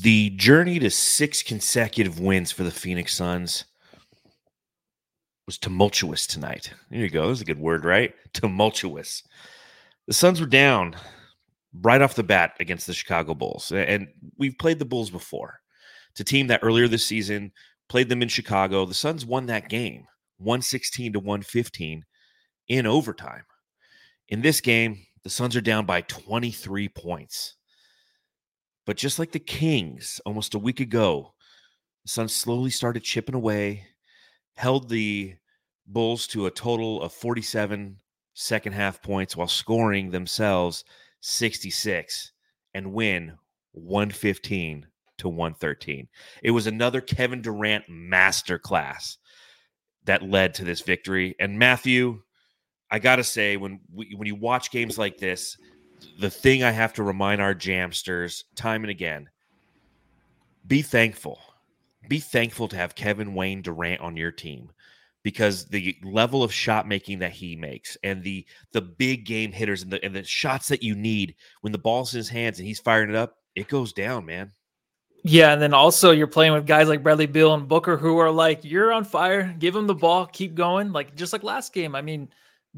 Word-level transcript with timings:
The 0.00 0.30
journey 0.30 0.78
to 0.78 0.90
six 0.90 1.42
consecutive 1.42 2.20
wins 2.20 2.52
for 2.52 2.62
the 2.62 2.70
Phoenix 2.70 3.14
Suns 3.14 3.64
was 5.46 5.58
tumultuous 5.58 6.26
tonight. 6.26 6.72
There 6.90 7.00
you 7.00 7.10
go. 7.10 7.28
That's 7.28 7.40
a 7.40 7.44
good 7.44 7.58
word, 7.58 7.84
right? 7.84 8.14
Tumultuous. 8.32 9.24
The 10.06 10.12
Suns 10.12 10.40
were 10.40 10.46
down 10.46 10.94
right 11.72 12.00
off 12.00 12.14
the 12.14 12.22
bat 12.22 12.54
against 12.60 12.86
the 12.86 12.92
Chicago 12.92 13.34
Bulls. 13.34 13.72
And 13.72 14.08
we've 14.36 14.56
played 14.58 14.78
the 14.78 14.84
Bulls 14.84 15.10
before. 15.10 15.60
A 16.20 16.24
team 16.24 16.48
that 16.48 16.60
earlier 16.64 16.88
this 16.88 17.06
season 17.06 17.52
played 17.88 18.08
them 18.08 18.22
in 18.22 18.28
Chicago. 18.28 18.84
The 18.84 18.94
Suns 18.94 19.24
won 19.24 19.46
that 19.46 19.68
game 19.68 20.04
116 20.38 21.12
to 21.12 21.20
115 21.20 22.04
in 22.66 22.86
overtime. 22.86 23.44
In 24.28 24.42
this 24.42 24.60
game, 24.60 24.98
the 25.22 25.30
Suns 25.30 25.54
are 25.54 25.60
down 25.60 25.86
by 25.86 26.00
23 26.02 26.88
points. 26.88 27.54
But 28.88 28.96
just 28.96 29.18
like 29.18 29.32
the 29.32 29.38
Kings 29.38 30.18
almost 30.24 30.54
a 30.54 30.58
week 30.58 30.80
ago, 30.80 31.34
the 32.04 32.08
Suns 32.08 32.34
slowly 32.34 32.70
started 32.70 33.02
chipping 33.02 33.34
away, 33.34 33.84
held 34.56 34.88
the 34.88 35.34
Bulls 35.86 36.26
to 36.28 36.46
a 36.46 36.50
total 36.50 37.02
of 37.02 37.12
47 37.12 37.98
second 38.32 38.72
half 38.72 39.02
points 39.02 39.36
while 39.36 39.46
scoring 39.46 40.10
themselves 40.10 40.84
66 41.20 42.32
and 42.72 42.94
win 42.94 43.34
115 43.72 44.86
to 45.18 45.28
113. 45.28 46.08
It 46.42 46.52
was 46.52 46.66
another 46.66 47.02
Kevin 47.02 47.42
Durant 47.42 47.84
masterclass 47.90 49.18
that 50.04 50.22
led 50.22 50.54
to 50.54 50.64
this 50.64 50.80
victory. 50.80 51.36
And 51.38 51.58
Matthew, 51.58 52.22
I 52.90 53.00
got 53.00 53.16
to 53.16 53.24
say 53.24 53.58
when 53.58 53.80
we, 53.92 54.14
when 54.16 54.26
you 54.26 54.36
watch 54.36 54.70
games 54.70 54.96
like 54.96 55.18
this, 55.18 55.58
the 56.18 56.30
thing 56.30 56.62
I 56.62 56.70
have 56.70 56.92
to 56.94 57.02
remind 57.02 57.40
our 57.40 57.54
jamsters 57.54 58.44
time 58.54 58.82
and 58.82 58.90
again 58.90 59.28
be 60.68 60.82
thankful. 60.82 61.40
Be 62.08 62.20
thankful 62.20 62.68
to 62.68 62.76
have 62.76 62.94
Kevin 62.94 63.34
Wayne 63.34 63.62
Durant 63.62 64.00
on 64.02 64.16
your 64.16 64.30
team 64.30 64.70
because 65.22 65.64
the 65.64 65.96
level 66.04 66.42
of 66.42 66.52
shot 66.52 66.86
making 66.86 67.18
that 67.18 67.32
he 67.32 67.56
makes 67.56 67.96
and 68.02 68.22
the 68.22 68.46
the 68.72 68.80
big 68.80 69.24
game 69.24 69.50
hitters 69.50 69.82
and 69.82 69.90
the 69.90 70.04
and 70.04 70.14
the 70.14 70.22
shots 70.22 70.68
that 70.68 70.82
you 70.82 70.94
need 70.94 71.34
when 71.62 71.72
the 71.72 71.78
ball's 71.78 72.14
in 72.14 72.18
his 72.18 72.28
hands 72.28 72.58
and 72.58 72.68
he's 72.68 72.78
firing 72.78 73.08
it 73.08 73.16
up, 73.16 73.38
it 73.56 73.68
goes 73.68 73.92
down, 73.92 74.24
man. 74.26 74.52
Yeah, 75.24 75.52
and 75.52 75.60
then 75.60 75.74
also 75.74 76.12
you're 76.12 76.28
playing 76.28 76.52
with 76.52 76.66
guys 76.66 76.88
like 76.88 77.02
Bradley 77.02 77.26
Beal 77.26 77.54
and 77.54 77.66
Booker 77.66 77.96
who 77.96 78.18
are 78.18 78.30
like, 78.30 78.62
you're 78.62 78.92
on 78.92 79.04
fire, 79.04 79.54
give 79.58 79.74
him 79.74 79.86
the 79.86 79.94
ball, 79.94 80.26
keep 80.26 80.54
going. 80.54 80.92
Like 80.92 81.16
just 81.16 81.32
like 81.32 81.42
last 81.42 81.72
game. 81.72 81.94
I 81.94 82.02
mean, 82.02 82.28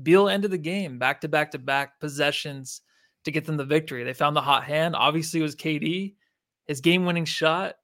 Beal 0.02 0.28
ended 0.28 0.50
the 0.50 0.58
game 0.58 0.98
back 0.98 1.20
to 1.20 1.28
back 1.28 1.50
to 1.50 1.58
back 1.58 2.00
possessions 2.00 2.80
to 3.24 3.30
get 3.30 3.44
them 3.44 3.56
the 3.56 3.64
victory. 3.64 4.04
They 4.04 4.12
found 4.12 4.36
the 4.36 4.40
hot 4.40 4.64
hand. 4.64 4.96
Obviously, 4.96 5.40
it 5.40 5.44
was 5.44 5.56
KD. 5.56 6.14
His 6.66 6.80
game 6.80 7.04
winning 7.04 7.24
shot. 7.24 7.76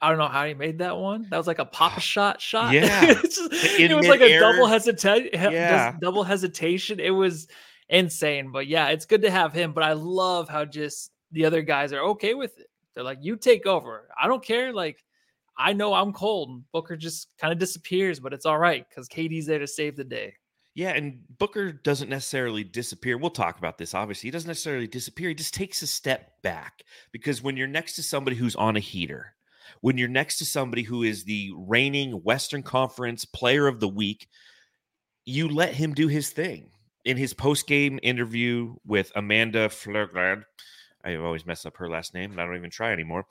I 0.00 0.10
don't 0.10 0.18
know 0.18 0.28
how 0.28 0.44
he 0.44 0.54
made 0.54 0.78
that 0.78 0.96
one. 0.96 1.26
That 1.30 1.38
was 1.38 1.46
like 1.46 1.58
a 1.58 1.64
pop 1.64 1.98
shot 2.00 2.40
shot. 2.40 2.72
Yeah. 2.72 3.14
just, 3.22 3.40
it 3.52 3.94
was 3.96 4.06
like 4.06 4.20
a 4.20 4.38
double 4.38 4.66
hesitation. 4.66 5.30
Yeah. 5.32 5.96
Double 6.00 6.22
hesitation. 6.22 7.00
It 7.00 7.10
was 7.10 7.48
insane. 7.88 8.52
But 8.52 8.68
yeah, 8.68 8.88
it's 8.88 9.06
good 9.06 9.22
to 9.22 9.30
have 9.30 9.52
him. 9.52 9.72
But 9.72 9.84
I 9.84 9.94
love 9.94 10.48
how 10.48 10.64
just 10.64 11.10
the 11.32 11.44
other 11.44 11.62
guys 11.62 11.92
are 11.92 12.02
okay 12.10 12.34
with 12.34 12.56
it. 12.58 12.68
They're 12.94 13.04
like, 13.04 13.18
you 13.22 13.36
take 13.36 13.66
over. 13.66 14.08
I 14.20 14.28
don't 14.28 14.44
care. 14.44 14.72
Like, 14.72 15.04
I 15.56 15.72
know 15.72 15.94
I'm 15.94 16.12
cold. 16.12 16.62
Booker 16.72 16.96
just 16.96 17.28
kind 17.38 17.52
of 17.52 17.58
disappears, 17.58 18.20
but 18.20 18.32
it's 18.32 18.46
all 18.46 18.58
right 18.58 18.86
because 18.88 19.08
KD's 19.08 19.46
there 19.46 19.58
to 19.58 19.66
save 19.66 19.96
the 19.96 20.04
day. 20.04 20.34
Yeah, 20.78 20.90
and 20.90 21.18
Booker 21.38 21.72
doesn't 21.72 22.08
necessarily 22.08 22.62
disappear. 22.62 23.18
We'll 23.18 23.30
talk 23.30 23.58
about 23.58 23.78
this. 23.78 23.94
Obviously, 23.94 24.28
he 24.28 24.30
doesn't 24.30 24.46
necessarily 24.46 24.86
disappear. 24.86 25.28
He 25.28 25.34
just 25.34 25.52
takes 25.52 25.82
a 25.82 25.88
step 25.88 26.40
back 26.42 26.84
because 27.10 27.42
when 27.42 27.56
you're 27.56 27.66
next 27.66 27.96
to 27.96 28.02
somebody 28.04 28.36
who's 28.36 28.54
on 28.54 28.76
a 28.76 28.80
heater, 28.80 29.34
when 29.80 29.98
you're 29.98 30.06
next 30.06 30.38
to 30.38 30.46
somebody 30.46 30.84
who 30.84 31.02
is 31.02 31.24
the 31.24 31.50
reigning 31.56 32.12
Western 32.12 32.62
Conference 32.62 33.24
Player 33.24 33.66
of 33.66 33.80
the 33.80 33.88
Week, 33.88 34.28
you 35.24 35.48
let 35.48 35.74
him 35.74 35.94
do 35.94 36.06
his 36.06 36.30
thing. 36.30 36.70
In 37.04 37.16
his 37.16 37.34
post-game 37.34 37.98
interview 38.04 38.76
with 38.86 39.10
Amanda 39.16 39.70
Flerglad, 39.70 40.44
I 41.04 41.16
always 41.16 41.44
mess 41.44 41.66
up 41.66 41.76
her 41.78 41.90
last 41.90 42.14
name, 42.14 42.30
and 42.30 42.40
I 42.40 42.46
don't 42.46 42.54
even 42.54 42.70
try 42.70 42.92
anymore. 42.92 43.26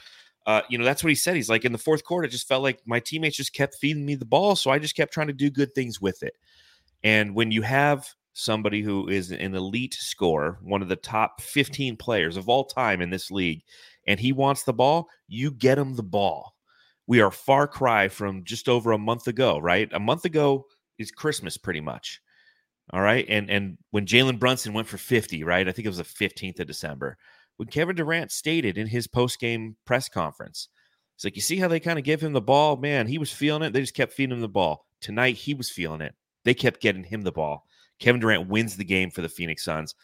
Uh, 0.45 0.63
you 0.67 0.77
know, 0.77 0.83
that's 0.83 1.01
what 1.01 1.11
he 1.11 1.15
said. 1.15 1.37
He's 1.37 1.49
like, 1.49 1.63
in 1.63 1.71
the 1.71 1.77
fourth 1.77 2.03
quarter, 2.03 2.25
it 2.25 2.31
just 2.31 2.49
felt 2.49 2.61
like 2.63 2.81
my 2.85 2.99
teammates 2.99 3.37
just 3.37 3.53
kept 3.53 3.75
feeding 3.75 4.05
me 4.05 4.15
the 4.15 4.25
ball, 4.25 4.57
so 4.57 4.69
I 4.69 4.79
just 4.79 4.97
kept 4.97 5.13
trying 5.13 5.27
to 5.27 5.33
do 5.33 5.49
good 5.49 5.73
things 5.73 6.01
with 6.01 6.23
it. 6.23 6.33
And 7.03 7.35
when 7.35 7.51
you 7.51 7.61
have 7.61 8.07
somebody 8.33 8.81
who 8.81 9.07
is 9.07 9.31
an 9.31 9.55
elite 9.55 9.95
scorer, 9.95 10.59
one 10.61 10.81
of 10.81 10.89
the 10.89 10.95
top 10.95 11.41
15 11.41 11.97
players 11.97 12.37
of 12.37 12.49
all 12.49 12.65
time 12.65 13.01
in 13.01 13.09
this 13.09 13.31
league, 13.31 13.61
and 14.05 14.19
he 14.19 14.31
wants 14.31 14.63
the 14.63 14.73
ball, 14.73 15.07
you 15.27 15.51
get 15.51 15.77
him 15.77 15.95
the 15.95 16.03
ball. 16.03 16.53
We 17.07 17.21
are 17.21 17.31
far 17.31 17.67
cry 17.67 18.09
from 18.09 18.43
just 18.43 18.67
over 18.69 18.91
a 18.91 18.97
month 18.97 19.27
ago, 19.27 19.57
right? 19.59 19.89
A 19.93 19.99
month 19.99 20.25
ago 20.25 20.65
is 20.97 21.11
Christmas 21.11 21.57
pretty 21.57 21.81
much. 21.81 22.21
All 22.93 23.01
right. 23.01 23.25
And 23.27 23.49
and 23.49 23.77
when 23.91 24.05
Jalen 24.05 24.39
Brunson 24.39 24.73
went 24.73 24.87
for 24.87 24.97
50, 24.97 25.43
right? 25.43 25.67
I 25.67 25.71
think 25.71 25.85
it 25.85 25.89
was 25.89 25.97
the 25.97 26.03
15th 26.03 26.59
of 26.59 26.67
December. 26.67 27.17
When 27.57 27.67
Kevin 27.67 27.95
Durant 27.95 28.31
stated 28.31 28.77
in 28.77 28.87
his 28.87 29.07
post-game 29.07 29.75
press 29.85 30.07
conference, 30.07 30.69
it's 31.15 31.23
like, 31.23 31.35
you 31.35 31.41
see 31.41 31.57
how 31.57 31.67
they 31.67 31.79
kind 31.79 31.97
of 31.97 32.05
give 32.05 32.21
him 32.21 32.33
the 32.33 32.41
ball? 32.41 32.77
Man, 32.77 33.07
he 33.07 33.17
was 33.17 33.31
feeling 33.31 33.63
it. 33.63 33.73
They 33.73 33.81
just 33.81 33.95
kept 33.95 34.13
feeding 34.13 34.35
him 34.35 34.41
the 34.41 34.47
ball. 34.47 34.85
Tonight, 35.01 35.35
he 35.35 35.55
was 35.55 35.71
feeling 35.71 36.01
it. 36.01 36.13
They 36.47 36.53
kept 36.53 36.79
getting 36.79 37.03
him 37.03 37.23
the 37.23 37.31
ball. 37.33 37.67
Kevin 37.99 38.21
Durant 38.21 38.47
wins 38.47 38.77
the 38.77 38.85
game 38.85 39.11
for 39.11 39.21
the 39.21 39.27
Phoenix 39.27 39.65
Suns, 39.65 39.95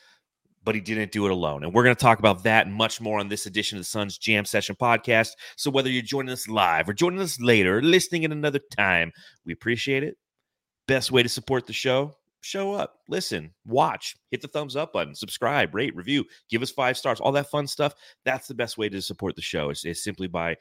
but 0.66 0.76
he 0.76 0.82
didn't 0.82 1.14
do 1.14 1.26
it 1.26 1.32
alone. 1.32 1.64
And 1.64 1.74
we're 1.74 1.86
going 1.86 1.96
to 1.96 2.02
talk 2.02 2.20
about 2.20 2.44
that 2.44 2.68
and 2.68 2.76
much 2.76 3.00
more 3.00 3.18
on 3.18 3.30
this 3.30 3.46
edition 3.46 3.78
of 3.78 3.82
the 3.84 3.90
Suns 3.90 4.18
Jam 4.18 4.44
Session 4.44 4.76
podcast. 4.76 5.30
So 5.56 5.72
whether 5.72 5.90
you're 5.90 6.02
joining 6.02 6.34
us 6.34 6.50
live 6.50 6.90
or 6.90 6.94
joining 6.94 7.22
us 7.22 7.40
later, 7.40 7.78
or 7.78 7.82
listening 7.82 8.26
at 8.26 8.34
another 8.34 8.60
time, 8.76 9.14
we 9.46 9.54
appreciate 9.54 10.04
it. 10.04 10.18
Best 10.86 11.14
way 11.14 11.24
to 11.24 11.30
support 11.30 11.66
the 11.66 11.72
show 11.72 12.14
show 12.42 12.74
up, 12.74 13.00
listen, 13.08 13.54
watch, 13.66 14.18
hit 14.30 14.42
the 14.42 14.50
thumbs 14.50 14.76
up 14.76 14.92
button, 14.92 15.16
subscribe, 15.16 15.74
rate, 15.74 15.96
review, 15.96 16.26
give 16.50 16.62
us 16.62 16.72
five 16.72 16.98
stars, 16.98 17.22
all 17.22 17.32
that 17.32 17.50
fun 17.50 17.66
stuff. 17.66 17.94
That's 18.26 18.50
the 18.50 18.54
best 18.54 18.78
way 18.78 18.90
to 18.90 19.02
support 19.02 19.38
the 19.38 19.42
show 19.42 19.70
is, 19.70 19.86
is 19.86 20.04
simply 20.04 20.28
by 20.28 20.58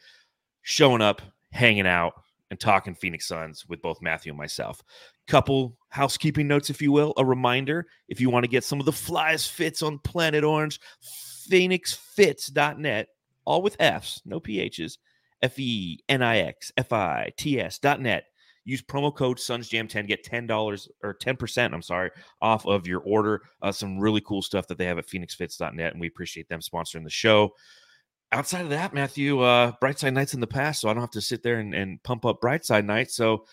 showing 0.62 1.02
up, 1.02 1.20
hanging 1.50 1.88
out, 1.88 2.14
and 2.52 2.60
talking 2.60 2.94
Phoenix 2.94 3.26
Suns 3.26 3.66
with 3.66 3.80
both 3.80 4.02
Matthew 4.02 4.30
and 4.30 4.38
myself. 4.38 4.82
Couple 5.26 5.76
housekeeping 5.88 6.48
notes, 6.48 6.70
if 6.70 6.82
you 6.82 6.92
will. 6.92 7.12
A 7.16 7.24
reminder 7.24 7.86
if 8.08 8.20
you 8.20 8.30
want 8.30 8.44
to 8.44 8.50
get 8.50 8.64
some 8.64 8.80
of 8.80 8.86
the 8.86 8.92
flyest 8.92 9.50
fits 9.50 9.82
on 9.82 9.98
Planet 9.98 10.44
Orange, 10.44 10.80
fenixfits.net, 11.50 13.08
all 13.44 13.62
with 13.62 13.76
F's, 13.80 14.22
no 14.24 14.40
PH's, 14.40 14.98
F 15.42 15.58
E 15.58 16.00
N 16.08 16.22
I 16.22 16.38
X 16.38 16.72
F 16.76 16.92
I 16.92 17.32
T 17.36 17.60
S.net. 17.60 18.24
Use 18.64 18.80
promo 18.80 19.12
code 19.12 19.38
SunsJam10, 19.38 20.06
get 20.06 20.24
$10 20.24 20.88
or 21.02 21.14
10%, 21.14 21.74
I'm 21.74 21.82
sorry, 21.82 22.10
off 22.40 22.64
of 22.64 22.86
your 22.86 23.00
order. 23.00 23.42
Uh, 23.60 23.72
some 23.72 23.98
really 23.98 24.20
cool 24.20 24.40
stuff 24.40 24.68
that 24.68 24.78
they 24.78 24.84
have 24.84 24.98
at 24.98 25.08
fenixfits.net, 25.08 25.92
and 25.92 26.00
we 26.00 26.06
appreciate 26.06 26.48
them 26.48 26.60
sponsoring 26.60 27.02
the 27.02 27.10
show 27.10 27.52
outside 28.32 28.62
of 28.62 28.70
that, 28.70 28.94
Matthew, 28.94 29.40
uh, 29.40 29.72
Brightside 29.80 30.14
Nights 30.14 30.34
in 30.34 30.40
the 30.40 30.46
past, 30.46 30.80
so 30.80 30.88
I 30.88 30.94
don't 30.94 31.02
have 31.02 31.10
to 31.10 31.20
sit 31.20 31.42
there 31.42 31.58
and, 31.58 31.74
and 31.74 32.02
pump 32.02 32.24
up 32.24 32.40
Brightside 32.40 32.86
Nights. 32.86 33.14
So 33.14 33.44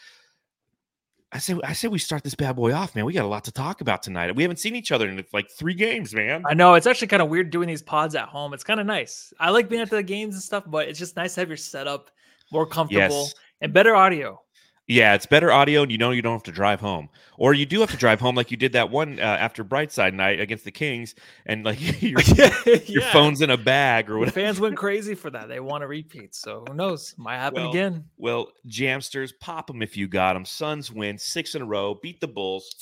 I 1.31 1.37
say, 1.37 1.55
I 1.63 1.73
say 1.73 1.87
we 1.87 1.99
start 1.99 2.23
this 2.23 2.33
bad 2.33 2.55
boy 2.55 2.73
off, 2.73 2.95
man. 2.95 3.05
We 3.05 3.13
got 3.13 3.23
a 3.23 3.27
lot 3.27 3.43
to 3.43 3.51
talk 3.51 3.81
about 3.81 4.01
tonight. 4.01 4.35
We 4.35 4.41
haven't 4.43 4.57
seen 4.57 4.75
each 4.75 4.91
other 4.91 5.07
in 5.07 5.23
like 5.31 5.49
three 5.51 5.75
games, 5.75 6.13
man. 6.13 6.43
I 6.47 6.55
know 6.55 6.73
it's 6.73 6.87
actually 6.87 7.07
kind 7.09 7.21
of 7.21 7.29
weird 7.29 7.51
doing 7.51 7.67
these 7.67 7.83
pods 7.83 8.15
at 8.15 8.27
home. 8.27 8.53
It's 8.53 8.63
kind 8.63 8.79
of 8.79 8.87
nice. 8.87 9.31
I 9.39 9.51
like 9.51 9.69
being 9.69 9.81
at 9.81 9.91
the 9.91 10.01
games 10.01 10.33
and 10.33 10.41
stuff, 10.43 10.63
but 10.65 10.87
it's 10.87 10.97
just 10.97 11.15
nice 11.15 11.35
to 11.35 11.41
have 11.41 11.47
your 11.47 11.57
setup 11.57 12.09
more 12.51 12.65
comfortable 12.65 13.23
yes. 13.23 13.35
and 13.61 13.71
better 13.71 13.95
audio. 13.95 14.41
Yeah, 14.89 15.13
it's 15.13 15.27
better 15.27 15.51
audio, 15.51 15.83
and 15.83 15.91
you 15.91 15.99
know 15.99 16.09
you 16.09 16.23
don't 16.23 16.33
have 16.33 16.43
to 16.43 16.51
drive 16.51 16.79
home, 16.79 17.09
or 17.37 17.53
you 17.53 17.67
do 17.67 17.79
have 17.81 17.91
to 17.91 17.97
drive 17.97 18.19
home, 18.19 18.33
like 18.33 18.49
you 18.49 18.57
did 18.57 18.71
that 18.73 18.89
one 18.89 19.19
uh, 19.19 19.21
after 19.21 19.63
Brightside 19.63 20.15
night 20.15 20.39
against 20.39 20.65
the 20.65 20.71
Kings, 20.71 21.13
and 21.45 21.63
like 21.63 21.79
your, 22.01 22.19
yeah. 22.21 22.51
your 22.87 23.03
phone's 23.03 23.41
in 23.41 23.51
a 23.51 23.57
bag 23.57 24.09
or 24.09 24.17
whatever. 24.17 24.33
The 24.33 24.41
fans 24.41 24.59
went 24.59 24.77
crazy 24.77 25.13
for 25.13 25.29
that. 25.29 25.47
They 25.47 25.59
want 25.59 25.83
to 25.83 25.87
repeat, 25.87 26.33
so 26.33 26.65
who 26.67 26.73
knows? 26.73 27.13
Might 27.17 27.37
happen 27.37 27.61
well, 27.61 27.69
again. 27.69 28.05
Well, 28.17 28.51
Jamsters, 28.67 29.31
pop 29.39 29.67
them 29.67 29.83
if 29.83 29.95
you 29.95 30.07
got 30.07 30.33
them. 30.33 30.43
Suns 30.43 30.91
win 30.91 31.19
six 31.19 31.53
in 31.53 31.61
a 31.61 31.65
row, 31.65 31.93
beat 32.01 32.19
the 32.19 32.27
Bulls, 32.27 32.73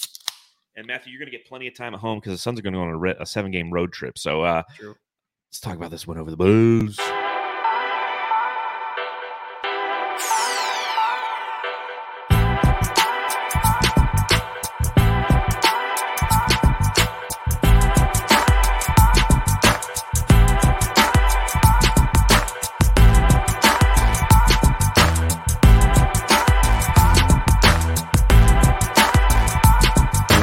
and 0.77 0.87
Matthew, 0.87 1.11
you're 1.11 1.19
going 1.19 1.29
to 1.29 1.37
get 1.37 1.45
plenty 1.45 1.67
of 1.67 1.75
time 1.75 1.93
at 1.93 1.99
home 1.99 2.19
because 2.19 2.31
the 2.31 2.37
Suns 2.37 2.57
are 2.57 2.61
going 2.61 2.71
to 2.71 2.79
go 2.79 2.83
on 2.83 2.89
a, 2.89 2.97
re- 2.97 3.15
a 3.19 3.25
seven 3.25 3.51
game 3.51 3.69
road 3.69 3.91
trip. 3.91 4.17
So 4.17 4.43
uh, 4.43 4.63
let's 4.81 5.59
talk 5.59 5.75
about 5.75 5.91
this 5.91 6.07
one 6.07 6.17
over 6.17 6.31
the 6.31 6.37
Bulls. 6.37 6.97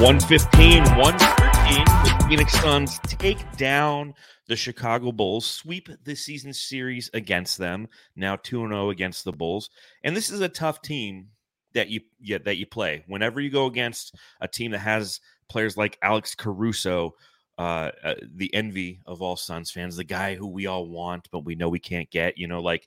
115, 0.04 0.84
113. 0.98 1.84
The 1.86 2.26
Phoenix 2.28 2.52
Suns 2.60 2.98
take 3.06 3.38
down 3.56 4.12
the 4.48 4.54
Chicago 4.54 5.12
Bulls 5.12 5.46
sweep 5.46 5.88
the 6.04 6.14
season 6.14 6.52
series 6.52 7.08
against 7.14 7.56
them. 7.56 7.88
Now 8.14 8.36
2 8.36 8.68
0 8.68 8.90
against 8.90 9.24
the 9.24 9.32
Bulls. 9.32 9.70
And 10.02 10.14
this 10.14 10.28
is 10.28 10.42
a 10.42 10.48
tough 10.50 10.82
team 10.82 11.28
that 11.72 11.88
you 11.88 12.02
yeah, 12.20 12.36
that 12.44 12.58
you 12.58 12.66
play. 12.66 13.02
Whenever 13.06 13.40
you 13.40 13.48
go 13.48 13.64
against 13.64 14.14
a 14.42 14.46
team 14.46 14.72
that 14.72 14.80
has 14.80 15.20
players 15.48 15.74
like 15.78 15.96
Alex 16.02 16.34
Caruso, 16.34 17.14
uh, 17.56 17.90
uh, 18.04 18.14
the 18.34 18.52
envy 18.52 19.00
of 19.06 19.22
all 19.22 19.36
Suns 19.36 19.70
fans, 19.70 19.96
the 19.96 20.04
guy 20.04 20.34
who 20.34 20.48
we 20.48 20.66
all 20.66 20.86
want, 20.86 21.30
but 21.32 21.46
we 21.46 21.54
know 21.54 21.70
we 21.70 21.78
can't 21.78 22.10
get, 22.10 22.36
you 22.36 22.46
know, 22.46 22.60
like 22.60 22.86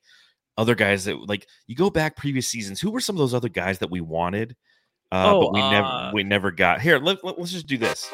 other 0.56 0.76
guys 0.76 1.06
that 1.06 1.28
like 1.28 1.48
you 1.66 1.76
go 1.76 1.90
back 1.90 2.16
previous 2.16 2.48
seasons, 2.48 2.80
who 2.80 2.92
were 2.92 3.02
some 3.02 3.16
of 3.16 3.20
those 3.20 3.34
other 3.34 3.50
guys 3.50 3.80
that 3.80 3.90
we 3.90 4.02
wanted? 4.02 4.56
Uh, 5.12 5.32
oh, 5.34 5.42
but 5.42 5.54
we 5.54 5.62
uh, 5.62 5.72
never 5.72 6.12
we 6.14 6.24
never 6.24 6.52
got 6.52 6.82
here. 6.82 7.00
Let, 7.00 7.24
let, 7.24 7.40
let's 7.40 7.52
just 7.52 7.68
do 7.68 7.78
this. 7.78 8.12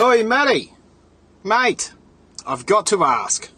Oi, 0.00 0.24
Matty, 0.24 0.72
mate, 1.42 1.92
I've 2.46 2.66
got 2.66 2.86
to 2.86 3.04
ask. 3.04 3.50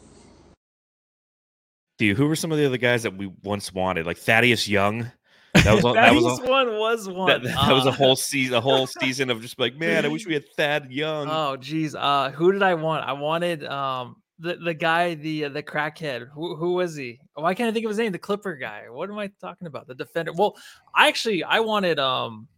Do 1.99 2.05
you, 2.05 2.14
who 2.14 2.26
were 2.26 2.37
some 2.37 2.53
of 2.53 2.58
the 2.58 2.67
other 2.67 2.76
guys 2.76 3.05
that 3.05 3.17
we 3.17 3.31
once 3.43 3.73
wanted, 3.73 4.06
like 4.06 4.19
Thaddeus 4.19 4.69
Young? 4.69 5.11
That 5.55 5.82
was 5.82 5.82
that 5.94 6.14
was 6.14 6.41
a, 6.41 6.47
one 6.47 6.79
was 6.79 7.09
one. 7.09 7.29
That, 7.29 7.43
that 7.43 7.56
uh, 7.56 7.75
was 7.75 7.87
a 7.87 7.93
whole 7.93 8.17
season, 8.17 8.55
a 8.55 8.61
whole 8.61 8.87
season 8.87 9.31
of 9.31 9.41
just 9.43 9.59
like, 9.59 9.76
man, 9.76 10.05
I 10.05 10.09
wish 10.09 10.26
we 10.26 10.35
had 10.35 10.44
Thad 10.56 10.91
Young. 10.91 11.29
Oh, 11.31 11.56
geez, 11.56 11.94
uh, 11.94 12.31
who 12.35 12.52
did 12.52 12.62
I 12.62 12.75
want? 12.75 13.06
I 13.06 13.12
wanted 13.12 13.64
um 13.64 14.17
the 14.38 14.56
the 14.56 14.75
guy, 14.75 15.15
the 15.15 15.47
uh, 15.47 15.49
the 15.49 15.62
crackhead. 15.62 16.29
Who 16.35 16.56
who 16.56 16.75
was 16.75 16.94
he? 16.94 17.21
Why 17.35 17.55
can't 17.55 17.69
I 17.69 17.73
think 17.73 17.85
of 17.85 17.91
his 17.91 17.99
name? 17.99 18.12
The 18.12 18.19
Clipper 18.19 18.56
guy. 18.56 18.85
What 18.91 19.11
am 19.11 19.19
I 19.19 19.31
talking 19.41 19.67
about? 19.67 19.87
The 19.87 19.94
defender. 19.94 20.33
Well, 20.33 20.56
I 20.94 21.09
actually 21.09 21.43
I 21.43 21.61
wanted 21.61 21.99
um 21.99 22.49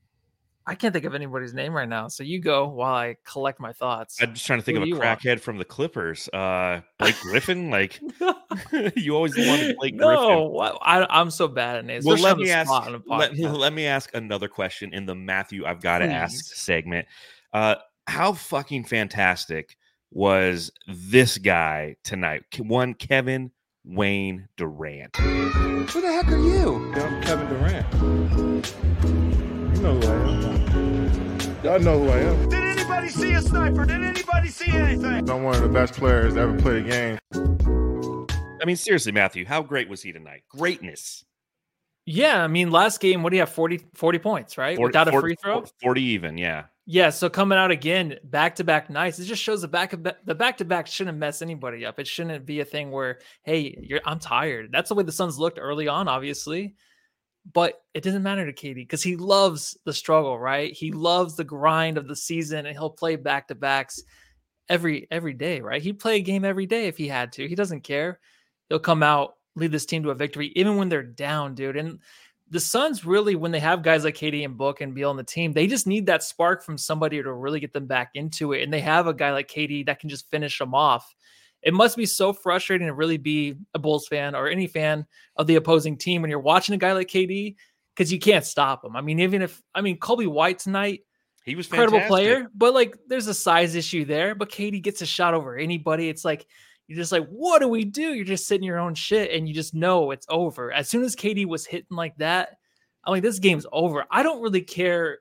I 0.66 0.74
can't 0.74 0.92
think 0.92 1.06
of 1.06 1.14
anybody's 1.14 1.54
name 1.54 1.72
right 1.72 1.88
now. 1.88 2.08
So 2.08 2.22
you 2.22 2.40
go 2.40 2.68
while 2.68 2.94
I 2.94 3.16
collect 3.24 3.58
my 3.58 3.72
thoughts. 3.72 4.18
I'm 4.20 4.34
just 4.34 4.44
trying 4.44 4.58
to 4.58 4.62
think 4.62 4.76
Who 4.76 4.92
of 4.92 4.98
a 4.98 5.00
crackhead 5.00 5.26
want? 5.26 5.40
from 5.40 5.58
the 5.58 5.64
Clippers. 5.64 6.28
Uh 6.32 6.82
Blake 6.98 7.18
Griffin. 7.20 7.70
Like 7.78 8.00
you 8.96 9.14
always 9.14 9.36
wanted 9.36 9.76
Blake 9.76 9.94
no, 9.94 10.08
Griffin. 10.08 10.52
No, 10.52 10.78
I, 10.82 11.20
am 11.20 11.30
so 11.30 11.48
bad 11.48 11.76
at 11.76 11.84
names. 11.84 12.04
Well, 12.04 12.18
let 12.18 12.36
me 12.36 12.50
ask. 12.50 12.70
Let, 13.06 13.38
let, 13.38 13.72
me 13.72 13.86
ask 13.86 14.10
another 14.14 14.48
question 14.48 14.92
in 14.92 15.06
the 15.06 15.14
Matthew 15.14 15.64
I've 15.64 15.80
got 15.80 15.98
to 15.98 16.06
ask 16.06 16.54
segment. 16.54 17.06
Uh, 17.52 17.76
how 18.06 18.32
fucking 18.32 18.84
fantastic 18.84 19.76
was 20.10 20.70
this 20.86 21.38
guy 21.38 21.96
tonight? 22.04 22.44
One 22.58 22.94
Kevin 22.94 23.50
Wayne 23.84 24.48
Durant. 24.56 25.16
Who 25.16 26.00
the 26.00 26.12
heck 26.12 26.28
are 26.28 26.36
you? 26.36 26.92
I'm 26.94 27.22
Kevin 27.22 27.48
Durant. 27.48 27.92
You 29.76 29.82
know 29.82 30.00
who 30.00 30.06
I 30.06 30.14
am. 30.14 31.64
Y'all 31.64 31.80
know 31.80 31.98
who 31.98 32.08
I 32.08 32.18
am. 32.18 32.48
Did 32.48 32.64
anybody 32.64 33.08
see 33.08 33.32
a 33.32 33.42
sniper? 33.42 33.84
Did 33.84 34.02
anybody 34.02 34.48
see 34.48 34.70
anything? 34.70 35.28
I'm 35.30 35.42
one 35.42 35.56
of 35.56 35.62
the 35.62 35.68
best 35.68 35.94
players 35.94 36.34
to 36.34 36.40
ever 36.40 36.58
play 36.58 36.78
a 36.78 36.82
game. 36.82 37.18
I 38.60 38.64
mean, 38.64 38.76
seriously, 38.76 39.12
Matthew, 39.12 39.44
how 39.44 39.62
great 39.62 39.88
was 39.88 40.02
he 40.02 40.12
tonight? 40.12 40.42
Greatness. 40.48 41.24
Yeah, 42.06 42.42
I 42.42 42.48
mean, 42.48 42.70
last 42.70 43.00
game, 43.00 43.22
what 43.22 43.30
do 43.30 43.36
you 43.36 43.42
have? 43.42 43.50
40, 43.50 43.80
40 43.94 44.18
points, 44.18 44.58
right? 44.58 44.76
40, 44.76 44.88
Without 44.88 45.08
a 45.14 45.20
free 45.20 45.36
throw? 45.42 45.64
40 45.82 46.02
even, 46.02 46.38
yeah. 46.38 46.64
Yeah, 46.90 47.10
so 47.10 47.28
coming 47.28 47.58
out 47.58 47.70
again, 47.70 48.18
back 48.24 48.56
to 48.56 48.64
back 48.64 48.88
nights, 48.88 49.18
it 49.18 49.26
just 49.26 49.42
shows 49.42 49.60
the 49.60 49.68
back 49.68 49.92
of 49.92 50.02
the 50.24 50.34
back 50.34 50.56
to 50.56 50.64
back 50.64 50.86
shouldn't 50.86 51.18
mess 51.18 51.42
anybody 51.42 51.84
up. 51.84 51.98
It 51.98 52.06
shouldn't 52.06 52.46
be 52.46 52.60
a 52.60 52.64
thing 52.64 52.90
where, 52.90 53.18
hey, 53.42 53.90
I'm 54.06 54.18
tired. 54.18 54.70
That's 54.72 54.88
the 54.88 54.94
way 54.94 55.04
the 55.04 55.12
Suns 55.12 55.38
looked 55.38 55.58
early 55.60 55.86
on, 55.86 56.08
obviously 56.08 56.74
but 57.52 57.82
it 57.94 58.02
doesn't 58.02 58.22
matter 58.22 58.44
to 58.44 58.52
KD 58.52 58.74
because 58.74 59.02
he 59.02 59.16
loves 59.16 59.76
the 59.84 59.92
struggle, 59.92 60.38
right? 60.38 60.72
He 60.72 60.92
loves 60.92 61.36
the 61.36 61.44
grind 61.44 61.96
of 61.96 62.08
the 62.08 62.16
season 62.16 62.66
and 62.66 62.76
he'll 62.76 62.90
play 62.90 63.16
back 63.16 63.48
to 63.48 63.54
backs 63.54 64.02
every 64.68 65.06
every 65.10 65.32
day, 65.32 65.60
right? 65.60 65.80
He'd 65.80 65.98
play 65.98 66.16
a 66.16 66.20
game 66.20 66.44
every 66.44 66.66
day 66.66 66.88
if 66.88 66.96
he 66.96 67.08
had 67.08 67.32
to. 67.32 67.48
He 67.48 67.54
doesn't 67.54 67.82
care. 67.82 68.20
He'll 68.68 68.78
come 68.78 69.02
out, 69.02 69.34
lead 69.56 69.72
this 69.72 69.86
team 69.86 70.02
to 70.02 70.10
a 70.10 70.14
victory, 70.14 70.52
even 70.56 70.76
when 70.76 70.88
they're 70.88 71.02
down, 71.02 71.54
dude. 71.54 71.76
And 71.76 72.00
the 72.50 72.60
Suns 72.60 73.04
really, 73.04 73.34
when 73.34 73.52
they 73.52 73.60
have 73.60 73.82
guys 73.82 74.04
like 74.04 74.14
KD 74.14 74.44
and 74.44 74.56
Book 74.56 74.80
and 74.80 74.94
Beal 74.94 75.10
on 75.10 75.16
the 75.16 75.24
team, 75.24 75.52
they 75.52 75.66
just 75.66 75.86
need 75.86 76.06
that 76.06 76.22
spark 76.22 76.62
from 76.62 76.78
somebody 76.78 77.22
to 77.22 77.32
really 77.32 77.60
get 77.60 77.72
them 77.72 77.86
back 77.86 78.10
into 78.14 78.52
it. 78.52 78.62
And 78.62 78.72
they 78.72 78.80
have 78.80 79.06
a 79.06 79.14
guy 79.14 79.32
like 79.32 79.48
KD 79.48 79.86
that 79.86 80.00
can 80.00 80.08
just 80.08 80.30
finish 80.30 80.58
them 80.58 80.74
off 80.74 81.14
it 81.62 81.74
must 81.74 81.96
be 81.96 82.06
so 82.06 82.32
frustrating 82.32 82.86
to 82.86 82.94
really 82.94 83.16
be 83.16 83.56
a 83.74 83.78
Bulls 83.78 84.06
fan 84.06 84.34
or 84.34 84.48
any 84.48 84.66
fan 84.66 85.06
of 85.36 85.46
the 85.46 85.56
opposing 85.56 85.96
team 85.96 86.22
when 86.22 86.30
you're 86.30 86.38
watching 86.38 86.74
a 86.74 86.78
guy 86.78 86.92
like 86.92 87.08
KD 87.08 87.56
because 87.94 88.12
you 88.12 88.18
can't 88.18 88.44
stop 88.44 88.84
him. 88.84 88.94
I 88.94 89.00
mean, 89.00 89.20
even 89.20 89.42
if 89.42 89.60
I 89.74 89.80
mean 89.80 89.98
Coby 89.98 90.26
White 90.26 90.60
tonight, 90.60 91.00
he 91.44 91.54
was 91.54 91.66
incredible 91.66 92.00
player, 92.02 92.48
but 92.54 92.74
like 92.74 92.96
there's 93.08 93.26
a 93.26 93.34
size 93.34 93.74
issue 93.74 94.04
there. 94.04 94.34
But 94.34 94.50
KD 94.50 94.82
gets 94.82 95.02
a 95.02 95.06
shot 95.06 95.34
over 95.34 95.56
anybody. 95.56 96.08
It's 96.08 96.24
like 96.24 96.46
you're 96.88 96.96
just 96.96 97.12
like, 97.12 97.28
what 97.28 97.60
do 97.60 97.68
we 97.68 97.84
do? 97.84 98.14
You're 98.14 98.24
just 98.24 98.46
sitting 98.46 98.64
your 98.64 98.78
own 98.78 98.94
shit, 98.94 99.30
and 99.30 99.46
you 99.46 99.54
just 99.54 99.74
know 99.74 100.10
it's 100.10 100.26
over. 100.30 100.72
As 100.72 100.88
soon 100.88 101.04
as 101.04 101.14
KD 101.14 101.46
was 101.46 101.66
hitting 101.66 101.96
like 101.96 102.16
that, 102.16 102.58
I'm 103.04 103.12
like, 103.12 103.22
this 103.22 103.38
game's 103.38 103.66
over. 103.70 104.04
I 104.10 104.22
don't 104.22 104.42
really 104.42 104.62
care 104.62 105.18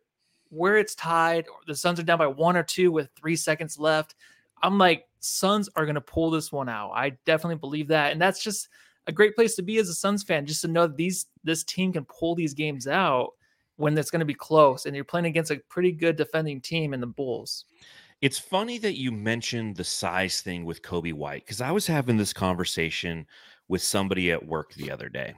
where 0.50 0.78
it's 0.78 0.96
tied 0.96 1.46
or 1.48 1.60
the 1.68 1.76
Suns 1.76 2.00
are 2.00 2.04
down 2.04 2.18
by 2.18 2.28
one 2.28 2.56
or 2.56 2.64
two 2.64 2.92
with 2.92 3.10
three 3.16 3.36
seconds 3.36 3.78
left. 3.78 4.16
I'm 4.64 4.78
like, 4.78 5.08
Suns 5.20 5.70
are 5.76 5.86
to 5.96 6.02
pull 6.02 6.32
this 6.32 6.52
one 6.52 6.70
out. 6.70 6.92
I 6.92 7.12
definitely 7.26 7.58
believe 7.58 7.90
that. 7.90 8.14
And 8.14 8.22
that's 8.22 8.42
just 8.42 8.70
a 9.08 9.12
great 9.12 9.36
place 9.36 9.56
to 9.56 9.62
be 9.62 9.78
as 9.78 9.90
a 9.90 9.94
Suns 9.94 10.24
fan, 10.24 10.46
just 10.46 10.62
to 10.62 10.68
know 10.68 10.88
that 10.88 10.96
these 10.96 11.26
this 11.44 11.64
team 11.64 11.92
can 11.92 12.06
pull 12.06 12.34
these 12.34 12.54
games 12.54 12.88
out 12.88 13.34
when 13.76 13.98
it's 13.98 14.10
to 14.12 14.26
be 14.26 14.34
close 14.34 14.86
and 14.86 14.96
you're 14.96 15.06
playing 15.06 15.26
against 15.26 15.52
a 15.52 15.62
pretty 15.70 15.92
good 15.92 16.16
defending 16.16 16.62
team 16.62 16.94
in 16.94 17.00
the 17.00 17.08
Bulls. 17.08 17.66
It's 18.22 18.40
funny 18.40 18.78
that 18.80 18.98
you 18.98 19.12
mentioned 19.12 19.76
the 19.76 19.84
size 19.84 20.42
thing 20.42 20.66
with 20.66 20.82
Coby 20.82 21.14
White 21.14 21.46
because 21.46 21.62
I 21.62 21.72
was 21.72 21.86
having 21.86 22.18
this 22.18 22.34
conversation 22.34 23.28
with 23.68 23.84
somebody 23.84 24.32
at 24.32 24.48
work 24.48 24.74
the 24.74 24.92
other 24.92 25.10
day. 25.10 25.36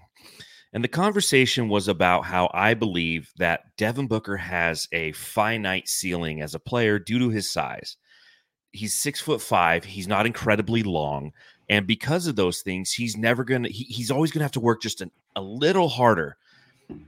And 0.71 0.83
the 0.83 0.87
conversation 0.87 1.67
was 1.67 1.87
about 1.87 2.25
how 2.25 2.49
I 2.53 2.75
believe 2.75 3.31
that 3.37 3.75
Devin 3.75 4.07
Booker 4.07 4.37
has 4.37 4.87
a 4.91 5.11
finite 5.13 5.87
ceiling 5.87 6.41
as 6.41 6.53
a 6.53 6.59
player 6.59 6.99
due 6.99 7.19
to 7.19 7.29
his 7.29 7.49
size 7.49 7.97
he's 8.71 8.93
six 8.93 9.19
foot 9.19 9.41
five. 9.41 9.83
He's 9.83 10.07
not 10.07 10.25
incredibly 10.25 10.83
long. 10.83 11.31
And 11.69 11.85
because 11.85 12.27
of 12.27 12.35
those 12.35 12.61
things, 12.61 12.91
he's 12.91 13.15
never 13.15 13.43
going 13.43 13.63
to, 13.63 13.69
he, 13.69 13.83
he's 13.85 14.11
always 14.11 14.31
going 14.31 14.39
to 14.39 14.45
have 14.45 14.51
to 14.53 14.59
work 14.59 14.81
just 14.81 15.01
an, 15.01 15.11
a 15.35 15.41
little 15.41 15.89
harder 15.89 16.37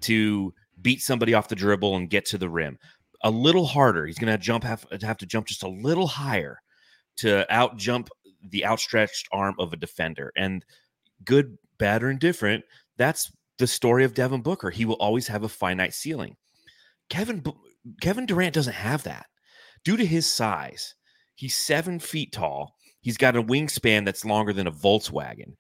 to 0.01 0.53
beat 0.81 1.01
somebody 1.01 1.33
off 1.33 1.47
the 1.47 1.55
dribble 1.55 1.95
and 1.95 2.09
get 2.09 2.25
to 2.25 2.37
the 2.37 2.49
rim. 2.49 2.77
A 3.23 3.31
little 3.31 3.65
harder. 3.65 4.05
He's 4.05 4.17
going 4.17 4.33
to 4.33 4.37
jump, 4.37 4.63
have, 4.63 4.85
uh, 4.91 4.97
have 5.01 5.17
to 5.17 5.25
jump 5.25 5.47
just 5.47 5.63
a 5.63 5.69
little 5.69 6.07
higher 6.07 6.59
to 7.17 7.51
out 7.53 7.77
jump 7.77 8.09
the 8.49 8.65
outstretched 8.65 9.27
arm 9.31 9.55
of 9.59 9.73
a 9.73 9.77
defender. 9.77 10.31
And 10.35 10.65
good, 11.23 11.57
bad, 11.77 12.03
or 12.03 12.09
indifferent, 12.09 12.63
that's 12.97 13.31
the 13.57 13.67
story 13.67 14.03
of 14.03 14.13
Devin 14.13 14.41
Booker. 14.41 14.71
He 14.71 14.85
will 14.85 14.95
always 14.95 15.27
have 15.27 15.43
a 15.43 15.49
finite 15.49 15.93
ceiling. 15.93 16.35
Kevin 17.09 17.43
Kevin 18.01 18.25
Durant 18.25 18.53
doesn't 18.53 18.73
have 18.73 19.03
that 19.03 19.27
due 19.83 19.97
to 19.97 20.05
his 20.05 20.25
size 20.25 20.95
He's 21.41 21.57
seven 21.57 21.97
feet 21.97 22.31
tall. 22.31 22.75
He's 22.99 23.17
got 23.17 23.35
a 23.35 23.41
wingspan 23.41 24.05
that's 24.05 24.23
longer 24.23 24.53
than 24.53 24.67
a 24.67 24.71
Volkswagen, 24.71 25.55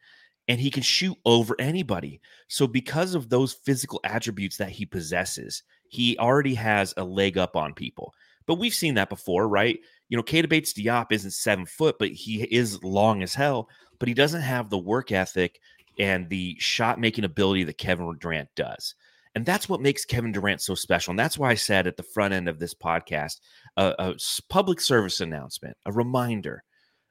and 0.47 0.61
he 0.61 0.69
can 0.69 0.83
shoot 0.83 1.17
over 1.25 1.55
anybody. 1.57 2.21
So, 2.49 2.67
because 2.67 3.15
of 3.15 3.29
those 3.29 3.53
physical 3.53 3.99
attributes 4.03 4.57
that 4.57 4.69
he 4.69 4.85
possesses, 4.85 5.63
he 5.91 6.17
already 6.17 6.55
has 6.55 6.93
a 6.95 7.03
leg 7.03 7.37
up 7.37 7.57
on 7.57 7.73
people. 7.73 8.13
But 8.47 8.55
we've 8.55 8.73
seen 8.73 8.93
that 8.93 9.09
before, 9.09 9.49
right? 9.49 9.77
You 10.07 10.15
know, 10.15 10.23
Keita 10.23 10.47
Bates 10.47 10.71
Diop 10.71 11.11
isn't 11.11 11.31
seven 11.31 11.65
foot, 11.65 11.97
but 11.99 12.09
he 12.09 12.43
is 12.43 12.81
long 12.81 13.21
as 13.21 13.33
hell. 13.33 13.67
But 13.99 14.07
he 14.07 14.13
doesn't 14.13 14.41
have 14.41 14.69
the 14.69 14.77
work 14.77 15.11
ethic 15.11 15.59
and 15.99 16.29
the 16.29 16.55
shot 16.59 16.97
making 16.97 17.25
ability 17.25 17.65
that 17.65 17.77
Kevin 17.77 18.17
Durant 18.19 18.47
does. 18.55 18.95
And 19.35 19.45
that's 19.45 19.67
what 19.67 19.81
makes 19.81 20.05
Kevin 20.05 20.31
Durant 20.31 20.61
so 20.61 20.75
special. 20.75 21.11
And 21.11 21.19
that's 21.19 21.37
why 21.37 21.51
I 21.51 21.55
said 21.55 21.87
at 21.87 21.97
the 21.97 22.03
front 22.03 22.33
end 22.33 22.47
of 22.47 22.57
this 22.57 22.73
podcast 22.73 23.41
a, 23.75 23.93
a 23.99 24.15
public 24.49 24.79
service 24.79 25.19
announcement, 25.19 25.75
a 25.85 25.91
reminder 25.91 26.63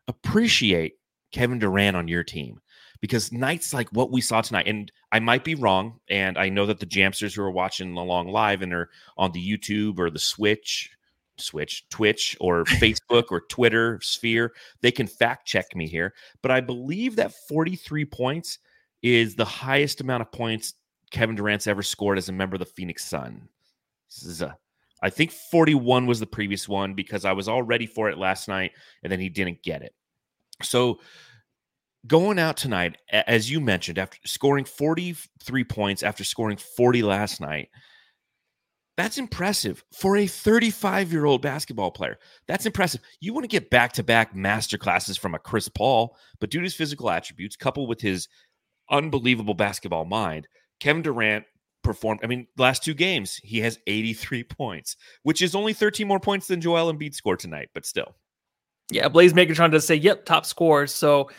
appreciate 0.09 0.95
Kevin 1.33 1.59
Durant 1.59 1.97
on 1.97 2.09
your 2.09 2.25
team 2.25 2.61
because 3.01 3.33
nights 3.33 3.73
like 3.73 3.89
what 3.91 4.11
we 4.11 4.21
saw 4.21 4.41
tonight, 4.41 4.69
and 4.69 4.91
I 5.13 5.21
might 5.21 5.45
be 5.45 5.55
wrong, 5.55 6.01
and 6.09 6.37
I 6.37 6.49
know 6.49 6.67
that 6.67 6.81
the 6.81 6.87
Jamsters 6.87 7.35
who 7.35 7.43
are 7.43 7.51
watching 7.51 7.97
along 7.97 8.29
live 8.29 8.63
and 8.63 8.73
are 8.73 8.91
on 9.17 9.33
the 9.33 9.41
YouTube 9.41 9.99
or 9.99 10.11
the 10.11 10.19
Switch, 10.19 10.91
Switch, 11.39 11.89
Twitch, 11.89 12.37
or 12.41 12.65
Facebook 12.65 13.27
or 13.31 13.41
Twitter 13.43 13.99
sphere, 14.03 14.53
they 14.83 14.93
can 14.93 15.07
fact 15.07 15.47
check 15.47 15.75
me 15.75 15.87
here. 15.87 16.15
But 16.43 16.51
I 16.51 16.61
believe 16.61 17.17
that 17.17 17.35
43 17.49 18.05
points 18.05 18.59
is 19.03 19.35
the 19.35 19.45
highest 19.45 20.01
amount 20.01 20.23
of 20.23 20.31
points 20.31 20.75
Kevin 21.11 21.37
Durant's 21.37 21.67
ever 21.67 21.83
scored 21.83 22.19
as 22.19 22.29
a 22.29 22.33
member 22.33 22.55
of 22.57 22.61
the 22.61 22.67
Phoenix 22.67 23.05
Sun. 23.05 23.49
This 24.09 24.25
is 24.25 24.43
a, 24.43 24.57
I 25.03 25.11
think 25.11 25.33
41 25.33 26.07
was 26.07 26.21
the 26.21 26.27
previous 26.27 26.69
one 26.69 26.95
because 26.95 27.25
I 27.25 27.33
was 27.33 27.49
all 27.49 27.63
ready 27.63 27.87
for 27.87 28.11
it 28.11 28.19
last 28.19 28.49
night 28.49 28.73
and 29.03 29.11
then 29.11 29.21
he 29.21 29.29
didn't 29.29 29.63
get 29.63 29.83
it. 29.83 29.95
So 30.63 31.01
going 32.07 32.39
out 32.39 32.57
tonight, 32.57 32.97
as 33.11 33.51
you 33.51 33.61
mentioned, 33.61 33.99
after 33.99 34.19
scoring 34.25 34.65
43 34.65 35.65
points 35.65 36.03
after 36.03 36.25
scoring 36.25 36.57
40 36.57 37.03
last 37.03 37.41
night, 37.41 37.69
That's 38.97 39.17
impressive 39.19 39.83
for 39.95 40.19
a 40.19 40.27
35 40.27 41.11
year 41.13 41.25
old 41.25 41.41
basketball 41.41 41.91
player. 41.91 42.19
That's 42.47 42.67
impressive. 42.67 43.01
You 43.21 43.33
want 43.33 43.45
to 43.45 43.49
get 43.49 43.71
back 43.71 43.93
to 43.95 44.03
back 44.03 44.35
master 44.35 44.77
classes 44.77 45.17
from 45.17 45.35
a 45.35 45.39
Chris 45.39 45.69
Paul, 45.69 46.17
but 46.39 46.51
due 46.51 46.59
to 46.59 46.65
his 46.65 46.75
physical 46.75 47.09
attributes, 47.11 47.57
coupled 47.57 47.89
with 47.89 48.01
his 48.01 48.29
unbelievable 48.91 49.55
basketball 49.55 50.05
mind, 50.05 50.47
Kevin 50.81 51.03
Durant 51.03 51.45
performed. 51.83 52.21
I 52.23 52.27
mean, 52.27 52.47
last 52.59 52.85
two 52.85 52.93
games, 52.93 53.37
he 53.43 53.61
has 53.61 53.79
83 53.87 54.45
points, 54.59 54.97
which 55.23 55.41
is 55.41 55.55
only 55.55 55.73
13 55.73 56.07
more 56.07 56.21
points 56.21 56.47
than 56.47 56.61
Joel 56.61 56.93
Embiid 56.93 57.15
scored 57.15 57.39
tonight, 57.39 57.71
but 57.73 57.87
still. 57.87 58.15
Yeah, 58.91 59.09
Blaze 59.09 59.33
Megatron 59.33 59.71
does 59.71 59.87
say, 59.87 59.95
yep, 59.95 60.27
top 60.27 60.45
scores. 60.45 60.93
So 60.93 61.31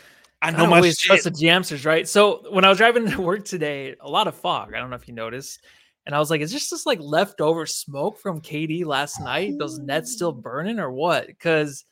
I 0.42 0.48
I 0.48 0.50
know 0.50 0.58
don't 0.58 0.70
my 0.70 0.76
always 0.76 0.98
trust 0.98 1.24
the 1.24 1.30
Jamsters, 1.30 1.86
right? 1.86 2.06
So 2.08 2.42
when 2.50 2.64
I 2.64 2.68
was 2.68 2.78
driving 2.78 3.08
to 3.08 3.22
work 3.22 3.44
today, 3.44 3.94
a 4.00 4.10
lot 4.10 4.26
of 4.26 4.34
fog. 4.34 4.74
I 4.74 4.78
don't 4.78 4.90
know 4.90 4.96
if 4.96 5.06
you 5.06 5.14
noticed. 5.14 5.60
And 6.04 6.16
I 6.16 6.18
was 6.18 6.30
like, 6.30 6.40
is 6.40 6.52
this 6.52 6.68
just 6.68 6.84
like 6.84 6.98
leftover 7.00 7.64
smoke 7.64 8.18
from 8.18 8.40
KD 8.40 8.84
last 8.84 9.20
night? 9.20 9.54
Those 9.56 9.78
nets 9.78 10.12
still 10.12 10.32
burning 10.32 10.80
or 10.80 10.90
what? 10.90 11.28
Because 11.28 11.84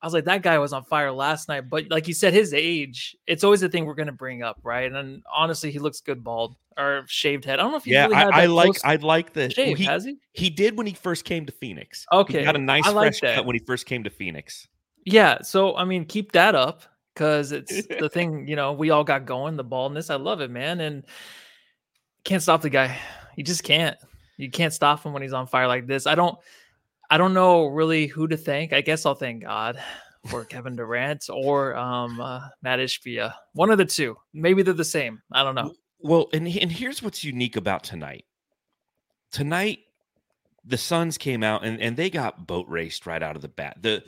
I 0.00 0.06
was 0.06 0.14
like, 0.14 0.26
that 0.26 0.42
guy 0.42 0.58
was 0.58 0.72
on 0.72 0.84
fire 0.84 1.10
last 1.10 1.48
night. 1.48 1.68
But 1.68 1.90
like 1.90 2.06
you 2.06 2.14
said, 2.14 2.32
his 2.32 2.54
age, 2.54 3.16
it's 3.26 3.42
always 3.42 3.64
a 3.64 3.68
thing 3.68 3.84
we're 3.84 3.94
going 3.94 4.06
to 4.06 4.12
bring 4.12 4.40
up, 4.42 4.60
right? 4.62 4.92
And 4.92 5.24
honestly, 5.34 5.72
he 5.72 5.80
looks 5.80 6.00
good 6.00 6.22
bald 6.22 6.54
or 6.78 7.04
shaved 7.08 7.44
head. 7.44 7.58
I 7.58 7.62
don't 7.62 7.72
know 7.72 7.78
if 7.78 7.84
he's 7.84 7.94
Yeah, 7.94 8.04
really 8.04 8.14
had 8.14 8.28
I, 8.28 8.42
I 8.42 8.46
like 8.46 8.76
I 8.84 8.96
like 8.96 9.32
the 9.32 9.50
shave, 9.50 9.78
he, 9.78 9.84
has 9.84 10.04
he? 10.04 10.16
he 10.32 10.48
did 10.48 10.78
when 10.78 10.86
he 10.86 10.92
first 10.94 11.24
came 11.24 11.44
to 11.46 11.52
Phoenix. 11.52 12.06
Okay, 12.12 12.38
he 12.38 12.44
got 12.44 12.54
a 12.54 12.60
nice 12.60 12.86
I 12.86 12.92
fresh 12.92 13.20
cut 13.20 13.44
when 13.46 13.56
he 13.56 13.64
first 13.66 13.86
came 13.86 14.04
to 14.04 14.10
Phoenix. 14.10 14.68
Yeah. 15.04 15.42
So 15.42 15.76
I 15.76 15.84
mean, 15.84 16.04
keep 16.04 16.30
that 16.32 16.54
up 16.54 16.84
because 17.16 17.50
it's 17.52 17.86
the 17.86 18.10
thing, 18.10 18.46
you 18.46 18.56
know, 18.56 18.72
we 18.72 18.90
all 18.90 19.04
got 19.04 19.24
going, 19.24 19.56
the 19.56 19.64
baldness. 19.64 20.10
I 20.10 20.16
love 20.16 20.40
it, 20.40 20.50
man. 20.50 20.80
And 20.80 21.04
can't 22.24 22.42
stop 22.42 22.60
the 22.60 22.70
guy. 22.70 22.98
You 23.36 23.44
just 23.44 23.64
can't. 23.64 23.96
You 24.36 24.50
can't 24.50 24.72
stop 24.72 25.02
him 25.02 25.12
when 25.14 25.22
he's 25.22 25.32
on 25.32 25.46
fire 25.46 25.66
like 25.66 25.86
this. 25.86 26.06
I 26.06 26.14
don't 26.14 26.38
I 27.08 27.18
don't 27.18 27.34
know 27.34 27.66
really 27.66 28.06
who 28.06 28.28
to 28.28 28.36
thank. 28.36 28.72
I 28.72 28.80
guess 28.80 29.06
I'll 29.06 29.14
thank 29.14 29.44
God 29.44 29.80
for 30.26 30.44
Kevin 30.44 30.76
Durant 30.76 31.26
or 31.32 31.74
um 31.76 32.20
uh, 32.20 32.40
Mat 32.62 32.80
Ishbia. 32.80 33.32
One 33.54 33.70
of 33.70 33.78
the 33.78 33.84
two. 33.84 34.16
Maybe 34.34 34.62
they're 34.62 34.74
the 34.74 34.84
same. 34.84 35.22
I 35.32 35.42
don't 35.42 35.54
know. 35.54 35.72
Well, 36.00 36.28
and 36.32 36.46
and 36.46 36.70
here's 36.70 37.02
what's 37.02 37.24
unique 37.24 37.56
about 37.56 37.84
tonight. 37.84 38.24
Tonight, 39.32 39.80
the 40.64 40.78
Suns 40.78 41.16
came 41.16 41.42
out 41.42 41.64
and, 41.64 41.80
and 41.80 41.96
they 41.96 42.10
got 42.10 42.46
boat 42.46 42.66
raced 42.68 43.06
right 43.06 43.22
out 43.22 43.36
of 43.36 43.42
the 43.42 43.48
bat. 43.48 43.78
The 43.80 44.02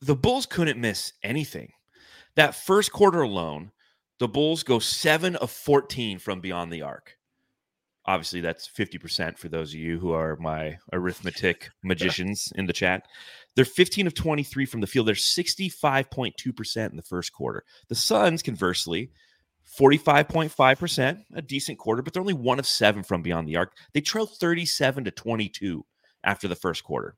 the 0.00 0.16
Bulls 0.16 0.46
couldn't 0.46 0.80
miss 0.80 1.12
anything. 1.22 1.72
That 2.36 2.54
first 2.54 2.92
quarter 2.92 3.20
alone, 3.20 3.72
the 4.18 4.28
Bulls 4.28 4.62
go 4.62 4.78
seven 4.78 5.36
of 5.36 5.50
14 5.50 6.18
from 6.18 6.40
beyond 6.40 6.72
the 6.72 6.82
arc. 6.82 7.16
Obviously, 8.04 8.40
that's 8.40 8.68
50% 8.68 9.38
for 9.38 9.48
those 9.48 9.70
of 9.70 9.78
you 9.78 9.98
who 9.98 10.12
are 10.12 10.36
my 10.36 10.78
arithmetic 10.92 11.70
magicians 11.84 12.52
in 12.56 12.66
the 12.66 12.72
chat. 12.72 13.06
They're 13.54 13.64
15 13.64 14.06
of 14.06 14.14
23 14.14 14.66
from 14.66 14.80
the 14.80 14.86
field. 14.86 15.06
They're 15.06 15.14
65.2% 15.14 16.90
in 16.90 16.96
the 16.96 17.02
first 17.02 17.32
quarter. 17.32 17.64
The 17.88 17.94
Suns, 17.94 18.42
conversely, 18.42 19.10
45.5%, 19.78 21.24
a 21.34 21.42
decent 21.42 21.78
quarter, 21.78 22.02
but 22.02 22.12
they're 22.12 22.22
only 22.22 22.34
one 22.34 22.58
of 22.58 22.66
seven 22.66 23.02
from 23.02 23.22
beyond 23.22 23.46
the 23.46 23.56
arc. 23.56 23.72
They 23.92 24.00
trail 24.00 24.26
37 24.26 25.04
to 25.04 25.10
22 25.10 25.84
after 26.24 26.48
the 26.48 26.56
first 26.56 26.82
quarter. 26.82 27.14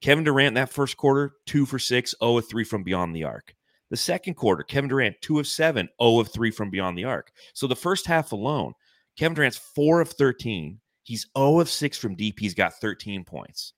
Kevin 0.00 0.24
Durant 0.24 0.54
that 0.54 0.70
first 0.70 0.96
quarter, 0.96 1.32
two 1.46 1.66
for 1.66 1.78
six, 1.78 2.14
0 2.20 2.38
of 2.38 2.48
three 2.48 2.64
from 2.64 2.84
beyond 2.84 3.16
the 3.16 3.24
arc. 3.24 3.54
The 3.90 3.96
second 3.96 4.34
quarter, 4.34 4.62
Kevin 4.62 4.88
Durant, 4.88 5.16
two 5.22 5.38
of 5.38 5.46
seven, 5.46 5.88
0 6.02 6.20
of 6.20 6.32
three 6.32 6.50
from 6.50 6.70
beyond 6.70 6.98
the 6.98 7.04
arc. 7.04 7.32
So 7.54 7.66
the 7.66 7.76
first 7.76 8.06
half 8.06 8.32
alone, 8.32 8.74
Kevin 9.16 9.34
Durant's 9.34 9.56
four 9.56 10.00
of 10.00 10.10
13. 10.10 10.78
He's 11.02 11.26
0 11.36 11.60
of 11.60 11.70
six 11.70 11.96
from 11.96 12.14
deep. 12.14 12.38
He's 12.38 12.54
got 12.54 12.74
13 12.74 13.24
points. 13.24 13.72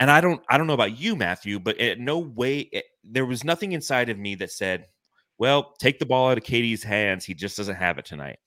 And 0.00 0.10
I 0.10 0.20
don't, 0.20 0.42
I 0.48 0.58
don't 0.58 0.66
know 0.66 0.74
about 0.74 0.98
you, 0.98 1.16
Matthew, 1.16 1.58
but 1.58 1.78
at 1.78 1.98
no 1.98 2.18
way, 2.18 2.60
it, 2.72 2.84
there 3.04 3.24
was 3.24 3.44
nothing 3.44 3.72
inside 3.72 4.10
of 4.10 4.18
me 4.18 4.34
that 4.36 4.50
said, 4.50 4.86
well, 5.38 5.74
take 5.78 5.98
the 5.98 6.06
ball 6.06 6.30
out 6.30 6.38
of 6.38 6.44
Katie's 6.44 6.82
hands. 6.82 7.24
He 7.24 7.34
just 7.34 7.56
doesn't 7.56 7.76
have 7.76 7.98
it 7.98 8.04
tonight. 8.04 8.38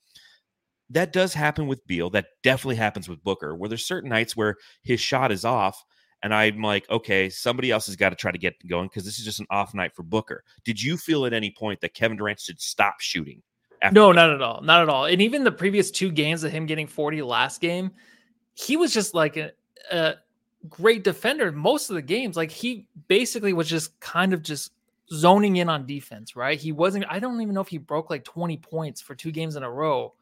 That 0.90 1.12
does 1.12 1.34
happen 1.34 1.66
with 1.66 1.86
Beal. 1.86 2.10
That 2.10 2.26
definitely 2.42 2.76
happens 2.76 3.08
with 3.08 3.22
Booker, 3.22 3.54
where 3.54 3.68
there's 3.68 3.86
certain 3.86 4.08
nights 4.08 4.36
where 4.36 4.56
his 4.82 5.00
shot 5.00 5.32
is 5.32 5.44
off. 5.44 5.84
And 6.22 6.34
I'm 6.34 6.60
like, 6.60 6.88
okay, 6.90 7.28
somebody 7.28 7.70
else 7.70 7.86
has 7.86 7.96
got 7.96 8.10
to 8.10 8.16
try 8.16 8.32
to 8.32 8.38
get 8.38 8.54
going 8.66 8.88
because 8.88 9.04
this 9.04 9.18
is 9.18 9.24
just 9.24 9.40
an 9.40 9.46
off 9.50 9.72
night 9.72 9.94
for 9.94 10.02
Booker. 10.02 10.42
Did 10.64 10.82
you 10.82 10.96
feel 10.96 11.26
at 11.26 11.32
any 11.32 11.50
point 11.50 11.80
that 11.80 11.94
Kevin 11.94 12.16
Durant 12.16 12.40
should 12.40 12.60
stop 12.60 13.00
shooting? 13.00 13.42
No, 13.92 14.08
that? 14.08 14.14
not 14.14 14.30
at 14.30 14.42
all. 14.42 14.60
Not 14.62 14.82
at 14.82 14.88
all. 14.88 15.04
And 15.04 15.22
even 15.22 15.44
the 15.44 15.52
previous 15.52 15.90
two 15.90 16.10
games 16.10 16.42
of 16.42 16.50
him 16.50 16.66
getting 16.66 16.86
40 16.86 17.22
last 17.22 17.60
game, 17.60 17.92
he 18.54 18.76
was 18.76 18.92
just 18.92 19.14
like 19.14 19.36
a, 19.36 19.52
a 19.92 20.14
great 20.68 21.04
defender 21.04 21.52
most 21.52 21.90
of 21.90 21.94
the 21.94 22.02
games. 22.02 22.36
Like 22.36 22.50
he 22.50 22.86
basically 23.06 23.52
was 23.52 23.68
just 23.68 23.98
kind 24.00 24.32
of 24.32 24.42
just 24.42 24.72
zoning 25.12 25.56
in 25.56 25.68
on 25.68 25.86
defense, 25.86 26.34
right? 26.34 26.58
He 26.58 26.72
wasn't, 26.72 27.04
I 27.08 27.20
don't 27.20 27.40
even 27.40 27.54
know 27.54 27.60
if 27.60 27.68
he 27.68 27.78
broke 27.78 28.10
like 28.10 28.24
20 28.24 28.56
points 28.58 29.00
for 29.00 29.14
two 29.14 29.30
games 29.30 29.56
in 29.56 29.62
a 29.62 29.70
row. 29.70 30.14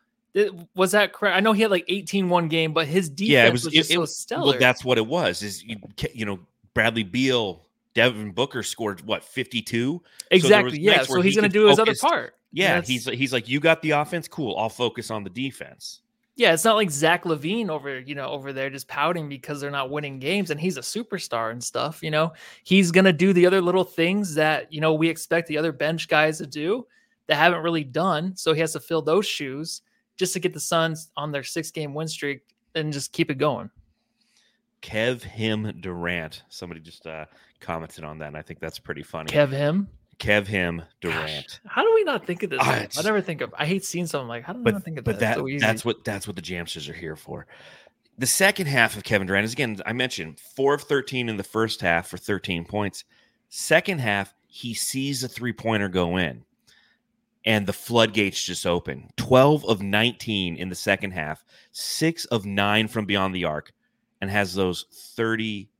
Was 0.74 0.92
that 0.92 1.12
correct? 1.12 1.36
I 1.36 1.40
know 1.40 1.52
he 1.52 1.62
had 1.62 1.70
like 1.70 1.84
18 1.88 2.28
one 2.28 2.48
game, 2.48 2.72
but 2.72 2.86
his 2.86 3.08
defense 3.08 3.30
Yeah, 3.30 3.46
it 3.46 3.52
was, 3.52 3.64
was- 3.64 3.74
just 3.74 3.90
it- 3.90 3.94
so 3.94 4.02
it- 4.02 4.06
stellar. 4.08 4.50
Well, 4.50 4.58
that's 4.58 4.84
what 4.84 4.98
it 4.98 5.06
was. 5.06 5.42
Is 5.42 5.64
you, 5.64 5.76
you 6.12 6.24
know 6.26 6.38
Bradley 6.74 7.04
Beal, 7.04 7.62
Devin 7.94 8.32
Booker 8.32 8.62
scored 8.62 9.00
what 9.06 9.24
52. 9.24 10.02
exactly. 10.30 10.70
was 10.72 10.78
yeah. 10.78 11.02
So 11.02 11.20
he's 11.20 11.34
he 11.34 11.40
going 11.40 11.50
to 11.50 11.58
do 11.58 11.66
his 11.66 11.78
other 11.78 11.94
part. 12.00 12.34
Yeah, 12.52 12.74
That's- 12.74 12.88
he's 12.88 13.04
he's 13.06 13.32
like, 13.32 13.48
you 13.48 13.60
got 13.60 13.82
the 13.82 13.92
offense, 13.92 14.28
cool. 14.28 14.56
I'll 14.58 14.68
focus 14.68 15.10
on 15.10 15.24
the 15.24 15.30
defense. 15.30 16.00
Yeah, 16.38 16.52
it's 16.52 16.64
not 16.66 16.76
like 16.76 16.90
Zach 16.90 17.24
LaVine 17.24 17.70
over, 17.70 17.98
you 17.98 18.14
know, 18.14 18.26
over 18.28 18.52
there 18.52 18.68
just 18.68 18.88
pouting 18.88 19.26
because 19.26 19.58
they're 19.58 19.70
not 19.70 19.88
winning 19.88 20.18
games 20.18 20.50
and 20.50 20.60
he's 20.60 20.76
a 20.76 20.82
superstar 20.82 21.50
and 21.50 21.64
stuff, 21.64 22.02
you 22.02 22.10
know. 22.10 22.34
He's 22.62 22.90
going 22.90 23.06
to 23.06 23.12
do 23.14 23.32
the 23.32 23.46
other 23.46 23.62
little 23.62 23.84
things 23.84 24.34
that, 24.34 24.70
you 24.70 24.82
know, 24.82 24.92
we 24.92 25.08
expect 25.08 25.48
the 25.48 25.56
other 25.56 25.72
bench 25.72 26.08
guys 26.08 26.36
to 26.36 26.46
do 26.46 26.86
that 27.26 27.36
haven't 27.36 27.62
really 27.62 27.84
done. 27.84 28.36
So 28.36 28.52
he 28.52 28.60
has 28.60 28.74
to 28.74 28.80
fill 28.80 29.00
those 29.00 29.24
shoes 29.26 29.80
just 30.16 30.32
to 30.32 30.40
get 30.40 30.52
the 30.52 30.60
Suns 30.60 31.10
on 31.16 31.32
their 31.32 31.42
6-game 31.42 31.94
win 31.94 32.08
streak 32.08 32.42
and 32.74 32.92
just 32.92 33.12
keep 33.12 33.30
it 33.30 33.38
going. 33.38 33.70
Kev 34.82 35.22
him 35.22 35.78
Durant. 35.80 36.42
Somebody 36.48 36.80
just 36.80 37.06
uh, 37.06 37.26
commented 37.60 38.04
on 38.04 38.18
that, 38.18 38.28
and 38.28 38.36
I 38.36 38.42
think 38.42 38.60
that's 38.60 38.78
pretty 38.78 39.02
funny. 39.02 39.32
Kev 39.32 39.50
him. 39.50 39.88
Kev 40.18 40.46
him 40.46 40.82
Gosh, 41.02 41.12
Durant. 41.12 41.60
how 41.66 41.82
do 41.82 41.92
we 41.94 42.04
not 42.04 42.26
think 42.26 42.42
of 42.42 42.50
this? 42.50 42.60
Ah? 42.62 42.86
I 42.98 43.02
never 43.02 43.20
think 43.20 43.42
of 43.42 43.54
I 43.58 43.66
hate 43.66 43.84
seeing 43.84 44.06
something 44.06 44.28
like 44.28 44.44
how 44.44 44.54
do 44.54 44.62
we 44.62 44.72
not 44.72 44.82
think 44.82 44.96
of 44.96 45.04
but 45.04 45.18
that? 45.18 45.36
that 45.36 45.44
so 45.44 45.58
that's 45.60 45.84
what 45.84 46.04
that's 46.04 46.26
what 46.26 46.36
the 46.36 46.42
Jamsters 46.42 46.88
are 46.88 46.94
here 46.94 47.16
for. 47.16 47.46
The 48.18 48.26
second 48.26 48.66
half 48.66 48.96
of 48.96 49.04
Kevin 49.04 49.26
Durant 49.26 49.44
is 49.44 49.52
again, 49.52 49.78
I 49.84 49.92
mentioned 49.92 50.40
four 50.40 50.72
of 50.72 50.82
13 50.82 51.28
in 51.28 51.36
the 51.36 51.44
first 51.44 51.82
half 51.82 52.08
for 52.08 52.16
13 52.16 52.64
points. 52.64 53.04
Second 53.50 54.00
half, 54.00 54.34
he 54.46 54.72
sees 54.72 55.22
a 55.22 55.28
three 55.28 55.52
pointer 55.52 55.88
go 55.88 56.16
in, 56.16 56.42
and 57.46 57.66
the 57.66 57.72
floodgates 57.72 58.44
just 58.44 58.66
open. 58.66 59.08
12 59.16 59.64
of 59.64 59.80
19 59.80 60.56
in 60.56 60.68
the 60.68 60.74
second 60.74 61.12
half, 61.12 61.44
six 61.70 62.24
of 62.26 62.44
nine 62.44 62.88
from 62.88 63.06
beyond 63.06 63.34
the 63.34 63.44
arc, 63.44 63.72
and 64.20 64.28
has 64.28 64.52
those 64.54 64.86
30 65.14 65.70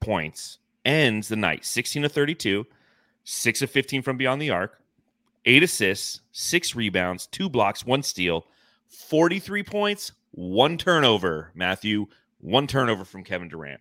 points. 0.00 0.58
Ends 0.84 1.28
the 1.28 1.36
night 1.36 1.64
16 1.64 2.04
of 2.04 2.12
32, 2.12 2.64
six 3.24 3.60
of 3.60 3.70
15 3.70 4.02
from 4.02 4.16
beyond 4.16 4.40
the 4.40 4.50
arc, 4.50 4.80
eight 5.44 5.62
assists, 5.62 6.20
six 6.32 6.74
rebounds, 6.74 7.26
two 7.26 7.48
blocks, 7.48 7.84
one 7.84 8.02
steal, 8.02 8.46
43 8.88 9.62
points, 9.64 10.12
one 10.30 10.78
turnover, 10.78 11.50
Matthew, 11.54 12.06
one 12.38 12.66
turnover 12.66 13.04
from 13.04 13.24
Kevin 13.24 13.48
Durant. 13.48 13.80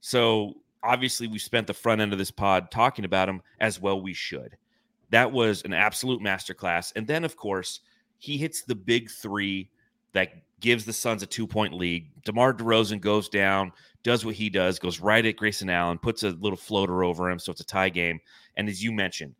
So 0.00 0.54
obviously, 0.82 1.28
we 1.28 1.38
spent 1.38 1.68
the 1.68 1.74
front 1.74 2.00
end 2.00 2.12
of 2.12 2.18
this 2.18 2.32
pod 2.32 2.70
talking 2.70 3.04
about 3.04 3.28
him 3.28 3.40
as 3.60 3.80
well. 3.80 4.02
We 4.02 4.12
should. 4.12 4.56
That 5.12 5.30
was 5.30 5.62
an 5.64 5.74
absolute 5.74 6.22
masterclass. 6.22 6.92
And 6.96 7.06
then, 7.06 7.22
of 7.22 7.36
course, 7.36 7.80
he 8.18 8.38
hits 8.38 8.62
the 8.62 8.74
big 8.74 9.10
three 9.10 9.70
that 10.14 10.32
gives 10.58 10.86
the 10.86 10.92
Suns 10.92 11.22
a 11.22 11.26
two 11.26 11.46
point 11.46 11.74
lead. 11.74 12.08
DeMar 12.24 12.54
DeRozan 12.54 13.00
goes 13.00 13.28
down, 13.28 13.72
does 14.02 14.24
what 14.24 14.34
he 14.34 14.48
does, 14.48 14.78
goes 14.78 15.00
right 15.00 15.24
at 15.24 15.36
Grayson 15.36 15.68
Allen, 15.68 15.98
puts 15.98 16.22
a 16.22 16.30
little 16.30 16.56
floater 16.56 17.04
over 17.04 17.28
him. 17.28 17.38
So 17.38 17.52
it's 17.52 17.60
a 17.60 17.66
tie 17.66 17.90
game. 17.90 18.20
And 18.56 18.70
as 18.70 18.82
you 18.82 18.90
mentioned, 18.90 19.34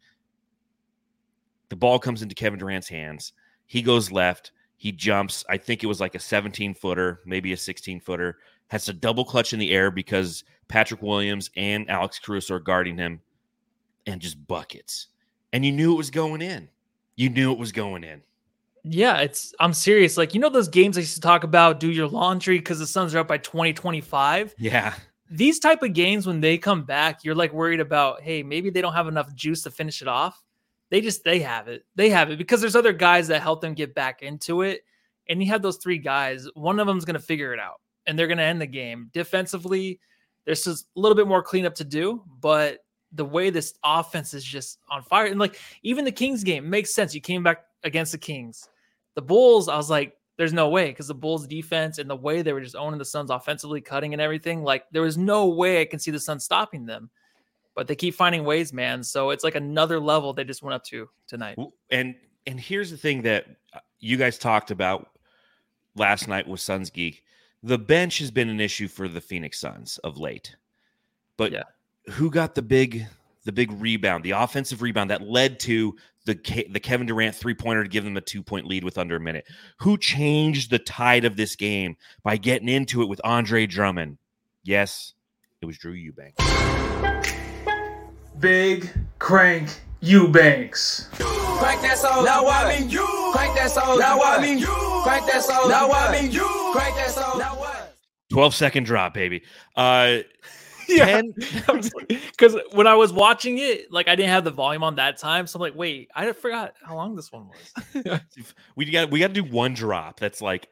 the 1.71 1.77
ball 1.77 1.99
comes 1.99 2.21
into 2.21 2.35
Kevin 2.35 2.59
Durant's 2.59 2.89
hands. 2.89 3.33
He 3.67 3.81
goes 3.81 4.13
left. 4.13 4.53
He 4.77 4.93
jumps. 4.93 5.43
I 5.49 5.57
think 5.57 5.83
it 5.83 5.87
was 5.87 6.01
like 6.01 6.15
a 6.15 6.21
17 6.21 6.75
footer, 6.75 7.21
maybe 7.25 7.55
a 7.55 7.57
16 7.57 8.01
footer. 8.01 8.39
Has 8.69 8.91
a 8.91 8.93
double 8.93 9.25
clutch 9.25 9.55
in 9.55 9.59
the 9.59 9.71
air 9.71 9.91
because 9.91 10.45
Patrick 10.69 11.01
Williams 11.01 11.51
and 11.57 11.89
Alex 11.89 12.19
Caruso 12.19 12.57
are 12.57 12.61
guarding 12.61 12.99
him 12.99 13.21
and 14.07 14.21
just 14.21 14.47
buckets. 14.47 15.09
And 15.53 15.65
you 15.65 15.73
knew 15.73 15.93
it 15.93 15.97
was 15.97 16.11
going 16.11 16.43
in. 16.43 16.69
You 17.17 17.29
knew 17.29 17.53
it 17.53 17.59
was 17.59 17.73
going 17.73 18.05
in. 18.05 18.23
Yeah, 18.85 19.19
it's 19.19 19.55
I'm 19.61 19.73
serious. 19.73 20.17
Like, 20.17 20.35
you 20.35 20.41
know 20.41 20.49
those 20.49 20.69
games 20.69 20.97
I 20.97 21.01
used 21.01 21.15
to 21.15 21.21
talk 21.21 21.45
about, 21.45 21.79
do 21.79 21.91
your 21.91 22.09
laundry 22.09 22.59
because 22.59 22.79
the 22.79 22.87
Suns 22.87 23.15
are 23.15 23.19
up 23.21 23.29
by 23.29 23.39
20, 23.39 23.73
25. 23.73 24.55
Yeah. 24.59 24.95
These 25.31 25.61
type 25.61 25.83
of 25.83 25.93
games 25.93 26.27
when 26.27 26.41
they 26.41 26.59
come 26.59 26.83
back, 26.85 27.23
you're 27.25 27.35
like 27.35 27.53
worried 27.53 27.81
about, 27.81 28.23
hey, 28.23 28.43
maybe 28.43 28.71
they 28.71 28.81
don't 28.81 28.95
have 28.95 29.09
enough 29.09 29.35
juice 29.35 29.63
to 29.63 29.71
finish 29.71 30.03
it 30.03 30.09
off. 30.09 30.43
They 30.91 31.01
just 31.01 31.23
they 31.25 31.39
have 31.41 31.69
it. 31.69 31.85
They 31.95 32.11
have 32.11 32.31
it 32.31 32.39
because 32.39 32.61
there's 32.61 32.77
other 32.77 32.93
guys 32.93 33.29
that 33.29 33.41
help 33.41 33.61
them 33.61 33.75
get 33.75 33.95
back 33.95 34.23
into 34.23 34.63
it. 34.63 34.83
And 35.29 35.43
you 35.43 35.49
have 35.51 35.63
those 35.63 35.77
three 35.77 35.99
guys, 35.99 36.49
one 36.55 36.81
of 36.81 36.87
them's 36.87 37.05
gonna 37.05 37.19
figure 37.19 37.55
it 37.55 37.61
out. 37.61 37.81
and 38.07 38.19
they're 38.19 38.27
going 38.27 38.39
to 38.39 38.45
end 38.45 38.61
the 38.61 38.67
game. 38.67 39.09
Defensively, 39.13 40.01
there's 40.45 40.65
just 40.65 40.87
a 40.97 41.01
little 41.01 41.15
bit 41.15 41.29
more 41.29 41.41
cleanup 41.41 41.77
to 41.77 41.85
do, 41.85 42.21
but 42.41 42.81
the 43.13 43.25
way 43.25 43.51
this 43.51 43.75
offense 43.85 44.35
is 44.35 44.45
just 44.45 44.79
on 44.91 45.03
fire, 45.03 45.27
and 45.27 45.39
like 45.39 45.59
even 45.83 46.05
the 46.05 46.13
Kings 46.13 46.45
game 46.45 46.69
makes 46.69 46.95
sense. 46.95 47.15
You 47.15 47.21
came 47.21 47.43
back 47.43 47.65
against 47.85 48.13
the 48.13 48.19
Kings, 48.19 48.69
the 49.15 49.23
Bulls. 49.23 49.69
I 49.69 49.77
was 49.77 49.91
like, 49.91 50.17
there's 50.37 50.53
no 50.53 50.69
way 50.69 50.89
because 50.89 51.09
the 51.09 51.15
Bulls 51.15 51.47
defense 51.47 51.99
and 51.99 52.09
the 52.09 52.17
way 52.17 52.43
they 52.43 52.53
were 52.53 52.61
just 52.61 52.77
owning 52.77 52.99
the 52.99 53.05
Suns 53.05 53.31
offensively, 53.31 53.81
cutting 53.81 54.13
and 54.13 54.21
everything. 54.21 54.63
Like 54.63 54.85
there 54.91 55.03
was 55.03 55.19
no 55.19 55.49
way 55.49 55.81
I 55.81 55.85
can 55.85 55.99
see 55.99 56.11
the 56.11 56.21
Suns 56.21 56.45
stopping 56.45 56.87
them. 56.87 57.11
But 57.75 57.87
they 57.87 57.95
keep 57.95 58.15
finding 58.15 58.45
ways, 58.45 58.73
man. 58.73 59.03
So 59.03 59.31
it's 59.31 59.45
like 59.45 59.55
another 59.55 59.99
level 59.99 60.35
they 60.35 60.45
just 60.45 60.63
went 60.63 60.75
up 60.75 60.85
to 60.87 61.09
tonight. 61.27 61.59
And 61.91 62.15
and 62.47 62.59
here's 62.59 62.91
the 62.91 62.97
thing 62.97 63.23
that 63.23 63.47
uh, 63.73 63.79
you 64.01 64.17
guys 64.17 64.39
talked 64.39 64.71
about 64.71 65.09
last 65.97 66.29
night 66.29 66.47
with 66.47 66.61
Suns 66.61 66.91
Geek. 66.91 67.25
The 67.63 67.79
bench 67.79 68.19
has 68.19 68.31
been 68.31 68.49
an 68.49 68.61
issue 68.61 68.89
for 68.89 69.09
the 69.09 69.21
Phoenix 69.21 69.61
Suns 69.61 69.99
of 69.99 70.19
late. 70.19 70.57
But 71.37 71.53
Yeah. 71.53 71.63
Who 72.11 72.31
got 72.31 72.55
the 72.55 72.63
big 72.63 73.07
the 73.45 73.53
big 73.53 73.73
rebound, 73.73 74.25
the 74.25 74.31
offensive 74.33 74.83
rebound 74.83 75.11
that 75.11 75.23
led 75.23 75.59
to 75.61 75.97
the 76.25 76.35
the 76.71 76.81
Kevin 76.81 77.07
Durant 77.07 77.35
three 77.35 77.55
pointer 77.55 77.83
to 77.83 77.89
give 77.89 78.05
them 78.05 78.17
a 78.17 78.21
two 78.21 78.43
point 78.43 78.67
lead 78.67 78.85
with 78.85 78.99
under 78.99 79.17
a 79.17 79.21
minute? 79.21 79.45
Who 79.79 79.99
changed 79.99 80.71
the 80.71 80.79
tide 80.79 81.25
of 81.25 81.37
this 81.37 81.57
game 81.57 81.97
by 82.23 82.37
getting 82.37 82.69
into 82.69 83.03
it 83.03 83.09
with 83.09 83.21
Andre 83.25 83.67
Drummond? 83.67 84.19
Yes, 84.63 85.15
it 85.61 85.67
was 85.67 85.79
Drew 85.79 85.93
Eubanks. 85.93 86.45
Big 88.39 88.91
Crank 89.19 89.69
Eubanks. 90.01 91.09
Crank 91.13 91.81
that 91.83 91.99
soul. 91.99 92.25
Now 92.25 92.47
I 92.49 92.79
mean 92.79 92.91
you. 92.91 93.07
Crank 93.33 93.55
that 93.57 93.71
soul. 93.71 93.99
Now 93.99 94.21
I 94.21 94.41
mean 94.41 94.59
you. 94.59 95.01
Crank 95.05 95.27
that 95.27 95.43
soul. 95.43 95.69
Now 95.69 95.91
I 95.91 96.21
mean 96.21 96.31
you. 96.31 96.49
Crank 96.73 96.97
that 96.97 97.11
soul. 97.11 97.39
Now 97.39 97.59
what? 97.59 97.97
12 98.31 98.55
second 98.55 98.85
drop, 98.85 99.15
baby. 99.15 99.43
Uh 99.77 100.19
10 100.99 101.35
Because 102.09 102.57
when 102.73 102.87
I 102.87 102.95
was 102.95 103.13
watching 103.13 103.59
it, 103.59 103.93
like 103.93 104.09
I 104.09 104.17
didn't 104.17 104.31
have 104.31 104.45
the 104.45 104.51
volume 104.51 104.83
on 104.83 104.97
that 104.97 105.19
time, 105.19 105.47
so 105.47 105.59
I'm 105.59 105.61
like, 105.63 105.75
wait, 105.75 106.11
I 106.15 106.31
forgot 106.33 106.75
how 106.83 106.97
long 106.97 107.17
this 107.17 107.33
one 107.33 107.49
was. 107.49 108.21
we 108.77 108.91
got 108.91 109.11
we 109.11 109.21
got 109.21 109.29
to 109.29 109.35
do 109.35 109.45
one 109.45 109.75
drop 109.75 110.19
that's 110.19 110.41
like 110.41 110.69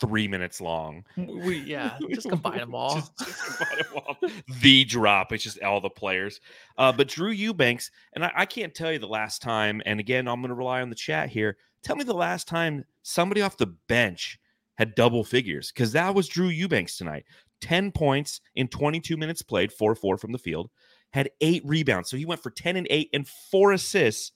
three 0.00 0.26
minutes 0.26 0.60
long. 0.60 1.04
We 1.16 1.58
yeah, 1.58 1.98
just 2.10 2.28
combine 2.28 2.58
them 2.58 2.74
all. 2.74 2.96
Just- 2.96 3.18
just 3.18 3.58
combine 3.58 3.78
them 3.78 4.02
all. 4.06 4.16
the 4.60 4.84
drop. 4.84 5.32
It's 5.32 5.44
just 5.44 5.62
all 5.62 5.80
the 5.80 5.90
players. 5.90 6.40
Uh, 6.78 6.92
but 6.92 7.08
Drew 7.08 7.30
Eubanks, 7.30 7.90
and 8.14 8.24
I, 8.24 8.32
I 8.34 8.46
can't 8.46 8.74
tell 8.74 8.92
you 8.92 8.98
the 8.98 9.06
last 9.06 9.42
time. 9.42 9.82
And 9.86 10.00
again, 10.00 10.26
I'm 10.26 10.40
going 10.40 10.48
to 10.48 10.54
rely 10.54 10.82
on 10.82 10.90
the 10.90 10.96
chat 10.96 11.28
here. 11.28 11.56
Tell 11.82 11.96
me 11.96 12.04
the 12.04 12.14
last 12.14 12.48
time 12.48 12.84
somebody 13.02 13.42
off 13.42 13.56
the 13.56 13.74
bench 13.88 14.38
had 14.76 14.94
double 14.94 15.22
figures 15.22 15.70
because 15.72 15.92
that 15.92 16.14
was 16.14 16.26
Drew 16.26 16.48
Eubanks 16.48 16.96
tonight. 16.96 17.24
10 17.60 17.92
points 17.92 18.40
in 18.54 18.68
22 18.68 19.16
minutes 19.16 19.42
played, 19.42 19.72
4 19.72 19.94
4 19.94 20.16
from 20.16 20.32
the 20.32 20.38
field, 20.38 20.70
had 21.12 21.30
eight 21.40 21.62
rebounds. 21.64 22.08
So 22.08 22.16
he 22.16 22.24
went 22.24 22.42
for 22.42 22.50
10 22.50 22.76
and 22.76 22.86
8 22.90 23.10
and 23.12 23.28
four 23.28 23.72
assists 23.72 24.32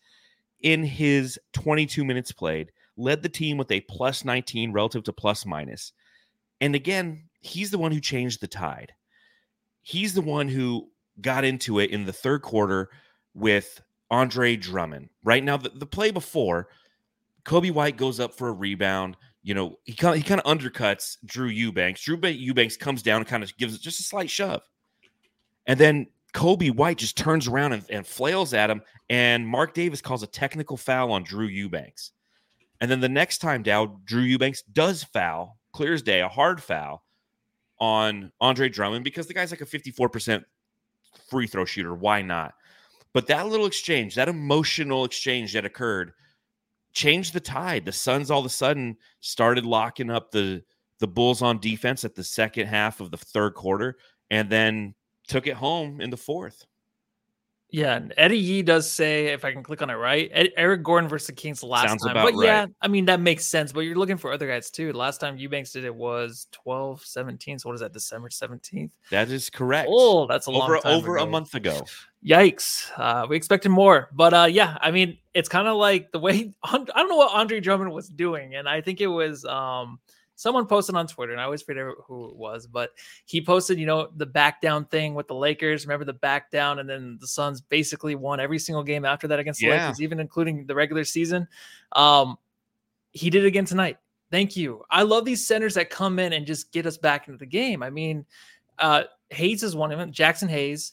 in 0.60 0.82
his 0.82 1.38
22 1.52 2.04
minutes 2.04 2.32
played, 2.32 2.72
led 2.96 3.22
the 3.22 3.28
team 3.28 3.56
with 3.56 3.70
a 3.70 3.80
plus 3.82 4.24
19 4.24 4.72
relative 4.72 5.04
to 5.04 5.12
plus 5.12 5.44
minus. 5.44 5.92
And 6.60 6.74
again, 6.74 7.24
he's 7.40 7.70
the 7.70 7.78
one 7.78 7.92
who 7.92 8.00
changed 8.00 8.40
the 8.40 8.48
tide. 8.48 8.92
He's 9.82 10.14
the 10.14 10.22
one 10.22 10.48
who 10.48 10.88
got 11.20 11.44
into 11.44 11.78
it 11.78 11.90
in 11.90 12.06
the 12.06 12.12
third 12.12 12.42
quarter 12.42 12.88
with 13.34 13.80
Andre 14.10 14.56
Drummond. 14.56 15.10
Right 15.22 15.44
now, 15.44 15.56
the, 15.56 15.68
the 15.68 15.86
play 15.86 16.10
before, 16.10 16.68
Coby 17.44 17.70
White 17.70 17.96
goes 17.96 18.18
up 18.18 18.34
for 18.34 18.48
a 18.48 18.52
rebound. 18.52 19.16
You 19.44 19.54
know, 19.54 19.78
he 19.84 19.92
kind 19.92 20.14
of, 20.14 20.22
he 20.22 20.26
kind 20.26 20.40
of 20.40 20.46
undercuts 20.46 21.18
Drew 21.24 21.48
Eubanks. 21.48 22.02
Drew 22.02 22.18
Eubanks 22.18 22.76
comes 22.76 23.02
down 23.02 23.18
and 23.18 23.26
kind 23.26 23.42
of 23.42 23.56
gives 23.58 23.74
it 23.74 23.80
just 23.82 24.00
a 24.00 24.02
slight 24.02 24.30
shove. 24.30 24.62
And 25.66 25.78
then 25.78 26.06
Coby 26.32 26.74
White 26.74 26.98
just 26.98 27.16
turns 27.16 27.46
around 27.46 27.74
and, 27.74 27.84
and 27.90 28.06
flails 28.06 28.54
at 28.54 28.70
him. 28.70 28.80
And 29.10 29.46
Marc 29.46 29.74
Davis 29.74 30.00
calls 30.00 30.22
a 30.22 30.26
technical 30.26 30.78
foul 30.78 31.12
on 31.12 31.24
Drew 31.24 31.46
Eubanks. 31.46 32.12
And 32.80 32.90
then 32.90 33.00
the 33.00 33.08
next 33.08 33.38
time 33.38 33.62
down, 33.62 34.00
Drew 34.04 34.22
Eubanks 34.22 34.62
does 34.62 35.04
foul, 35.04 35.58
clear 35.72 35.92
as 35.92 36.02
day, 36.02 36.20
a 36.20 36.28
hard 36.28 36.62
foul 36.62 37.04
on 37.78 38.32
Andre 38.40 38.70
Drummond 38.70 39.04
because 39.04 39.26
the 39.26 39.34
guy's 39.34 39.50
like 39.50 39.60
a 39.60 39.66
54% 39.66 40.42
free 41.28 41.46
throw 41.46 41.66
shooter. 41.66 41.94
Why 41.94 42.22
not? 42.22 42.54
But 43.12 43.26
that 43.28 43.46
little 43.46 43.66
exchange, 43.66 44.14
that 44.16 44.28
emotional 44.28 45.04
exchange 45.04 45.52
that 45.52 45.64
occurred, 45.64 46.14
changed 46.94 47.34
the 47.34 47.40
tide. 47.40 47.84
The 47.84 47.92
Suns 47.92 48.30
all 48.30 48.40
of 48.40 48.46
a 48.46 48.50
sudden 48.50 48.96
started 49.20 49.66
locking 49.66 50.10
up 50.10 50.30
the 50.30 50.62
the 51.00 51.08
Bulls 51.08 51.42
on 51.42 51.58
defense 51.58 52.04
at 52.04 52.14
the 52.14 52.24
second 52.24 52.68
half 52.68 53.00
of 53.00 53.10
the 53.10 53.16
third 53.16 53.54
quarter, 53.54 53.98
and 54.30 54.48
then 54.48 54.94
took 55.26 55.46
it 55.46 55.54
home 55.54 56.00
in 56.00 56.08
the 56.08 56.16
fourth. 56.16 56.64
Yeah, 57.74 57.96
and 57.96 58.14
Eddie 58.16 58.38
Yee 58.38 58.62
does 58.62 58.88
say, 58.88 59.26
if 59.32 59.44
I 59.44 59.50
can 59.50 59.64
click 59.64 59.82
on 59.82 59.90
it 59.90 59.94
right, 59.94 60.30
Ed- 60.32 60.52
Eric 60.56 60.84
Gordon 60.84 61.08
versus 61.08 61.26
the 61.26 61.32
Kings 61.32 61.58
the 61.58 61.66
last 61.66 61.88
Sounds 61.88 62.04
time. 62.04 62.14
But 62.14 62.36
yeah. 62.40 62.66
I 62.80 62.86
mean, 62.86 63.06
that 63.06 63.18
makes 63.18 63.44
sense. 63.46 63.72
But 63.72 63.80
you're 63.80 63.96
looking 63.96 64.16
for 64.16 64.32
other 64.32 64.46
guys 64.46 64.70
too. 64.70 64.92
The 64.92 64.98
last 64.98 65.18
time 65.18 65.36
Eubanks 65.36 65.72
did 65.72 65.84
it 65.84 65.92
was 65.92 66.46
12 66.52 67.04
17. 67.04 67.58
So 67.58 67.68
what 67.68 67.74
is 67.74 67.80
that, 67.80 67.92
December 67.92 68.28
17th? 68.28 68.92
That 69.10 69.28
is 69.28 69.50
correct. 69.50 69.88
Oh, 69.90 70.28
that's 70.28 70.46
a 70.46 70.52
long 70.52 70.70
over 70.70 70.78
time 70.78 70.92
over 70.96 71.16
a 71.16 71.26
month 71.26 71.56
ago. 71.56 71.84
Yikes. 72.24 72.92
Uh, 72.96 73.26
we 73.28 73.34
expected 73.34 73.70
more. 73.70 74.08
But 74.12 74.32
uh, 74.32 74.46
yeah, 74.48 74.78
I 74.80 74.92
mean, 74.92 75.18
it's 75.34 75.48
kind 75.48 75.66
of 75.66 75.76
like 75.76 76.12
the 76.12 76.20
way 76.20 76.54
I 76.62 76.78
don't 76.78 77.08
know 77.08 77.16
what 77.16 77.34
Andre 77.34 77.58
Drummond 77.58 77.90
was 77.90 78.08
doing. 78.08 78.54
And 78.54 78.68
I 78.68 78.82
think 78.82 79.00
it 79.00 79.08
was 79.08 79.44
um, 79.46 79.98
someone 80.36 80.66
posted 80.66 80.94
on 80.94 81.06
Twitter, 81.06 81.32
and 81.32 81.40
I 81.40 81.44
always 81.44 81.62
forget 81.62 81.84
who 82.06 82.30
it 82.30 82.36
was, 82.36 82.66
but 82.66 82.90
he 83.24 83.40
posted, 83.40 83.78
you 83.78 83.86
know, 83.86 84.08
the 84.16 84.26
back 84.26 84.60
down 84.60 84.86
thing 84.86 85.14
with 85.14 85.28
the 85.28 85.34
Lakers. 85.34 85.86
Remember 85.86 86.04
the 86.04 86.12
back 86.12 86.50
down, 86.50 86.78
and 86.78 86.88
then 86.88 87.18
the 87.20 87.26
Suns 87.26 87.60
basically 87.60 88.14
won 88.14 88.40
every 88.40 88.58
single 88.58 88.82
game 88.82 89.04
after 89.04 89.28
that 89.28 89.38
against 89.38 89.60
the 89.60 89.68
Yeah. 89.68 89.86
Lakers, 89.86 90.00
even 90.02 90.20
including 90.20 90.66
the 90.66 90.74
regular 90.74 91.04
season. 91.04 91.48
Um, 91.92 92.36
he 93.12 93.30
did 93.30 93.44
it 93.44 93.48
again 93.48 93.64
tonight. 93.64 93.98
Thank 94.30 94.56
you. 94.56 94.82
I 94.90 95.02
love 95.02 95.24
these 95.24 95.46
centers 95.46 95.74
that 95.74 95.90
come 95.90 96.18
in 96.18 96.32
and 96.32 96.46
just 96.46 96.72
get 96.72 96.86
us 96.86 96.96
back 96.96 97.28
into 97.28 97.38
the 97.38 97.46
game. 97.46 97.82
I 97.82 97.90
mean, 97.90 98.26
uh, 98.78 99.04
Hayes 99.30 99.62
is 99.62 99.76
one 99.76 99.92
of 99.92 99.98
them. 99.98 100.12
Jaxson 100.12 100.48
Hayes 100.48 100.92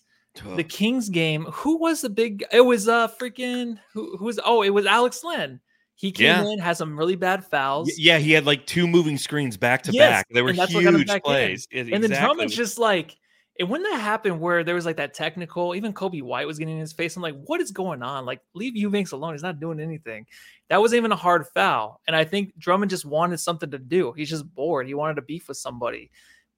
the 0.56 0.64
Kings 0.64 1.10
game, 1.10 1.46
who 1.52 1.78
was 1.78 2.02
the 2.02 2.10
big? 2.10 2.46
It 2.52 2.62
was 2.62 2.88
uh 2.88 3.08
freaking 3.10 3.78
who 3.94 4.16
who 4.18 4.26
was? 4.26 4.40
Oh, 4.46 4.62
it 4.62 4.70
was 4.70 4.86
Alex 4.86 5.24
Len. 5.24 5.60
He 6.02 6.12
came 6.12 6.26
Yeah. 6.26 6.50
in, 6.50 6.58
has 6.58 6.80
some 6.80 6.98
really 6.98 7.16
bad 7.16 7.46
fouls, 7.46 7.88
Y- 7.90 7.94
Yeah, 8.00 8.18
he 8.18 8.32
had 8.32 8.46
like 8.48 8.66
two 8.66 8.88
moving 8.88 9.20
screens 9.20 9.56
back 9.56 9.84
to 9.84 9.92
Yes, 9.92 10.10
back. 10.10 10.28
They 10.34 10.42
were 10.42 10.50
and 10.50 10.58
that's 10.58 10.74
what 10.74 10.84
got 10.84 10.96
him 10.96 11.00
huge 11.02 11.22
plays. 11.24 11.68
And 11.72 12.04
then. 12.04 12.10
Drummond's 12.10 12.56
just 12.56 12.80
like. 12.80 13.16
And 13.60 13.70
when 13.70 13.84
that 13.84 14.00
happened, 14.02 14.40
where 14.40 14.64
there 14.64 14.74
was 14.74 14.86
like 14.86 14.98
that 14.98 15.14
technical, 15.14 15.76
even 15.76 15.94
Coby 15.94 16.24
White 16.24 16.48
was 16.48 16.58
getting 16.58 16.74
in 16.76 16.80
his 16.80 16.94
face. 16.94 17.16
I'm 17.16 17.22
like, 17.22 17.36
what 17.46 17.62
is 17.62 17.70
going 17.70 18.02
on? 18.02 18.26
Like, 18.26 18.40
leave 18.56 18.76
Eubanks 18.76 19.12
alone. 19.12 19.34
He's 19.34 19.44
not 19.44 19.60
doing 19.60 19.80
anything. 19.80 20.26
That 20.70 20.80
wasn't 20.80 20.98
even 21.00 21.12
a 21.12 21.16
hard 21.18 21.46
foul. 21.54 22.02
And 22.08 22.16
I 22.16 22.24
think 22.24 22.58
Drummond 22.58 22.90
just 22.90 23.06
wanted 23.06 23.38
something 23.40 23.70
to 23.70 23.78
do. 23.78 24.14
He's 24.14 24.30
just 24.30 24.52
bored. 24.56 24.88
He 24.88 24.96
wanted 24.96 25.16
to 25.18 25.22
beef 25.22 25.48
with 25.48 25.58
somebody. 25.58 26.10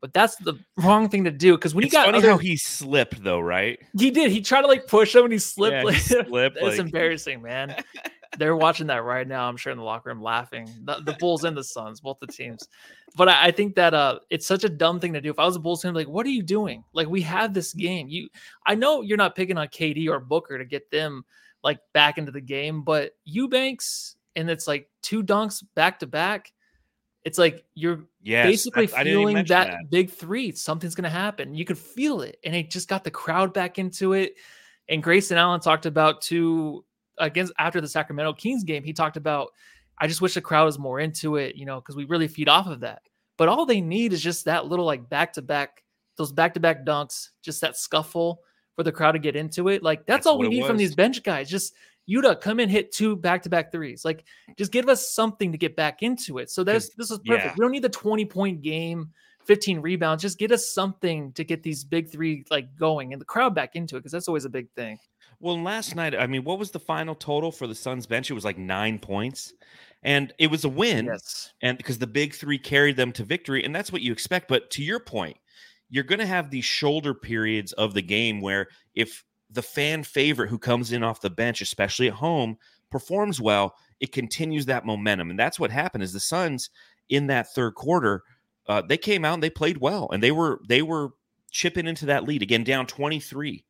But 0.02 0.14
that's 0.14 0.36
the 0.38 0.54
wrong 0.78 1.10
thing 1.10 1.24
to 1.26 1.32
do 1.32 1.58
because 1.58 1.74
when 1.76 1.84
it's 1.84 1.92
you 1.94 1.98
got 2.00 2.06
funny 2.06 2.20
other, 2.20 2.30
how 2.32 2.38
he 2.38 2.56
slipped 2.58 3.22
though, 3.24 3.40
right? 3.40 3.80
he 3.98 4.12
did. 4.12 4.32
He 4.32 4.40
tried 4.42 4.62
to 4.62 4.68
like 4.68 4.86
push 4.88 5.16
him 5.16 5.24
and 5.24 5.34
he 5.34 5.40
slipped. 5.40 5.86
Yeah, 5.86 5.92
he 5.92 6.00
slipped, 6.30 6.58
it's 6.58 6.62
like- 6.62 6.80
embarrassing, 6.80 7.42
man. 7.42 7.76
They're 8.38 8.56
watching 8.56 8.88
that 8.88 9.04
right 9.04 9.28
now. 9.28 9.48
I'm 9.48 9.58
sure 9.58 9.72
in 9.72 9.78
the 9.78 9.84
locker 9.84 10.10
room 10.10 10.22
laughing. 10.22 10.68
The, 10.84 11.02
the 11.04 11.14
Bulls 11.20 11.44
and 11.44 11.56
the 11.56 11.64
Suns, 11.64 12.00
both 12.02 12.18
the 12.20 12.28
teams. 12.28 12.68
But 13.16 13.30
I, 13.30 13.48
I 13.48 13.52
think 13.52 13.76
that 13.76 13.94
uh, 13.94 14.20
it's 14.30 14.48
such 14.48 14.64
a 14.64 14.70
dumb 14.70 15.00
thing 15.00 15.14
to 15.14 15.22
do. 15.22 15.30
If 15.30 15.40
I 15.40 15.46
was 15.46 15.56
a 15.56 15.60
Bulls 15.60 15.82
fan, 15.84 15.94
like, 15.94 16.08
what 16.08 16.26
are 16.26 16.30
you 16.32 16.42
doing? 16.44 16.84
Like, 16.94 17.08
we 17.08 17.22
have 17.22 17.54
this 17.54 17.74
game. 17.74 18.08
You, 18.08 18.30
I 18.66 18.76
know 18.76 19.02
you're 19.02 19.18
not 19.18 19.36
picking 19.36 19.58
on 19.58 19.68
KD 19.68 20.10
or 20.10 20.20
Booker 20.20 20.58
to 20.58 20.66
get 20.66 20.90
them 20.90 21.24
like 21.64 21.80
back 21.94 22.18
into 22.18 22.32
the 22.32 22.42
game, 22.42 22.82
but 22.84 23.12
Eubanks 23.26 24.16
and 24.36 24.50
it's 24.50 24.68
like 24.68 24.90
two 25.02 25.24
dunks 25.24 25.64
back 25.76 26.00
to 26.00 26.08
back. 26.08 26.52
It's 27.24 27.38
like 27.38 27.64
you're 27.74 28.02
Yes, 28.22 28.48
basically 28.48 28.90
I- 28.94 29.00
I 29.00 29.04
didn't 29.04 29.08
even 29.08 29.22
feeling 29.22 29.34
mention 29.36 29.56
that, 29.56 29.90
big 29.90 30.10
three. 30.10 30.52
Something's 30.52 30.96
going 30.96 31.04
to 31.04 31.10
happen. 31.10 31.56
You 31.56 31.64
could 31.66 31.78
feel 31.78 32.22
it. 32.22 32.38
And 32.44 32.54
it 32.56 32.70
just 32.70 32.90
got 32.90 33.04
the 33.04 33.12
crowd 33.12 33.54
back 33.54 33.80
into 33.80 34.14
it. 34.14 34.36
And 34.90 35.02
Grayson 35.02 35.38
Allen 35.38 35.62
talked 35.62 35.86
about 35.86 36.22
too 36.22 36.84
against 37.18 37.54
after 37.60 37.82
the 37.82 37.88
Sacramento 37.88 38.34
Kings 38.34 38.64
game. 38.64 38.84
He 38.84 38.94
talked 38.94 39.18
about, 39.18 39.50
I 40.00 40.08
just 40.08 40.22
wish 40.22 40.34
the 40.34 40.42
crowd 40.42 40.66
was 40.66 40.80
more 40.80 41.00
into 41.00 41.36
it, 41.38 41.56
you 41.56 41.66
know, 41.66 41.80
because 41.80 41.96
we 41.96 42.06
really 42.06 42.28
feed 42.28 42.50
off 42.50 42.68
of 42.68 42.82
that. 42.82 43.02
But 43.38 43.50
all 43.50 43.66
they 43.66 43.82
need 43.82 44.14
is 44.14 44.22
just 44.22 44.46
that 44.46 44.68
little 44.68 44.86
like 44.86 45.10
back 45.10 45.34
to 45.34 45.42
back, 45.42 45.84
those 46.18 46.32
back 46.32 46.54
to 46.54 46.60
back 46.60 46.86
dunks, 46.86 47.30
just 47.42 47.62
that 47.62 47.78
scuffle 47.78 48.42
for 48.76 48.84
the 48.84 48.92
crowd 48.92 49.14
to 49.14 49.20
get 49.20 49.36
into 49.36 49.70
it. 49.70 49.84
Like 49.84 50.06
that's, 50.06 50.18
That's 50.20 50.28
all 50.28 50.38
we 50.38 50.50
need 50.50 50.66
from 50.66 50.78
these 50.78 50.96
bench 50.96 51.24
guys. 51.24 51.50
Just 51.50 51.74
Yuta 52.10 52.40
come 52.40 52.60
in, 52.60 52.70
hit 52.70 52.92
two 52.92 53.16
back 53.16 53.42
to 53.44 53.50
back 53.50 53.72
threes. 53.72 54.04
Like 54.04 54.26
just 54.58 54.72
give 54.72 54.90
us 54.90 55.14
something 55.14 55.52
to 55.52 55.58
get 55.58 55.76
back 55.76 56.04
into 56.04 56.38
it. 56.38 56.50
So 56.50 56.64
that's 56.64 56.90
this 56.96 57.12
is 57.12 57.20
perfect. 57.20 57.46
yeah. 57.46 57.54
We 57.58 57.64
don't 57.64 57.72
need 57.72 57.84
the 57.84 57.90
20 57.90 58.26
point 58.26 58.62
game, 58.62 59.10
15 59.46 59.80
rebounds. 59.80 60.22
Just 60.22 60.38
get 60.38 60.52
us 60.52 60.70
something 60.70 61.32
to 61.34 61.44
get 61.44 61.64
these 61.64 61.84
big 61.84 62.10
three 62.10 62.46
like 62.52 62.76
going 62.76 63.14
and 63.14 63.22
the 63.22 63.26
crowd 63.26 63.56
back 63.56 63.76
into 63.76 63.96
it 63.96 64.00
because 64.00 64.12
that's 64.12 64.28
always 64.28 64.46
a 64.46 64.50
big 64.50 64.70
thing. 64.72 64.98
Well, 65.44 65.62
last 65.62 65.94
night, 65.94 66.16
I 66.16 66.26
mean, 66.26 66.46
what 66.46 66.58
was 66.58 66.72
the 66.72 66.80
final 66.80 67.16
total 67.16 67.52
for 67.52 67.68
the 67.68 67.76
Suns 67.76 68.06
bench? 68.06 68.32
It 68.32 68.34
was 68.34 68.46
like 68.46 68.58
nine 68.58 68.98
points, 68.98 69.52
and 70.02 70.34
it 70.40 70.50
was 70.50 70.64
a 70.64 70.70
win. 70.70 71.08
Yes. 71.08 71.52
and 71.62 71.78
because 71.78 71.98
the 71.98 72.08
big 72.08 72.34
three 72.34 72.58
carried 72.58 72.96
them 72.96 73.12
to 73.12 73.26
victory, 73.26 73.62
and 73.62 73.76
that's 73.76 73.92
what 73.92 74.02
you 74.02 74.14
expect. 74.14 74.48
But 74.48 74.72
to 74.72 74.82
your 74.82 75.02
point, 75.02 75.36
you're 75.90 76.06
going 76.06 76.20
to 76.20 76.26
have 76.26 76.50
these 76.50 76.64
shoulder 76.64 77.14
periods 77.14 77.74
of 77.74 77.94
the 77.94 78.02
game 78.02 78.40
where 78.40 78.70
if 78.96 79.26
the 79.52 79.62
fan 79.62 80.04
favorite 80.04 80.48
who 80.48 80.58
comes 80.58 80.94
in 80.94 81.04
off 81.04 81.20
the 81.20 81.30
bench, 81.30 81.60
especially 81.60 82.08
at 82.08 82.14
home, 82.14 82.56
performs 82.90 83.42
well, 83.42 83.76
it 84.00 84.14
continues 84.14 84.66
that 84.68 84.86
momentum, 84.86 85.30
and 85.30 85.38
that's 85.38 85.60
what 85.60 85.72
happened. 85.72 86.06
Is 86.06 86.14
the 86.14 86.22
Suns 86.22 86.70
in 87.10 87.28
that 87.28 87.54
third 87.54 87.76
quarter, 87.76 88.24
uh, 88.70 88.82
they 88.82 88.98
came 88.98 89.26
out 89.26 89.34
and 89.34 89.44
they 89.44 89.50
played 89.50 89.80
well, 89.80 90.08
and 90.14 90.24
they 90.24 90.32
were 90.32 90.62
they 90.70 90.82
were 90.82 91.10
chipping 91.52 91.86
into 91.86 92.06
that 92.06 92.24
lead 92.24 92.42
again, 92.42 92.64
down 92.64 92.88
23. 92.88 93.66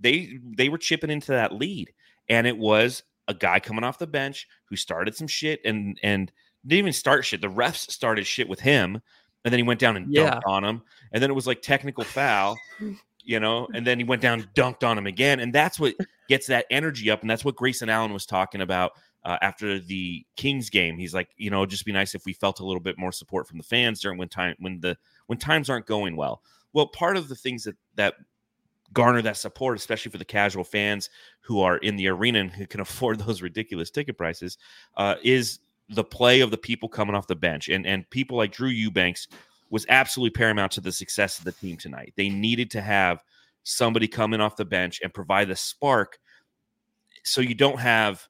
They 0.00 0.38
they 0.56 0.68
were 0.68 0.78
chipping 0.78 1.10
into 1.10 1.32
that 1.32 1.52
lead, 1.52 1.92
and 2.28 2.46
it 2.46 2.56
was 2.56 3.02
a 3.26 3.34
guy 3.34 3.60
coming 3.60 3.84
off 3.84 3.98
the 3.98 4.06
bench 4.06 4.46
who 4.66 4.76
started 4.76 5.14
some 5.14 5.26
shit 5.28 5.60
and 5.64 5.98
and 6.02 6.32
didn't 6.66 6.78
even 6.78 6.92
start 6.92 7.24
shit. 7.24 7.40
The 7.40 7.48
refs 7.48 7.90
started 7.90 8.26
shit 8.26 8.48
with 8.48 8.60
him, 8.60 9.00
and 9.44 9.52
then 9.52 9.58
he 9.58 9.62
went 9.64 9.80
down 9.80 9.96
and 9.96 10.12
Yeah. 10.12 10.36
dunked 10.36 10.42
on 10.46 10.64
him, 10.64 10.82
and 11.12 11.22
then 11.22 11.30
it 11.30 11.34
was 11.34 11.46
like 11.46 11.62
technical 11.62 12.04
foul, 12.04 12.58
you 13.22 13.40
know, 13.40 13.68
and 13.74 13.86
then 13.86 13.98
he 13.98 14.04
went 14.04 14.22
down, 14.22 14.48
dunked 14.54 14.82
on 14.82 14.96
him 14.98 15.06
again, 15.06 15.40
and 15.40 15.52
that's 15.52 15.78
what 15.78 15.94
gets 16.28 16.46
that 16.48 16.66
energy 16.70 17.10
up, 17.10 17.20
and 17.20 17.30
that's 17.30 17.44
what 17.44 17.56
Grayson 17.56 17.88
Allen 17.88 18.12
was 18.12 18.26
talking 18.26 18.60
about 18.60 18.92
uh, 19.24 19.36
after 19.42 19.78
the 19.78 20.24
Kings 20.36 20.70
game. 20.70 20.96
He's 20.96 21.12
like, 21.14 21.28
you 21.36 21.50
know, 21.50 21.58
it'd 21.58 21.70
just 21.70 21.84
be 21.84 21.92
nice 21.92 22.14
if 22.14 22.24
we 22.24 22.32
felt 22.32 22.60
a 22.60 22.64
little 22.64 22.80
bit 22.80 22.98
more 22.98 23.12
support 23.12 23.46
from 23.46 23.58
the 23.58 23.64
fans 23.64 24.00
during 24.00 24.16
when 24.18 24.28
time 24.28 24.54
when 24.58 24.80
the 24.80 24.96
when 25.26 25.38
times 25.38 25.68
aren't 25.68 25.86
going 25.86 26.16
well. 26.16 26.42
Well, 26.72 26.86
part 26.86 27.16
of 27.16 27.28
the 27.28 27.34
things 27.34 27.64
that 27.64 27.76
that 27.96 28.14
garner 28.92 29.22
that 29.22 29.36
support, 29.36 29.76
especially 29.76 30.10
for 30.10 30.18
the 30.18 30.24
casual 30.24 30.64
fans 30.64 31.10
who 31.40 31.60
are 31.60 31.78
in 31.78 31.96
the 31.96 32.08
arena 32.08 32.40
and 32.40 32.50
who 32.50 32.66
can 32.66 32.80
afford 32.86 33.18
those 33.18 33.42
ridiculous 33.42 33.90
ticket 33.90 34.16
prices, 34.16 34.58
uh, 34.96 35.16
is 35.22 35.60
the 35.90 36.04
play 36.04 36.40
of 36.40 36.50
the 36.50 36.58
people 36.58 36.88
coming 36.88 37.14
off 37.14 37.26
the 37.26 37.36
bench. 37.36 37.68
And 37.68 37.86
and 37.86 38.08
people 38.10 38.36
like 38.36 38.52
Drew 38.52 38.68
Eubanks 38.68 39.28
was 39.70 39.86
absolutely 39.88 40.30
paramount 40.30 40.72
to 40.72 40.80
the 40.80 40.92
success 40.92 41.38
of 41.38 41.44
the 41.44 41.52
team 41.52 41.76
tonight. 41.76 42.14
They 42.16 42.28
needed 42.28 42.70
to 42.72 42.80
have 42.80 43.22
somebody 43.64 44.08
coming 44.08 44.40
off 44.40 44.56
the 44.56 44.64
bench 44.64 45.00
and 45.02 45.12
provide 45.12 45.48
the 45.48 45.56
spark 45.56 46.18
so 47.24 47.40
you 47.40 47.54
don't 47.54 47.78
have 47.78 48.26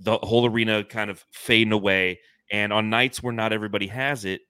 the 0.00 0.18
whole 0.18 0.46
arena 0.46 0.82
kind 0.84 1.10
of 1.10 1.24
fading 1.30 1.72
away. 1.72 2.20
And 2.50 2.72
on 2.72 2.90
nights 2.90 3.22
where 3.22 3.32
not 3.32 3.52
everybody 3.52 3.86
has 3.86 4.24
it, 4.24 4.42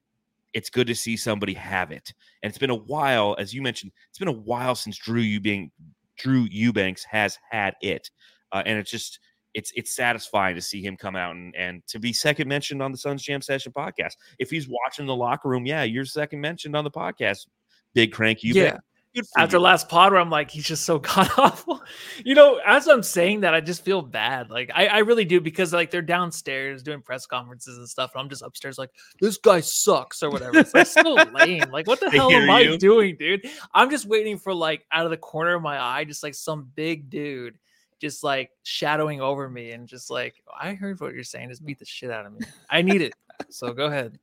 it's 0.54 0.70
good 0.70 0.86
to 0.86 0.94
see 0.94 1.16
somebody 1.16 1.52
have 1.54 1.90
it. 1.90 2.14
And 2.42 2.48
it's 2.48 2.58
been 2.58 2.70
a 2.70 2.74
while, 2.74 3.36
as 3.38 3.52
you 3.52 3.60
mentioned, 3.60 3.92
it's 4.08 4.18
been 4.18 4.28
a 4.28 4.32
while 4.32 4.74
since 4.74 4.96
Drew 4.96 5.20
Eubanks, 5.20 5.74
Drew 6.16 6.46
Eubanks 6.50 7.04
has 7.04 7.36
had 7.50 7.74
it, 7.82 8.08
uh, 8.52 8.62
and 8.64 8.78
it's 8.78 8.90
just 8.90 9.18
it's 9.52 9.72
it's 9.76 9.94
satisfying 9.94 10.54
to 10.54 10.62
see 10.62 10.82
him 10.82 10.96
come 10.96 11.16
out 11.16 11.34
and 11.34 11.54
and 11.56 11.82
to 11.88 11.98
be 11.98 12.12
second 12.12 12.48
mentioned 12.48 12.82
on 12.82 12.92
the 12.92 12.98
Suns 12.98 13.22
Jam 13.22 13.42
Session 13.42 13.72
podcast. 13.72 14.12
If 14.38 14.50
he's 14.50 14.68
watching 14.68 15.06
the 15.06 15.14
locker 15.14 15.48
room, 15.48 15.66
yeah, 15.66 15.82
you're 15.82 16.04
second 16.04 16.40
mentioned 16.40 16.76
on 16.76 16.84
the 16.84 16.90
podcast. 16.90 17.46
Big 17.94 18.12
crank 18.12 18.42
Eubanks. 18.42 18.74
Yeah. 18.74 18.78
After 19.36 19.56
you. 19.56 19.62
last 19.62 19.88
pod 19.88 20.12
where 20.12 20.20
I'm 20.20 20.30
like, 20.30 20.50
he's 20.50 20.64
just 20.64 20.84
so 20.84 20.98
god 21.00 21.30
awful. 21.36 21.82
You 22.24 22.34
know, 22.34 22.60
as 22.64 22.88
I'm 22.88 23.02
saying 23.02 23.40
that, 23.40 23.54
I 23.54 23.60
just 23.60 23.84
feel 23.84 24.02
bad. 24.02 24.50
Like 24.50 24.70
I, 24.74 24.86
I 24.86 24.98
really 24.98 25.24
do 25.24 25.40
because 25.40 25.72
like 25.72 25.90
they're 25.90 26.02
downstairs 26.02 26.82
doing 26.82 27.00
press 27.02 27.26
conferences 27.26 27.78
and 27.78 27.88
stuff, 27.88 28.12
and 28.14 28.22
I'm 28.22 28.28
just 28.28 28.42
upstairs 28.42 28.78
like, 28.78 28.90
this 29.20 29.36
guy 29.36 29.60
sucks 29.60 30.22
or 30.22 30.30
whatever. 30.30 30.58
It's 30.58 30.74
like 30.74 30.86
so 30.86 31.14
lame. 31.34 31.70
Like, 31.70 31.86
what 31.86 32.00
the 32.00 32.10
hell 32.10 32.30
am 32.30 32.50
I 32.50 32.76
doing, 32.76 33.16
dude? 33.16 33.48
I'm 33.72 33.90
just 33.90 34.06
waiting 34.06 34.38
for 34.38 34.54
like 34.54 34.84
out 34.92 35.04
of 35.04 35.10
the 35.10 35.16
corner 35.16 35.54
of 35.54 35.62
my 35.62 35.80
eye, 35.80 36.04
just 36.04 36.22
like 36.22 36.34
some 36.34 36.70
big 36.74 37.10
dude 37.10 37.58
just 38.00 38.22
like 38.22 38.50
shadowing 38.64 39.22
over 39.22 39.48
me 39.48 39.70
and 39.70 39.88
just 39.88 40.10
like, 40.10 40.34
I 40.60 40.74
heard 40.74 41.00
what 41.00 41.14
you're 41.14 41.24
saying, 41.24 41.48
just 41.48 41.64
beat 41.64 41.78
the 41.78 41.86
shit 41.86 42.10
out 42.10 42.26
of 42.26 42.32
me. 42.32 42.40
I 42.68 42.82
need 42.82 43.00
it. 43.00 43.14
So 43.48 43.72
go 43.72 43.86
ahead. 43.86 44.18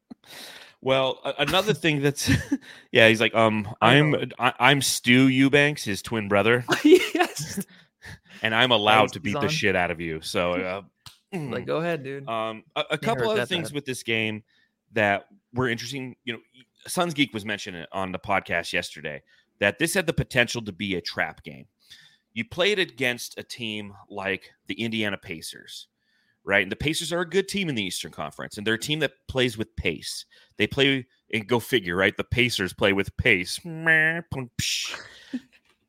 Well, 0.81 1.19
another 1.37 1.73
thing 1.73 2.01
that's 2.01 2.29
yeah, 2.91 3.07
he's 3.07 3.21
like, 3.21 3.35
um, 3.35 3.67
I'm. 3.81 4.31
I, 4.39 4.53
I'm 4.59 4.81
Stu 4.81 5.27
Eubanks, 5.27 5.83
his 5.83 6.01
twin 6.01 6.27
brother, 6.27 6.65
yes. 6.83 7.63
and 8.41 8.55
I'm 8.55 8.71
allowed 8.71 9.13
to 9.13 9.19
beat 9.19 9.39
the 9.39 9.47
shit 9.47 9.75
out 9.75 9.91
of 9.91 10.01
you. 10.01 10.21
So, 10.21 10.53
uh, 10.53 10.81
Like, 11.37 11.65
go 11.65 11.77
ahead, 11.77 12.03
dude. 12.03 12.27
Um, 12.27 12.63
a, 12.75 12.83
a 12.91 12.97
couple 12.97 13.29
other 13.29 13.45
things 13.45 13.69
bad. 13.69 13.75
with 13.75 13.85
this 13.85 14.01
game 14.01 14.43
that 14.93 15.27
were 15.53 15.69
interesting. 15.69 16.15
You 16.23 16.33
know, 16.33 16.39
Suns 16.87 17.13
Geek 17.13 17.33
was 17.33 17.45
mentioning 17.45 17.85
on 17.91 18.11
the 18.11 18.19
podcast 18.19 18.73
yesterday 18.73 19.21
that 19.59 19.77
this 19.77 19.93
had 19.93 20.07
the 20.07 20.13
potential 20.13 20.63
to 20.63 20.71
be 20.71 20.95
a 20.95 21.01
trap 21.01 21.43
game. 21.43 21.67
You 22.33 22.45
played 22.45 22.79
against 22.79 23.37
a 23.37 23.43
team 23.43 23.93
like 24.09 24.51
the 24.67 24.73
Indiana 24.81 25.17
Pacers, 25.17 25.87
right? 26.43 26.63
And 26.63 26.71
the 26.71 26.75
Pacers 26.75 27.13
are 27.13 27.21
a 27.21 27.29
good 27.29 27.47
team 27.47 27.69
in 27.69 27.75
the 27.75 27.83
Eastern 27.83 28.11
Conference, 28.11 28.57
and 28.57 28.65
they're 28.65 28.75
a 28.75 28.77
mm-hmm. 28.77 28.87
team 28.87 28.99
that 28.99 29.13
plays 29.27 29.57
with 29.57 29.75
pace. 29.75 30.25
They 30.57 30.67
play 30.67 31.05
and 31.33 31.47
go 31.47 31.59
figure, 31.59 31.95
right? 31.95 32.15
The 32.15 32.23
Pacers 32.23 32.73
play 32.73 32.93
with 32.93 33.15
pace. 33.17 33.59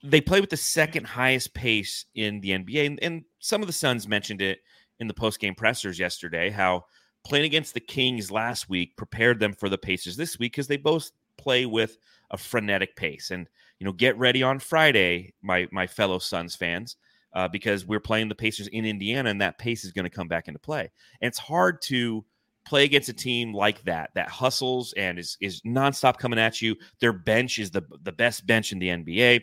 they 0.03 0.21
play 0.21 0.41
with 0.41 0.51
the 0.51 0.57
second 0.57 1.07
highest 1.07 1.55
pace 1.55 2.07
in 2.15 2.41
the 2.41 2.51
NBA. 2.51 2.87
And, 2.87 2.99
and 3.03 3.25
some 3.39 3.61
of 3.61 3.67
the 3.67 3.73
Suns 3.73 4.09
mentioned 4.09 4.43
it 4.43 4.61
in 5.01 5.09
the 5.09 5.15
post 5.15 5.41
game 5.41 5.55
pressers 5.55 5.99
yesterday 5.99 6.51
how 6.51 6.85
playing 7.25 7.45
against 7.45 7.75
the 7.75 7.81
Kings 7.81 8.31
last 8.31 8.69
week 8.69 8.97
prepared 8.97 9.41
them 9.41 9.53
for 9.53 9.69
the 9.69 9.79
Pacers 9.79 10.17
this 10.17 10.39
week 10.39 10.53
because 10.53 10.67
they 10.67 10.77
both 10.77 11.11
play 11.39 11.67
with 11.67 11.99
a 12.31 12.37
frenetic 12.37 12.97
pace. 12.97 13.31
And, 13.31 13.49
you 13.79 13.85
know, 13.85 13.93
get 13.93 14.19
ready 14.19 14.43
on 14.43 14.59
Friday, 14.59 15.35
my, 15.43 15.69
my 15.71 15.87
fellow 15.87 16.19
Suns 16.19 16.57
fans, 16.57 16.97
uh, 17.35 17.49
because 17.49 17.87
we're 17.87 18.01
playing 18.01 18.29
the 18.29 18.35
Pacers 18.35 18.69
in 18.69 18.85
Indiana 18.85 19.31
and 19.31 19.41
that 19.41 19.59
pace 19.59 19.85
is 19.85 19.93
going 19.93 20.05
to 20.05 20.11
come 20.11 20.29
back 20.29 20.49
into 20.49 20.61
play. 20.61 20.91
And 21.21 21.29
it's 21.29 21.39
hard 21.39 21.81
to 21.83 22.25
play 22.65 22.85
against 22.85 23.09
a 23.09 23.13
team 23.13 23.53
like 23.53 23.83
that 23.85 24.11
that 24.15 24.29
hustles 24.29 24.93
and 24.97 25.19
is 25.19 25.37
is 25.41 25.61
nonstop 25.63 26.19
coming 26.19 26.39
at 26.39 26.63
you. 26.63 26.77
Their 27.01 27.13
bench 27.13 27.59
is 27.59 27.71
the 27.71 27.83
the 28.03 28.13
best 28.13 28.47
bench 28.47 28.73
in 28.73 28.79
the 28.79 28.89
NBA. 28.89 29.43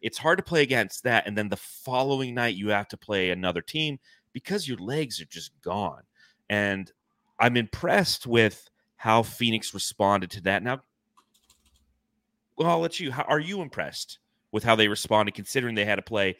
It's 0.00 0.18
hard 0.18 0.38
to 0.38 0.44
play 0.44 0.62
against 0.62 1.04
that, 1.04 1.26
and 1.26 1.36
then 1.36 1.48
the 1.48 1.56
following 1.56 2.34
night 2.34 2.54
you 2.54 2.68
have 2.68 2.88
to 2.88 2.96
play 2.96 3.30
another 3.30 3.60
team 3.60 3.98
because 4.32 4.68
your 4.68 4.78
legs 4.78 5.20
are 5.20 5.26
just 5.26 5.50
gone. 5.60 6.02
And 6.48 6.90
I'm 7.40 7.56
impressed 7.56 8.26
with 8.26 8.68
how 8.96 9.22
Phoenix 9.22 9.74
responded 9.74 10.30
to 10.32 10.40
that. 10.42 10.62
Now, 10.62 10.82
well, 12.56 12.68
I'll 12.68 12.80
let 12.80 13.00
you. 13.00 13.10
How 13.10 13.24
are 13.24 13.40
you 13.40 13.62
impressed 13.62 14.18
with 14.52 14.64
how 14.64 14.76
they 14.76 14.88
responded, 14.88 15.34
considering 15.34 15.74
they 15.74 15.84
had 15.84 15.96
to 15.96 16.02
play 16.02 16.36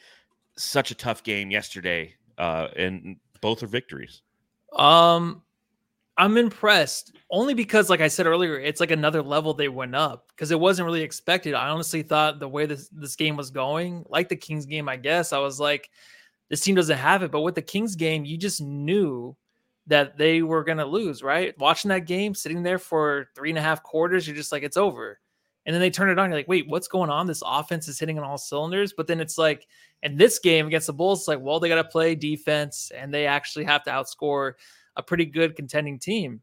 such 0.58 0.90
a 0.90 0.94
tough 0.94 1.22
game 1.22 1.50
yesterday, 1.50 2.14
uh, 2.36 2.68
and 2.76 3.16
both 3.40 3.62
are 3.62 3.66
victories? 3.66 4.22
Um, 4.72 5.42
I'm 6.16 6.36
impressed 6.36 7.16
only 7.30 7.54
because, 7.54 7.88
like 7.88 8.00
I 8.00 8.08
said 8.08 8.26
earlier, 8.26 8.58
it's 8.58 8.80
like 8.80 8.90
another 8.90 9.22
level 9.22 9.54
they 9.54 9.68
went 9.68 9.94
up 9.94 10.28
because 10.28 10.50
it 10.50 10.58
wasn't 10.58 10.86
really 10.86 11.02
expected. 11.02 11.54
I 11.54 11.68
honestly 11.68 12.02
thought 12.02 12.40
the 12.40 12.48
way 12.48 12.66
this 12.66 12.88
this 12.88 13.16
game 13.16 13.36
was 13.36 13.50
going, 13.50 14.04
like 14.08 14.28
the 14.28 14.36
Kings 14.36 14.66
game, 14.66 14.88
I 14.88 14.96
guess 14.96 15.32
I 15.32 15.38
was 15.38 15.60
like, 15.60 15.90
this 16.50 16.60
team 16.60 16.74
doesn't 16.74 16.98
have 16.98 17.22
it. 17.22 17.30
But 17.30 17.42
with 17.42 17.54
the 17.54 17.62
Kings 17.62 17.94
game, 17.94 18.24
you 18.24 18.36
just 18.36 18.60
knew 18.60 19.36
that 19.86 20.18
they 20.18 20.42
were 20.42 20.64
gonna 20.64 20.84
lose, 20.84 21.22
right? 21.22 21.56
Watching 21.58 21.90
that 21.90 22.06
game, 22.06 22.34
sitting 22.34 22.64
there 22.64 22.78
for 22.80 23.28
three 23.36 23.50
and 23.50 23.58
a 23.58 23.62
half 23.62 23.82
quarters, 23.82 24.26
you're 24.26 24.36
just 24.36 24.52
like, 24.52 24.64
it's 24.64 24.76
over. 24.76 25.20
And 25.68 25.74
then 25.74 25.82
they 25.82 25.90
turn 25.90 26.08
it 26.08 26.18
on. 26.18 26.30
You're 26.30 26.38
like, 26.38 26.48
wait, 26.48 26.66
what's 26.66 26.88
going 26.88 27.10
on? 27.10 27.26
This 27.26 27.42
offense 27.44 27.88
is 27.88 27.98
hitting 27.98 28.18
on 28.18 28.24
all 28.24 28.38
cylinders. 28.38 28.94
But 28.96 29.06
then 29.06 29.20
it's 29.20 29.36
like, 29.36 29.66
in 30.02 30.16
this 30.16 30.38
game 30.38 30.66
against 30.66 30.86
the 30.86 30.94
Bulls, 30.94 31.20
it's 31.20 31.28
like, 31.28 31.40
well, 31.40 31.60
they 31.60 31.68
got 31.68 31.74
to 31.74 31.84
play 31.84 32.14
defense 32.14 32.90
and 32.96 33.12
they 33.12 33.26
actually 33.26 33.66
have 33.66 33.84
to 33.84 33.90
outscore 33.90 34.54
a 34.96 35.02
pretty 35.02 35.26
good 35.26 35.56
contending 35.56 35.98
team. 35.98 36.40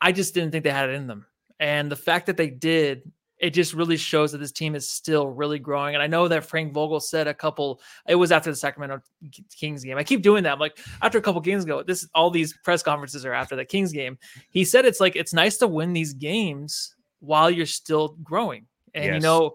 I 0.00 0.10
just 0.10 0.32
didn't 0.32 0.52
think 0.52 0.64
they 0.64 0.70
had 0.70 0.88
it 0.88 0.94
in 0.94 1.06
them. 1.06 1.26
And 1.60 1.92
the 1.92 1.96
fact 1.96 2.24
that 2.24 2.38
they 2.38 2.48
did, 2.48 3.12
it 3.36 3.50
just 3.50 3.74
really 3.74 3.98
shows 3.98 4.32
that 4.32 4.38
this 4.38 4.52
team 4.52 4.74
is 4.74 4.88
still 4.88 5.28
really 5.28 5.58
growing. 5.58 5.94
And 5.94 6.02
I 6.02 6.06
know 6.06 6.26
that 6.26 6.46
Frank 6.46 6.72
Vogel 6.72 7.00
said 7.00 7.26
a 7.26 7.34
couple, 7.34 7.82
it 8.08 8.14
was 8.14 8.32
after 8.32 8.48
the 8.48 8.56
Sacramento 8.56 9.02
Kings 9.54 9.84
game. 9.84 9.98
I 9.98 10.02
keep 10.02 10.22
doing 10.22 10.44
that. 10.44 10.54
I'm 10.54 10.58
like, 10.58 10.78
after 11.02 11.18
a 11.18 11.20
couple 11.20 11.42
games 11.42 11.64
ago, 11.64 11.82
this 11.82 12.08
all 12.14 12.30
these 12.30 12.54
press 12.64 12.82
conferences 12.82 13.26
are 13.26 13.34
after 13.34 13.54
the 13.54 13.66
Kings 13.66 13.92
game. 13.92 14.16
He 14.48 14.64
said 14.64 14.86
it's 14.86 14.98
like 14.98 15.14
it's 15.14 15.34
nice 15.34 15.58
to 15.58 15.66
win 15.66 15.92
these 15.92 16.14
games 16.14 16.94
while 17.24 17.50
you're 17.50 17.66
still 17.66 18.16
growing. 18.22 18.66
And 18.94 19.14
you 19.14 19.20
know, 19.20 19.52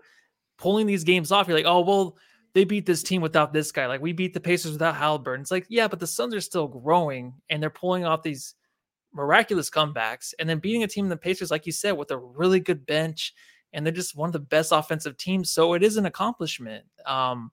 pulling 0.58 0.86
these 0.88 1.04
games 1.04 1.32
off, 1.32 1.48
you're 1.48 1.58
like, 1.58 1.66
oh 1.66 1.82
well, 1.82 2.18
they 2.54 2.64
beat 2.66 2.86
this 2.86 3.04
team 3.04 3.22
without 3.22 3.54
this 3.54 3.72
guy. 3.72 3.86
Like 3.88 4.02
we 4.02 4.12
beat 4.12 4.34
the 4.34 4.40
Pacers 4.40 4.72
without 4.74 4.96
Halliburton. 4.96 5.42
It's 5.42 5.52
like, 5.52 5.66
yeah, 5.70 5.88
but 5.88 6.00
the 6.00 6.08
Suns 6.08 6.34
are 6.36 6.42
still 6.42 6.68
growing 6.68 7.34
and 7.50 7.62
they're 7.62 7.70
pulling 7.70 8.06
off 8.06 8.24
these 8.24 8.56
miraculous 9.14 9.70
comebacks 9.70 10.34
and 10.40 10.50
then 10.50 10.60
beating 10.60 10.84
a 10.84 10.88
team 10.88 11.06
in 11.06 11.10
the 11.10 11.18
Pacers, 11.18 11.52
like 11.52 11.66
you 11.66 11.72
said, 11.72 11.94
with 11.94 12.12
a 12.12 12.18
really 12.18 12.60
good 12.60 12.86
bench. 12.86 13.34
And 13.72 13.86
they're 13.86 13.94
just 13.94 14.16
one 14.16 14.28
of 14.30 14.34
the 14.34 14.40
best 14.40 14.72
offensive 14.72 15.16
teams. 15.16 15.52
So 15.52 15.74
it 15.74 15.84
is 15.84 15.98
an 15.98 16.06
accomplishment. 16.08 16.86
Um, 17.06 17.52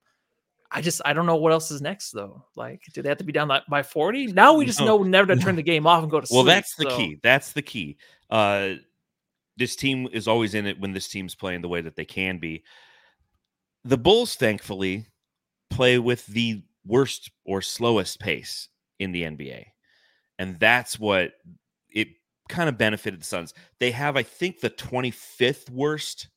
I 0.70 0.80
just 0.80 1.00
I 1.04 1.12
don't 1.12 1.26
know 1.26 1.36
what 1.36 1.52
else 1.52 1.70
is 1.70 1.80
next 1.82 2.10
though. 2.10 2.44
Like, 2.56 2.80
do 2.92 3.02
they 3.02 3.08
have 3.08 3.18
to 3.18 3.24
be 3.24 3.32
down 3.32 3.50
by 3.68 3.82
40? 3.82 4.28
Now 4.28 4.54
we 4.54 4.64
just 4.66 4.80
No, 4.80 4.86
know 4.98 5.02
never 5.04 5.34
to 5.34 5.40
turn 5.40 5.56
the 5.56 5.62
game 5.62 5.86
off 5.86 6.02
and 6.02 6.10
go 6.10 6.18
to 6.20 6.26
Well, 6.30 6.42
sleep. 6.42 6.46
Well, 6.46 6.54
that's 6.54 6.74
the 6.74 6.90
so- 6.90 6.96
key. 6.96 7.20
That's 7.22 7.52
the 7.52 7.62
key. 7.62 7.96
Uh, 8.30 8.74
this 9.56 9.76
team 9.76 10.08
is 10.12 10.28
always 10.28 10.54
in 10.54 10.66
it 10.66 10.80
when 10.80 10.92
this 10.92 11.08
team's 11.08 11.34
playing 11.34 11.62
the 11.62 11.68
way 11.68 11.80
that 11.80 11.96
they 11.96 12.04
can 12.04 12.38
be. 12.38 12.64
The 13.84 13.98
Bulls, 13.98 14.34
thankfully, 14.34 15.06
play 15.70 15.98
with 15.98 16.26
the 16.26 16.62
worst 16.84 17.30
or 17.44 17.62
slowest 17.62 18.20
pace 18.20 18.68
in 18.98 19.12
the 19.12 19.22
NBA. 19.22 19.64
And 20.38 20.58
that's 20.60 20.98
what 20.98 21.32
it 21.88 22.08
kind 22.48 22.68
of 22.68 22.78
benefited 22.78 23.20
the 23.20 23.24
Suns. 23.24 23.54
They 23.80 23.90
have, 23.90 24.16
I 24.16 24.22
think, 24.22 24.60
the 24.60 24.70
25th 24.70 25.70
worst 25.70 26.28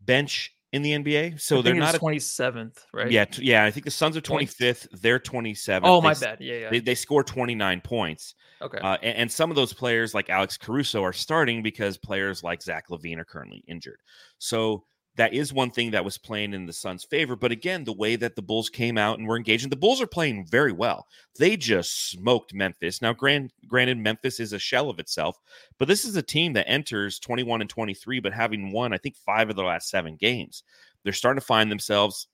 bench 0.00 0.52
in 0.72 0.82
the 0.82 0.92
NBA. 0.92 1.40
So 1.40 1.62
they're 1.62 1.74
not 1.74 1.94
twenty 1.94 2.18
seventh, 2.18 2.84
right? 2.92 3.10
Yeah, 3.10 3.24
t- 3.24 3.44
yeah. 3.44 3.64
I 3.64 3.70
think 3.70 3.84
the 3.84 3.90
Suns 3.90 4.16
are 4.16 4.20
25th. 4.20 4.88
They're 5.00 5.18
27th. 5.18 5.80
Oh, 5.84 6.00
They 6.00 6.08
my 6.08 6.14
bad. 6.14 6.38
Yeah, 6.40 6.54
yeah. 6.54 6.70
They, 6.70 6.80
they 6.80 6.94
score 6.94 7.24
29 7.24 7.80
points. 7.80 8.34
okay. 8.60 8.78
Uh, 8.78 8.98
and, 9.02 9.16
and 9.16 9.32
some 9.32 9.50
of 9.50 9.56
those 9.56 9.72
players, 9.72 10.14
like 10.14 10.28
Alex 10.28 10.56
Caruso, 10.56 11.02
are 11.02 11.12
starting 11.12 11.62
because 11.62 11.96
players 11.96 12.42
like 12.42 12.62
Zach 12.62 12.88
LaVine 12.90 13.18
are 13.18 13.24
currently 13.24 13.64
injured. 13.66 13.98
So 14.38 14.84
that 15.18 15.34
is 15.34 15.52
one 15.52 15.72
thing 15.72 15.90
that 15.90 16.04
was 16.04 16.16
playing 16.16 16.54
in 16.54 16.64
the 16.64 16.72
Suns' 16.72 17.02
favor. 17.02 17.34
But 17.34 17.50
again, 17.50 17.82
the 17.82 17.92
way 17.92 18.14
that 18.14 18.36
the 18.36 18.42
Bulls 18.42 18.70
came 18.70 18.96
out 18.96 19.18
and 19.18 19.26
were 19.26 19.36
engaging, 19.36 19.68
the 19.68 19.74
Bulls 19.74 20.00
are 20.00 20.06
playing 20.06 20.46
very 20.46 20.70
well. 20.70 21.08
They 21.36 21.56
just 21.56 22.10
smoked 22.10 22.54
Memphis. 22.54 23.02
Now, 23.02 23.12
grand, 23.12 23.52
granted, 23.66 23.98
Memphis 23.98 24.38
is 24.38 24.52
a 24.52 24.60
shell 24.60 24.88
of 24.88 25.00
itself, 25.00 25.36
but 25.76 25.88
this 25.88 26.04
is 26.04 26.14
a 26.14 26.22
team 26.22 26.52
that 26.52 26.68
enters 26.68 27.18
21 27.18 27.60
and 27.60 27.68
23, 27.68 28.20
but 28.20 28.32
having 28.32 28.70
won, 28.70 28.92
I 28.92 28.96
think, 28.96 29.16
five 29.16 29.50
of 29.50 29.56
the 29.56 29.64
last 29.64 29.90
seven 29.90 30.14
games. 30.14 30.62
They're 31.02 31.12
starting 31.12 31.40
to 31.40 31.46
find 31.46 31.68
themselves 31.68 32.28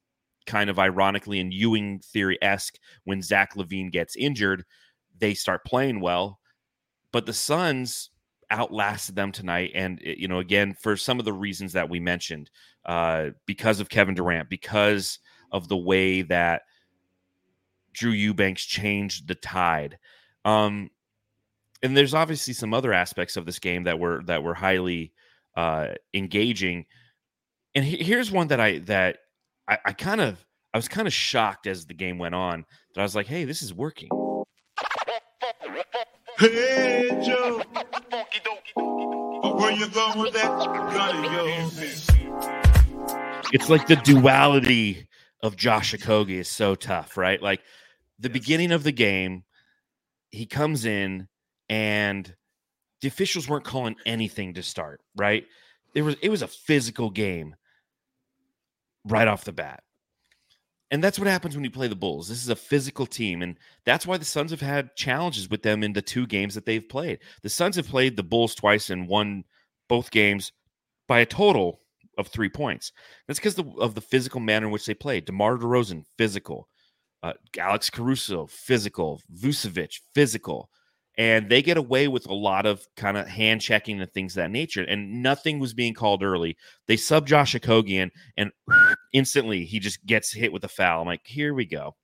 kind 0.45 0.69
of 0.69 0.79
ironically 0.79 1.41
in 1.41 1.53
Ewing 1.53 2.01
theory 2.01 2.37
esque 2.43 2.79
when 3.05 3.23
Zach 3.23 3.55
LaVine 3.57 3.93
gets 3.93 4.15
injured. 4.15 4.63
They 5.19 5.33
start 5.33 5.65
playing 5.65 6.01
well, 6.01 6.39
but 7.13 7.25
the 7.25 7.33
Suns 7.33 8.11
outlasted 8.51 9.17
them 9.17 9.33
tonight. 9.33 9.73
And, 9.75 10.01
eh, 10.05 10.15
you 10.19 10.29
know, 10.29 10.39
again, 10.39 10.75
for 10.81 10.97
some 10.97 11.19
of 11.19 11.25
the 11.25 11.33
reasons 11.33 11.73
that 11.73 11.89
we 11.89 12.01
mentioned, 12.01 12.51
uh, 12.85 13.31
because 13.47 13.81
of 13.81 13.89
Kevin 13.89 14.15
Durant, 14.15 14.49
because 14.49 15.19
of 15.51 15.69
the 15.69 15.77
way 15.77 16.23
that 16.23 16.63
Drew 17.93 18.11
Eubanks 18.11 18.65
changed 18.65 19.29
the 19.29 19.35
tide. 19.35 19.99
Um, 20.45 20.91
and 21.83 21.97
there's 21.97 22.15
obviously 22.15 22.55
some 22.55 22.75
other 22.75 22.93
aspects 22.93 23.37
of 23.37 23.47
this 23.47 23.59
game 23.59 23.85
that 23.85 23.99
were 23.99 24.23
that 24.25 24.43
were 24.43 24.55
highly 24.55 25.13
uh, 25.57 25.89
engaging. 26.13 26.87
And 27.75 27.85
he- 27.85 28.03
here's 28.03 28.31
one 28.31 28.49
that 28.49 28.61
I 28.61 28.79
that 28.81 29.19
I, 29.69 29.79
I 29.85 29.93
kind 29.93 30.21
of 30.21 30.45
I 30.73 30.79
was 30.79 30.89
kind 30.89 31.07
of 31.07 31.13
shocked 31.15 31.67
as 31.67 31.87
the 31.87 31.95
game 31.95 32.19
went 32.19 32.35
on 32.35 32.65
that 32.95 33.01
I 33.01 33.05
was 33.05 33.15
like, 33.15 33.27
hey, 33.27 33.45
this 33.45 33.63
is 33.63 33.73
working. 33.73 34.09
Hey, 36.39 37.11
Joe. 37.25 37.63
Where 38.15 39.73
you 39.73 39.89
going 39.89 40.19
with 40.19 40.35
that 40.35 40.65
gun 40.93 41.25
of 41.25 41.33
yours? 41.33 42.11
it's 43.53 43.69
like 43.69 43.87
the 43.87 43.97
duality 43.97 45.09
of 45.43 45.57
Josh 45.57 45.95
Okogie 45.95 46.39
is 46.39 46.49
so 46.49 46.75
tough, 46.75 47.17
right? 47.17 47.43
Like 47.43 47.61
the 48.19 48.31
beginning 48.31 48.73
of 48.73 48.85
the 48.85 48.93
game, 48.93 49.45
he 50.31 50.47
comes 50.47 50.85
in 50.85 51.29
and 51.69 52.35
the 53.01 53.09
officials 53.09 53.49
weren't 53.49 53.65
calling 53.65 53.97
anything 54.07 54.55
to 54.55 54.63
start, 54.63 55.01
right? 55.17 55.45
It 55.95 56.03
was 56.03 56.17
it 56.23 56.29
was 56.29 56.43
a 56.43 56.49
physical 56.49 57.11
game 57.11 57.57
right 59.05 59.29
off 59.29 59.45
the 59.45 59.53
bat. 59.53 59.83
And 60.95 61.03
that's 61.03 61.19
what 61.19 61.27
happens 61.27 61.57
when 61.57 61.65
you 61.65 61.73
play 61.73 61.89
the 61.89 61.97
Bulls. 61.97 62.29
This 62.29 62.41
is 62.41 62.51
a 62.51 62.55
physical 62.55 63.05
team, 63.05 63.43
and 63.43 63.59
that's 63.85 64.07
why 64.07 64.17
the 64.17 64.25
Suns 64.25 64.53
have 64.53 64.61
had 64.61 64.95
challenges 64.95 65.51
with 65.51 65.61
them 65.61 65.83
in 65.83 65.93
the 65.93 66.01
two 66.01 66.25
games 66.25 66.55
that 66.55 66.67
they've 66.67 66.89
played. 66.89 67.19
The 67.43 67.49
Suns 67.49 67.75
have 67.75 67.89
played 67.89 68.17
the 68.17 68.23
Bulls 68.23 68.55
twice 68.55 68.91
and 68.91 69.09
won 69.09 69.43
both 69.89 70.13
games 70.13 70.53
by 71.09 71.19
a 71.19 71.27
total 71.27 71.81
of 72.17 72.29
three 72.29 72.49
points. 72.49 72.93
That's 73.27 73.41
because 73.41 73.59
of 73.59 73.97
the 73.97 74.01
physical 74.01 74.39
manner 74.39 74.67
in 74.67 74.73
which 74.73 74.87
they 74.87 74.95
played. 74.95 75.25
DeMar 75.25 75.59
DeRozan, 75.59 76.05
physical. 76.17 76.69
Uh, 77.25 77.33
Alex 77.59 77.91
Caruso, 77.91 78.47
physical. 78.47 79.21
Vucevic, 79.37 79.99
physical. 80.15 80.71
And 81.17 81.49
they 81.49 81.63
get 81.63 81.77
away 81.77 82.09
with 82.09 82.27
a 82.27 82.35
lot 82.35 82.67
of 82.67 82.87
kind 82.97 83.17
of 83.17 83.29
hand 83.29 83.61
checking 83.61 84.01
and 84.01 84.13
things 84.13 84.35
that 84.35 84.51
nature. 84.51 84.83
And 84.83 85.23
nothing 85.23 85.61
was 85.61 85.73
being 85.73 85.95
called 85.95 86.25
early. 86.25 86.57
They 86.89 86.97
sub 86.97 87.27
Josh 87.27 87.55
Okogie 87.55 87.91
in, 87.91 88.11
and 88.37 88.51
instantly 89.13 89.65
he 89.65 89.79
just 89.79 90.05
gets 90.05 90.33
hit 90.33 90.53
with 90.53 90.65
a 90.65 90.69
foul. 90.69 91.03
I'm 91.03 91.07
like, 91.07 91.25
here 91.25 91.55
we 91.55 91.67
go. 91.67 91.95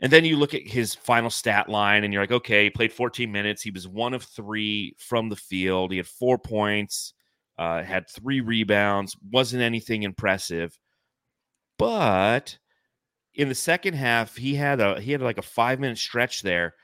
And 0.00 0.10
then 0.10 0.24
you 0.24 0.36
look 0.36 0.54
at 0.54 0.66
his 0.66 0.94
final 0.94 1.30
stat 1.30 1.68
line, 1.68 2.02
and 2.02 2.12
you're 2.12 2.22
like, 2.22 2.32
okay, 2.32 2.64
he 2.64 2.70
played 2.70 2.92
14 2.92 3.30
minutes. 3.30 3.62
He 3.62 3.70
was 3.70 3.86
one 3.86 4.14
of 4.14 4.24
three 4.24 4.96
from 4.98 5.28
the 5.28 5.36
field. 5.36 5.92
He 5.92 5.98
had 5.98 6.08
four 6.08 6.38
points, 6.38 7.14
uh, 7.56 7.84
had 7.84 8.08
three 8.08 8.40
rebounds, 8.40 9.16
wasn't 9.30 9.62
anything 9.62 10.02
impressive. 10.02 10.76
But 11.78 12.58
in 13.34 13.48
the 13.48 13.54
second 13.54 13.94
half, 13.94 14.36
he 14.36 14.54
had 14.54 14.80
a 14.80 15.00
he 15.00 15.12
had 15.12 15.22
like 15.22 15.38
a 15.38 15.42
five 15.42 15.78
minute 15.78 15.98
stretch 15.98 16.42
there 16.42 16.74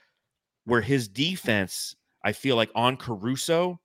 where 0.68 0.82
his 0.82 1.08
defense, 1.08 1.96
I 2.22 2.32
feel 2.32 2.54
like 2.54 2.70
on 2.74 2.98
Caruso 2.98 3.80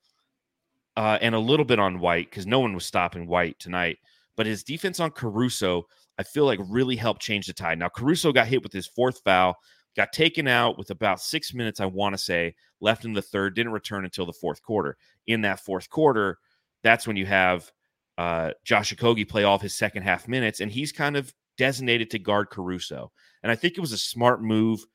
uh, 0.98 1.18
and 1.22 1.34
a 1.34 1.40
little 1.40 1.64
bit 1.64 1.80
on 1.80 2.02
White, 2.02 2.30
because 2.30 2.46
no 2.46 2.60
one 2.60 2.74
was 2.74 2.86
stopping 2.86 3.26
White 3.26 3.58
tonight. 3.58 4.00
But 4.36 4.48
his 4.48 4.66
defense 4.66 5.00
on 5.00 5.12
Caruso, 5.12 5.88
I 6.20 6.24
feel 6.24 6.44
like 6.44 6.60
really 6.68 6.98
helped 6.98 7.22
change 7.22 7.48
the 7.48 7.54
tide. 7.54 7.80
Now, 7.80 7.88
Caruso 7.88 8.34
got 8.34 8.48
hit 8.48 8.64
with 8.64 8.74
his 8.74 8.86
fourth 8.86 9.22
foul, 9.24 9.56
got 9.96 10.12
taken 10.12 10.46
out 10.46 10.78
with 10.78 10.90
about 10.90 11.22
six 11.22 11.54
minutes, 11.54 11.80
I 11.80 11.86
want 11.86 12.16
to 12.16 12.22
say, 12.22 12.54
left 12.82 13.06
in 13.06 13.14
the 13.14 13.22
third, 13.22 13.56
didn't 13.56 13.72
return 13.72 14.04
until 14.04 14.26
the 14.26 14.34
fourth 14.34 14.62
quarter. 14.62 14.98
In 15.28 15.40
that 15.42 15.62
fourth 15.62 15.90
quarter, 15.90 16.38
that's 16.84 17.08
when 17.08 17.16
you 17.16 17.26
have 17.26 17.72
uh, 18.18 18.52
Josh 18.66 18.94
Okogie 18.94 19.30
play 19.30 19.46
all 19.46 19.56
of 19.56 19.62
his 19.62 19.74
second 19.74 20.04
half 20.04 20.28
minutes, 20.28 20.60
and 20.60 20.70
he's 20.70 20.92
kind 20.92 21.16
of 21.16 21.34
designated 21.58 22.10
to 22.12 22.20
guard 22.20 22.50
Caruso. 22.50 23.10
And 23.42 23.52
I 23.52 23.56
think 23.56 23.78
it 23.78 23.82
was 23.82 23.94
a 23.94 23.98
smart 23.98 24.44
move 24.44 24.86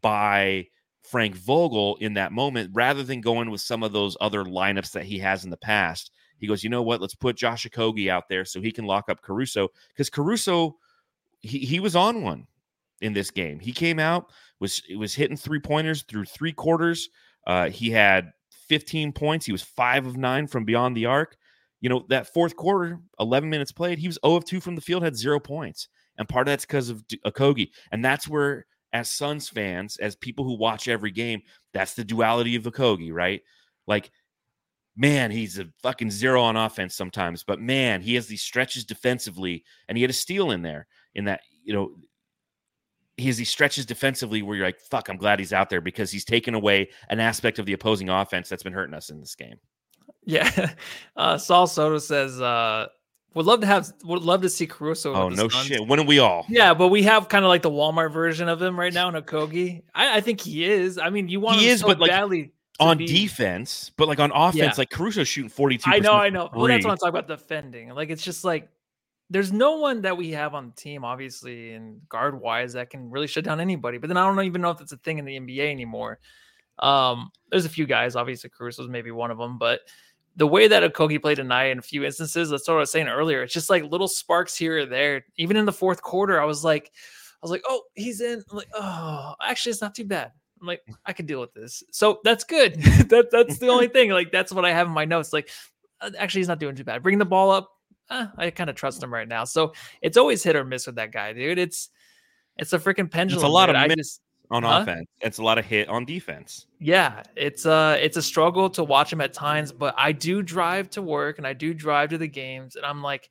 by 0.00 0.68
Frank 1.04 1.36
Vogel 1.36 1.96
in 2.00 2.14
that 2.14 2.32
moment 2.32 2.70
rather 2.72 3.02
than 3.02 3.20
going 3.20 3.50
with 3.50 3.60
some 3.60 3.82
of 3.82 3.92
those 3.92 4.16
other 4.20 4.44
lineups 4.44 4.92
that 4.92 5.04
he 5.04 5.18
has 5.18 5.44
in 5.44 5.50
the 5.50 5.56
past. 5.56 6.10
He 6.38 6.46
goes, 6.46 6.64
you 6.64 6.70
know 6.70 6.82
what? 6.82 7.00
Let's 7.00 7.14
put 7.14 7.36
Josh 7.36 7.66
Okogie 7.66 8.10
out 8.10 8.28
there 8.28 8.44
so 8.44 8.60
he 8.60 8.72
can 8.72 8.86
lock 8.86 9.08
up 9.08 9.22
Caruso 9.22 9.68
because 9.88 10.10
Caruso, 10.10 10.76
he, 11.40 11.58
he 11.60 11.80
was 11.80 11.94
on 11.94 12.22
one 12.22 12.46
in 13.00 13.12
this 13.12 13.30
game. 13.30 13.60
He 13.60 13.72
came 13.72 13.98
out 13.98 14.32
was 14.60 14.82
was 14.96 15.14
hitting 15.14 15.36
three 15.36 15.60
pointers 15.60 16.02
through 16.02 16.24
three 16.24 16.52
quarters. 16.52 17.08
Uh, 17.46 17.68
he 17.68 17.90
had 17.90 18.32
15 18.68 19.12
points. 19.12 19.46
He 19.46 19.52
was 19.52 19.62
five 19.62 20.06
of 20.06 20.16
nine 20.16 20.46
from 20.46 20.64
beyond 20.64 20.96
the 20.96 21.06
arc. 21.06 21.36
You 21.80 21.90
know 21.90 22.06
that 22.08 22.32
fourth 22.32 22.56
quarter, 22.56 22.98
11 23.20 23.50
minutes 23.50 23.72
played, 23.72 23.98
he 23.98 24.06
was 24.06 24.18
0 24.24 24.36
of 24.36 24.44
two 24.44 24.60
from 24.60 24.74
the 24.74 24.80
field, 24.80 25.02
had 25.02 25.16
zero 25.16 25.38
points, 25.38 25.88
and 26.16 26.26
part 26.26 26.48
of 26.48 26.52
that's 26.52 26.64
because 26.64 26.88
of 26.88 27.04
Okogie, 27.26 27.70
and 27.92 28.02
that's 28.02 28.26
where 28.26 28.64
as 28.94 29.10
Suns 29.10 29.48
fans, 29.48 29.96
as 29.96 30.14
people 30.14 30.44
who 30.44 30.56
watch 30.56 30.86
every 30.86 31.10
game, 31.10 31.42
that's 31.74 31.94
the 31.94 32.04
duality 32.04 32.54
of 32.54 32.62
Okogie, 32.62 33.12
right? 33.12 33.42
Like, 33.88 34.10
man, 34.96 35.32
he's 35.32 35.58
a 35.58 35.66
fucking 35.82 36.12
zero 36.12 36.40
on 36.40 36.56
offense 36.56 36.94
sometimes, 36.94 37.42
but 37.42 37.60
man, 37.60 38.00
he 38.00 38.14
has 38.14 38.28
these 38.28 38.42
stretches 38.42 38.84
defensively, 38.84 39.64
and 39.88 39.98
he 39.98 40.02
had 40.02 40.10
a 40.10 40.14
steal 40.14 40.52
in 40.52 40.62
there 40.62 40.86
in 41.16 41.24
that, 41.24 41.40
you 41.64 41.74
know, 41.74 41.96
he 43.16 43.26
has 43.26 43.36
these 43.36 43.50
stretches 43.50 43.84
defensively 43.84 44.42
where 44.42 44.56
you're 44.56 44.66
like, 44.66 44.80
fuck, 44.80 45.08
I'm 45.08 45.16
glad 45.16 45.40
he's 45.40 45.52
out 45.52 45.70
there 45.70 45.80
because 45.80 46.10
he's 46.10 46.24
taken 46.24 46.54
away 46.54 46.88
an 47.10 47.20
aspect 47.20 47.58
of 47.58 47.66
the 47.66 47.72
opposing 47.72 48.08
offense 48.08 48.48
that's 48.48 48.62
been 48.62 48.72
hurting 48.72 48.94
us 48.94 49.10
in 49.10 49.20
this 49.20 49.34
game. 49.34 49.58
Yeah. 50.24 50.70
Uh, 51.16 51.38
Saul 51.38 51.68
Soto 51.68 51.98
says, 51.98 52.40
uh, 52.40 52.86
would 53.34 53.46
love 53.46 53.60
to 53.60 53.66
have, 53.66 53.92
would 54.04 54.22
love 54.22 54.42
to 54.42 54.48
see 54.48 54.66
Caruso. 54.66 55.14
Oh, 55.14 55.28
no 55.28 55.48
Suns. 55.48 55.66
shit. 55.66 55.86
When 55.86 55.98
are 56.00 56.04
we 56.06 56.18
all? 56.20 56.46
Yeah, 56.48 56.72
but 56.74 56.88
we 56.88 57.02
have 57.02 57.28
kind 57.28 57.44
of 57.44 57.48
like 57.48 57.62
the 57.62 57.70
Walmart 57.70 58.12
version 58.12 58.48
of 58.48 58.60
him 58.62 58.78
right 58.78 58.92
now 58.92 59.08
in 59.08 59.14
Okogie. 59.14 59.82
I, 59.94 60.18
I 60.18 60.20
think 60.20 60.40
he 60.40 60.64
is. 60.64 60.98
I 60.98 61.10
mean, 61.10 61.28
you 61.28 61.40
want 61.40 61.58
He 61.60 61.68
is, 61.68 61.80
so 61.80 61.88
but, 61.88 61.98
like, 61.98 62.10
badly 62.10 62.52
On 62.80 62.96
be- 62.98 63.06
defense, 63.06 63.90
but 63.96 64.08
like 64.08 64.18
on 64.20 64.30
offense, 64.32 64.56
Yeah. 64.56 64.72
like 64.78 64.90
Caruso's 64.90 65.28
shooting 65.28 65.50
42%. 65.50 65.82
I 65.86 65.98
know, 65.98 66.12
I 66.14 66.30
know. 66.30 66.48
Well, 66.54 66.66
that's 66.66 66.84
what 66.84 66.92
I'm 66.92 66.96
talking 66.98 67.08
about 67.10 67.28
defending. 67.28 67.90
Like 67.90 68.10
it's 68.10 68.22
just 68.22 68.44
like 68.44 68.68
there's 69.30 69.52
no 69.52 69.78
one 69.78 70.02
that 70.02 70.16
we 70.16 70.30
have 70.32 70.54
on 70.54 70.66
the 70.66 70.72
team, 70.74 71.04
obviously, 71.04 71.72
and 71.72 72.06
guard 72.08 72.38
wise 72.40 72.74
that 72.74 72.90
can 72.90 73.10
really 73.10 73.26
shut 73.26 73.42
down 73.44 73.58
anybody. 73.60 73.98
But 73.98 74.08
then 74.08 74.16
I 74.16 74.26
don't 74.26 74.44
even 74.44 74.60
know 74.60 74.70
if 74.70 74.80
it's 74.80 74.92
a 74.92 74.96
thing 74.98 75.18
in 75.18 75.24
the 75.24 75.40
NBA 75.40 75.70
anymore. 75.70 76.18
Um, 76.78 77.30
there's 77.50 77.64
a 77.64 77.68
few 77.70 77.86
guys, 77.86 78.16
obviously 78.16 78.50
Caruso's 78.50 78.88
maybe 78.88 79.10
one 79.12 79.30
of 79.30 79.38
them, 79.38 79.58
but 79.58 79.80
the 80.36 80.46
way 80.46 80.68
that 80.68 80.82
Okogie 80.82 81.20
played 81.20 81.36
tonight 81.36 81.66
in 81.66 81.78
a 81.78 81.82
few 81.82 82.04
instances, 82.04 82.50
that's 82.50 82.66
what 82.66 82.74
I 82.74 82.80
was 82.80 82.90
saying 82.90 83.08
earlier. 83.08 83.42
It's 83.42 83.52
just 83.52 83.70
like 83.70 83.84
little 83.84 84.08
sparks 84.08 84.56
here 84.56 84.78
or 84.78 84.86
there. 84.86 85.24
Even 85.36 85.56
in 85.56 85.64
the 85.64 85.72
fourth 85.72 86.02
quarter, 86.02 86.40
I 86.40 86.44
was 86.44 86.64
like, 86.64 86.90
I 87.34 87.38
was 87.42 87.50
like, 87.50 87.62
oh, 87.66 87.82
he's 87.94 88.20
in. 88.20 88.42
I'm 88.50 88.56
like, 88.56 88.70
oh, 88.74 89.34
actually, 89.42 89.70
it's 89.70 89.80
not 89.80 89.94
too 89.94 90.04
bad. 90.04 90.32
I'm 90.60 90.66
like, 90.66 90.82
I 91.04 91.12
can 91.12 91.26
deal 91.26 91.40
with 91.40 91.52
this. 91.52 91.82
So 91.92 92.20
that's 92.24 92.44
good. 92.44 92.74
that 93.10 93.28
that's 93.30 93.58
the 93.58 93.68
only 93.68 93.88
thing. 93.88 94.10
Like 94.10 94.32
that's 94.32 94.52
what 94.52 94.64
I 94.64 94.72
have 94.72 94.86
in 94.86 94.92
my 94.92 95.04
notes. 95.04 95.32
Like, 95.32 95.50
uh, 96.00 96.10
actually, 96.18 96.40
he's 96.40 96.48
not 96.48 96.58
doing 96.58 96.74
too 96.74 96.84
bad. 96.84 97.02
Bring 97.02 97.18
the 97.18 97.24
ball 97.24 97.50
up, 97.50 97.70
uh, 98.10 98.26
I 98.36 98.50
kind 98.50 98.70
of 98.70 98.76
trust 98.76 99.02
him 99.02 99.12
right 99.12 99.28
now. 99.28 99.44
So 99.44 99.72
it's 100.02 100.16
always 100.16 100.42
hit 100.42 100.56
or 100.56 100.64
miss 100.64 100.86
with 100.86 100.96
that 100.96 101.12
guy, 101.12 101.32
dude. 101.32 101.58
It's 101.58 101.90
it's 102.56 102.72
a 102.72 102.78
freaking 102.78 103.10
pendulum. 103.10 103.44
A 103.44 103.48
lot 103.48 103.68
of 103.68 103.74
dude. 103.74 103.82
I 103.82 103.88
minutes. 103.88 104.08
just 104.16 104.20
on 104.50 104.62
Huh? 104.62 104.80
offense. 104.82 105.06
It's 105.20 105.38
a 105.38 105.42
lot 105.42 105.58
of 105.58 105.64
hit 105.64 105.88
on 105.88 106.04
defense. 106.04 106.66
yeah, 106.78 107.22
it's 107.36 107.64
uh 107.66 107.96
it's 108.00 108.16
a 108.16 108.22
struggle 108.22 108.68
to 108.70 108.84
watch 108.84 109.12
him 109.12 109.20
at 109.20 109.32
times, 109.32 109.72
but 109.72 109.94
I 109.96 110.12
do 110.12 110.42
drive 110.42 110.90
to 110.90 111.02
work 111.02 111.38
and 111.38 111.46
I 111.46 111.52
do 111.54 111.72
drive 111.74 112.10
to 112.10 112.18
the 112.18 112.28
games, 112.28 112.76
and 112.76 112.84
I'm 112.84 113.02
like, 113.02 113.30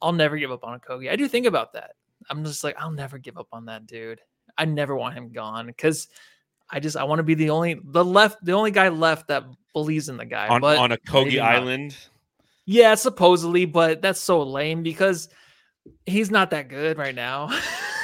I'll 0.00 0.12
never 0.12 0.36
give 0.36 0.50
up 0.52 0.64
on 0.64 0.78
Kogi. 0.80 1.10
I 1.10 1.16
do 1.16 1.26
think 1.28 1.46
about 1.46 1.72
that. 1.74 1.92
I'm 2.30 2.44
just 2.44 2.62
like, 2.64 2.76
I'll 2.78 2.90
never 2.90 3.18
give 3.18 3.36
up 3.38 3.48
on 3.52 3.66
that 3.66 3.86
dude. 3.86 4.20
I 4.58 4.64
never 4.66 4.94
want 4.94 5.14
him 5.14 5.32
gone 5.32 5.66
because 5.66 6.08
I 6.70 6.80
just 6.80 6.96
I 6.96 7.04
want 7.04 7.18
to 7.20 7.22
be 7.24 7.34
the 7.34 7.50
only 7.50 7.80
the 7.82 8.04
left 8.04 8.44
the 8.44 8.52
only 8.52 8.70
guy 8.70 8.88
left 8.88 9.28
that 9.28 9.44
believes 9.72 10.08
in 10.08 10.16
the 10.18 10.26
guy. 10.26 10.48
on, 10.48 10.60
but 10.60 10.76
on 10.78 10.92
a 10.92 10.98
Kogi. 10.98 11.40
Island. 11.40 11.96
Yeah, 12.66 12.94
supposedly, 12.94 13.64
but 13.64 14.02
that's 14.02 14.20
so 14.20 14.42
lame 14.42 14.82
because 14.84 15.28
he's 16.06 16.30
not 16.30 16.50
that 16.50 16.68
good 16.68 16.96
right 16.98 17.14
now. 17.14 17.48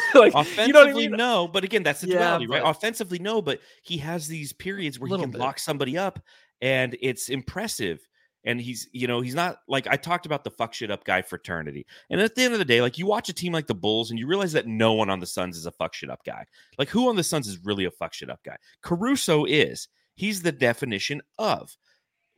like 0.15 0.35
Offensively, 0.35 0.67
you 0.67 0.73
know 0.73 0.83
I 0.83 0.93
mean? 0.93 1.11
no, 1.13 1.49
but 1.49 1.65
again, 1.65 1.83
that's 1.83 2.01
the 2.01 2.09
Yeah, 2.09 2.19
duality, 2.19 2.47
right? 2.47 2.63
but- 2.63 2.71
Offensively, 2.71 3.19
no, 3.19 3.41
but 3.43 3.61
he 3.83 3.99
has 3.99 4.29
these 4.29 4.53
periods 4.53 4.99
where 4.99 5.09
he 5.09 5.17
can 5.19 5.31
bit. 5.31 5.41
lock 5.41 5.59
somebody 5.59 5.97
up, 5.99 6.21
and 6.61 6.97
it's 7.01 7.29
impressive. 7.29 8.01
And 8.45 8.61
he's, 8.61 8.89
you 8.93 9.09
know, 9.09 9.21
he's 9.21 9.35
not 9.35 9.59
like 9.69 9.89
I 9.89 9.97
talked 9.97 10.25
about 10.25 10.45
the 10.45 10.51
fuck 10.51 10.73
shit 10.73 10.91
up 10.93 11.05
guy 11.05 11.21
fraternity. 11.23 11.85
And 12.09 12.21
at 12.21 12.35
the 12.37 12.43
end 12.45 12.53
of 12.55 12.61
the 12.61 12.65
day, 12.65 12.81
like 12.81 12.97
you 12.97 13.05
watch 13.05 13.29
a 13.29 13.33
team 13.35 13.53
like 13.53 13.67
the 13.67 13.75
Bulls, 13.75 14.11
and 14.11 14.19
you 14.19 14.27
realize 14.29 14.53
that 14.53 14.67
no 14.67 14.95
one 14.95 15.11
on 15.11 15.19
the 15.19 15.27
Suns 15.27 15.57
is 15.57 15.67
a 15.67 15.73
fuck 15.73 15.93
shit 15.93 16.09
up 16.09 16.21
guy. 16.25 16.45
Like 16.79 16.89
who 16.89 17.09
on 17.09 17.17
the 17.17 17.25
Suns 17.25 17.49
is 17.49 17.65
really 17.65 17.85
a 17.87 17.91
fuck 17.91 18.15
shit 18.15 18.31
up 18.31 18.41
guy? 18.45 18.57
Caruso 18.83 19.45
is. 19.45 19.89
He's 20.15 20.41
the 20.41 20.53
definition 20.53 21.21
of. 21.39 21.77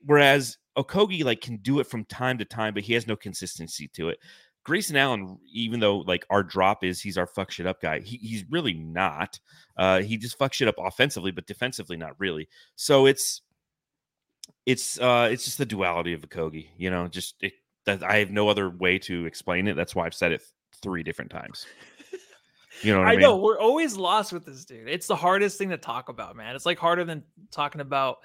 Whereas 0.05 0.57
Okogie 0.79 1.23
like 1.25 1.43
can 1.43 1.59
do 1.59 1.81
it 1.81 1.87
from 1.87 2.07
time 2.07 2.39
to 2.39 2.45
time, 2.47 2.73
but 2.75 2.83
he 2.83 2.95
has 2.95 3.07
no 3.07 3.15
consistency 3.15 3.89
to 3.95 4.09
it. 4.09 4.19
Grayson 4.65 4.97
Allen, 4.97 5.39
even 5.53 5.81
though 5.81 5.99
like 5.99 6.27
our 6.31 6.43
drop 6.43 6.85
is 6.85 7.01
he's 7.01 7.19
our 7.19 7.27
fuck 7.27 7.51
shit 7.51 7.67
up 7.67 7.81
guy, 7.81 8.01
he, 8.01 8.17
he's 8.19 8.45
really 8.51 8.75
not. 8.75 9.39
Uh, 9.77 10.01
he 10.03 10.17
just 10.17 10.39
fucks 10.39 10.55
shit 10.55 10.69
up 10.69 10.75
offensively, 10.79 11.31
but 11.31 11.47
defensively 11.47 11.97
not 11.97 12.19
really. 12.19 12.49
So 12.77 13.07
it's 13.07 13.43
it's 14.67 15.01
uh 15.01 15.29
it's 15.31 15.45
just 15.45 15.59
the 15.59 15.67
duality 15.67 16.13
of 16.13 16.21
Okogie, 16.21 16.69
you 16.77 16.91
know. 16.91 17.09
Just 17.09 17.37
it, 17.41 17.55
that 17.87 18.03
I 18.03 18.19
have 18.19 18.31
no 18.31 18.49
other 18.49 18.69
way 18.69 18.99
to 19.01 19.25
explain 19.27 19.67
it. 19.69 19.77
That's 19.77 19.95
why 19.95 20.07
I've 20.07 20.15
said 20.15 20.33
it 20.33 20.43
three 20.83 21.03
different 21.03 21.31
times. 21.31 21.67
You 22.83 22.95
know 22.95 23.03
I, 23.03 23.09
I 23.09 23.11
mean? 23.11 23.21
know 23.21 23.37
we're 23.37 23.59
always 23.59 23.97
lost 23.97 24.33
with 24.33 24.47
this 24.47 24.65
dude. 24.65 24.89
It's 24.89 25.07
the 25.07 25.17
hardest 25.17 25.59
thing 25.59 25.71
to 25.71 25.77
talk 25.77 26.09
about, 26.09 26.37
man. 26.37 26.55
It's 26.55 26.65
like 26.65 26.79
harder 26.79 27.05
than 27.05 27.25
talking 27.51 27.81
about. 27.81 28.19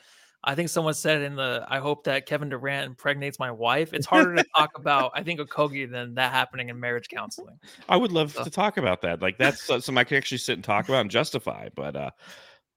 I 0.47 0.53
think 0.53 0.69
someone 0.69 0.93
said 0.93 1.23
in 1.23 1.35
the. 1.35 1.65
I 1.67 1.79
hope 1.79 2.03
that 2.03 2.27
Kevin 2.27 2.49
Durant 2.49 2.85
impregnates 2.85 3.39
my 3.39 3.49
wife. 3.49 3.93
It's 3.93 4.05
harder 4.05 4.35
to 4.35 4.45
talk 4.55 4.71
about. 4.77 5.11
I 5.15 5.23
think 5.23 5.39
a 5.39 5.45
Okogie 5.45 5.89
than 5.89 6.13
that 6.15 6.31
happening 6.31 6.69
in 6.69 6.79
marriage 6.79 7.07
counseling. 7.09 7.57
I 7.89 7.97
would 7.97 8.11
love 8.11 8.33
So- 8.33 8.43
to 8.43 8.49
talk 8.51 8.77
about 8.77 9.01
that. 9.01 9.21
Like 9.21 9.37
that's 9.39 9.63
something 9.65 9.97
I 9.97 10.03
could 10.03 10.17
actually 10.17 10.37
sit 10.37 10.53
and 10.53 10.63
talk 10.63 10.87
about 10.87 11.01
and 11.01 11.09
justify. 11.09 11.69
But 11.75 11.95
uh, 11.95 12.11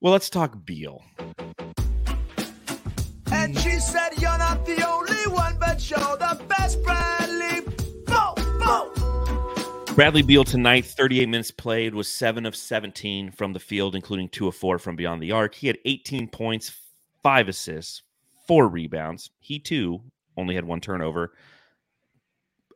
well, 0.01 0.11
let's 0.13 0.29
talk 0.31 0.65
Beal. 0.65 1.03
And 3.31 3.57
she 3.59 3.79
said, 3.79 4.09
You're 4.19 4.37
not 4.39 4.65
the 4.65 4.83
only 4.87 5.27
one, 5.27 5.57
but 5.59 5.87
you're 5.89 5.99
the 5.99 6.41
best, 6.47 6.81
Bradley. 6.83 7.61
Bo, 8.07 8.33
bo. 8.59 9.93
Bradley 9.93 10.21
Beal 10.23 10.43
tonight, 10.43 10.85
38 10.85 11.29
minutes 11.29 11.51
played, 11.51 11.93
was 11.93 12.07
seven 12.07 12.45
of 12.45 12.55
17 12.55 13.31
from 13.31 13.53
the 13.53 13.59
field, 13.59 13.95
including 13.95 14.29
two 14.29 14.47
of 14.47 14.55
four 14.55 14.79
from 14.79 14.95
beyond 14.95 15.21
the 15.21 15.31
arc. 15.33 15.53
He 15.55 15.67
had 15.67 15.77
18 15.85 16.29
points, 16.29 16.71
five 17.23 17.47
assists, 17.47 18.03
four 18.47 18.67
rebounds. 18.67 19.31
He 19.39 19.59
too 19.59 20.01
only 20.37 20.55
had 20.55 20.65
one 20.65 20.81
turnover. 20.81 21.33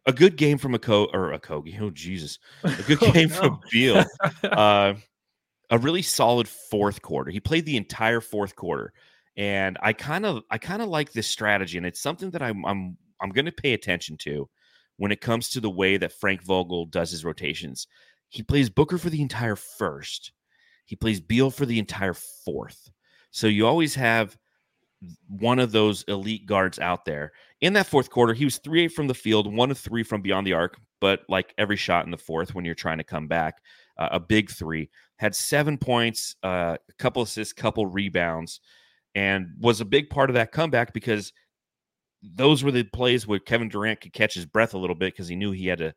A 0.06 0.12
good 0.12 0.36
game 0.36 0.58
from 0.58 0.76
a 0.76 0.80
co 0.80 1.06
or 1.14 1.32
a 1.32 1.40
Kogi. 1.40 1.80
Oh 1.80 1.90
Jesus, 1.90 2.38
a 2.64 2.84
good 2.84 2.98
Oh, 3.02 3.12
game 3.12 3.30
no. 3.30 3.36
from 3.36 3.60
Beal. 3.72 4.04
Uh, 4.44 4.96
a 5.70 5.78
really 5.78 6.02
solid 6.02 6.48
fourth 6.48 7.02
quarter. 7.02 7.32
He 7.32 7.40
played 7.40 7.66
the 7.66 7.78
entire 7.78 8.20
fourth 8.22 8.56
quarter, 8.56 8.94
and 9.38 9.78
I 9.82 9.94
kind 9.94 10.26
of 10.26 10.44
I 10.52 10.58
kind 10.58 10.82
of 10.82 10.90
like 10.90 11.14
this 11.14 11.28
strategy, 11.28 11.78
and 11.78 11.86
it's 11.88 12.02
something 12.02 12.32
that 12.32 12.42
I'm 12.42 12.66
I'm 12.66 12.98
I'm 13.22 13.30
going 13.30 13.46
to 13.46 13.52
pay 13.52 13.74
attention 13.74 14.18
to 14.18 14.50
when 14.98 15.12
it 15.14 15.22
comes 15.22 15.50
to 15.50 15.62
the 15.62 15.70
way 15.70 15.96
that 15.98 16.12
Frank 16.12 16.44
Vogel 16.44 16.86
does 16.86 17.10
his 17.12 17.24
rotations. 17.24 17.88
He 18.28 18.44
plays 18.44 18.70
Booker 18.70 18.98
for 18.98 19.10
the 19.10 19.22
entire 19.22 19.56
first. 19.56 20.34
He 20.86 20.98
plays 20.98 21.22
Beal 21.22 21.50
for 21.50 21.66
the 21.66 21.80
entire 21.80 22.14
fourth. 22.14 22.92
So 23.34 23.48
you 23.48 23.66
always 23.66 23.96
have 23.96 24.38
one 25.28 25.60
of 25.60 25.72
those 25.72 26.04
elite 26.04 26.46
guards 26.46 26.78
out 26.80 27.04
there. 27.04 27.34
In 27.62 27.74
that 27.74 27.88
fourth 27.88 28.12
quarter, 28.12 28.34
he 28.34 28.46
was 28.46 28.60
3 28.60 28.84
8 28.86 28.88
from 28.90 29.08
the 29.08 29.14
field, 29.16 29.54
one 29.54 29.72
of 29.72 29.78
three 29.78 30.04
from 30.04 30.22
beyond 30.22 30.46
the 30.46 30.54
arc, 30.54 30.78
but 31.02 31.22
like 31.28 31.54
every 31.58 31.76
shot 31.76 32.06
in 32.06 32.12
the 32.12 32.18
fourth 32.18 32.54
when 32.54 32.64
you're 32.64 32.76
trying 32.76 33.00
to 33.00 33.04
come 33.04 33.28
back, 33.28 33.56
uh, 33.98 34.10
a 34.12 34.20
big 34.20 34.52
three. 34.52 34.90
Had 35.18 35.36
seven 35.36 35.80
points, 35.80 36.36
uh, 36.44 36.78
a 36.88 36.94
couple 37.00 37.24
assists, 37.24 37.54
couple 37.54 37.88
rebounds, 37.88 38.62
and 39.16 39.48
was 39.60 39.82
a 39.82 39.86
big 39.86 40.12
part 40.12 40.30
of 40.30 40.36
that 40.36 40.52
comeback 40.52 40.94
because 40.94 41.34
those 42.22 42.64
were 42.64 42.72
the 42.72 42.84
plays 42.84 43.26
where 43.26 43.40
Kevin 43.40 43.68
Durant 43.68 44.00
could 44.00 44.14
catch 44.14 44.36
his 44.36 44.46
breath 44.46 44.76
a 44.76 44.78
little 44.78 44.96
bit 44.96 45.14
because 45.14 45.28
he 45.28 45.36
knew 45.36 45.52
he 45.52 45.68
had 45.68 45.80
to 45.80 45.94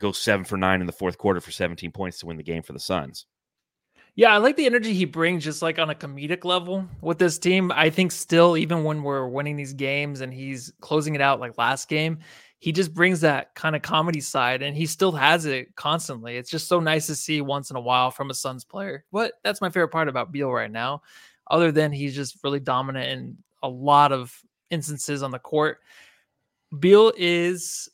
go 0.00 0.12
seven 0.12 0.44
for 0.44 0.56
nine 0.56 0.80
in 0.80 0.86
the 0.86 0.92
fourth 0.92 1.18
quarter 1.18 1.40
for 1.40 1.50
17 1.50 1.90
points 1.90 2.20
to 2.20 2.26
win 2.26 2.36
the 2.36 2.42
game 2.44 2.62
for 2.62 2.72
the 2.72 2.80
Suns. 2.80 3.26
Yeah, 4.16 4.34
I 4.34 4.38
like 4.38 4.56
the 4.56 4.66
energy 4.66 4.92
he 4.92 5.04
brings 5.04 5.44
just 5.44 5.62
like 5.62 5.78
on 5.78 5.90
a 5.90 5.94
comedic 5.94 6.44
level 6.44 6.86
with 7.00 7.18
this 7.18 7.38
team. 7.38 7.72
I 7.72 7.90
think 7.90 8.12
still, 8.12 8.56
even 8.56 8.84
when 8.84 9.02
we're 9.02 9.26
winning 9.28 9.56
these 9.56 9.72
games 9.72 10.20
and 10.20 10.32
he's 10.32 10.72
closing 10.80 11.14
it 11.14 11.20
out 11.20 11.40
like 11.40 11.56
last 11.58 11.88
game, 11.88 12.18
he 12.58 12.72
just 12.72 12.92
brings 12.92 13.22
that 13.22 13.54
kind 13.54 13.74
of 13.74 13.80
comedy 13.80 14.20
side 14.20 14.62
and 14.62 14.76
he 14.76 14.84
still 14.84 15.12
has 15.12 15.46
it 15.46 15.74
constantly. 15.76 16.36
It's 16.36 16.50
just 16.50 16.68
so 16.68 16.78
nice 16.78 17.06
to 17.06 17.14
see 17.14 17.40
once 17.40 17.70
in 17.70 17.76
a 17.76 17.80
while 17.80 18.10
from 18.10 18.28
a 18.28 18.34
Suns 18.34 18.64
player. 18.64 19.04
But 19.10 19.34
that's 19.42 19.62
my 19.62 19.70
favorite 19.70 19.88
part 19.88 20.08
about 20.08 20.30
Beal 20.30 20.52
right 20.52 20.70
now, 20.70 21.02
other 21.50 21.72
than 21.72 21.90
he's 21.90 22.14
just 22.14 22.36
really 22.44 22.60
dominant 22.60 23.08
in 23.08 23.38
a 23.62 23.68
lot 23.68 24.12
of 24.12 24.38
instances 24.68 25.22
on 25.22 25.30
the 25.30 25.38
court. 25.38 25.78
Beal 26.78 27.12
is 27.16 27.88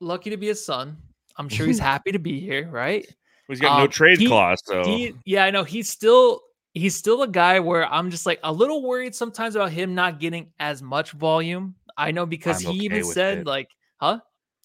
lucky 0.00 0.30
to 0.30 0.38
be 0.38 0.48
a 0.48 0.54
Sun. 0.54 0.96
I'm 1.36 1.50
sure 1.50 1.66
he's 1.66 1.78
happy 1.78 2.12
to 2.12 2.18
be 2.18 2.40
here, 2.40 2.66
right? 2.70 3.06
He's 3.48 3.60
got 3.60 3.78
no 3.78 3.84
Um, 3.84 3.90
trade 3.90 4.18
he- 4.18 4.26
clause, 4.28 4.62
so 4.64 4.84
He, 4.84 5.14
yeah, 5.24 5.44
I 5.44 5.50
know. 5.50 5.64
He's 5.64 5.88
still 5.88 6.42
he's 6.74 6.94
still 6.94 7.22
a 7.22 7.28
guy 7.28 7.58
where 7.60 7.90
I'm 7.92 8.10
just 8.10 8.26
like 8.26 8.38
a 8.44 8.52
little 8.52 8.82
worried 8.82 9.14
sometimes 9.14 9.56
about 9.56 9.72
him 9.72 9.94
not 9.94 10.20
getting 10.20 10.52
as 10.60 10.82
much 10.82 11.12
volume. 11.12 11.74
I 11.96 12.10
know 12.12 12.26
because 12.26 12.64
I'm 12.64 12.72
he 12.72 12.78
okay 12.78 12.84
even 12.84 13.04
said 13.04 13.38
it. 13.38 13.46
like, 13.46 13.68
huh? 14.00 14.20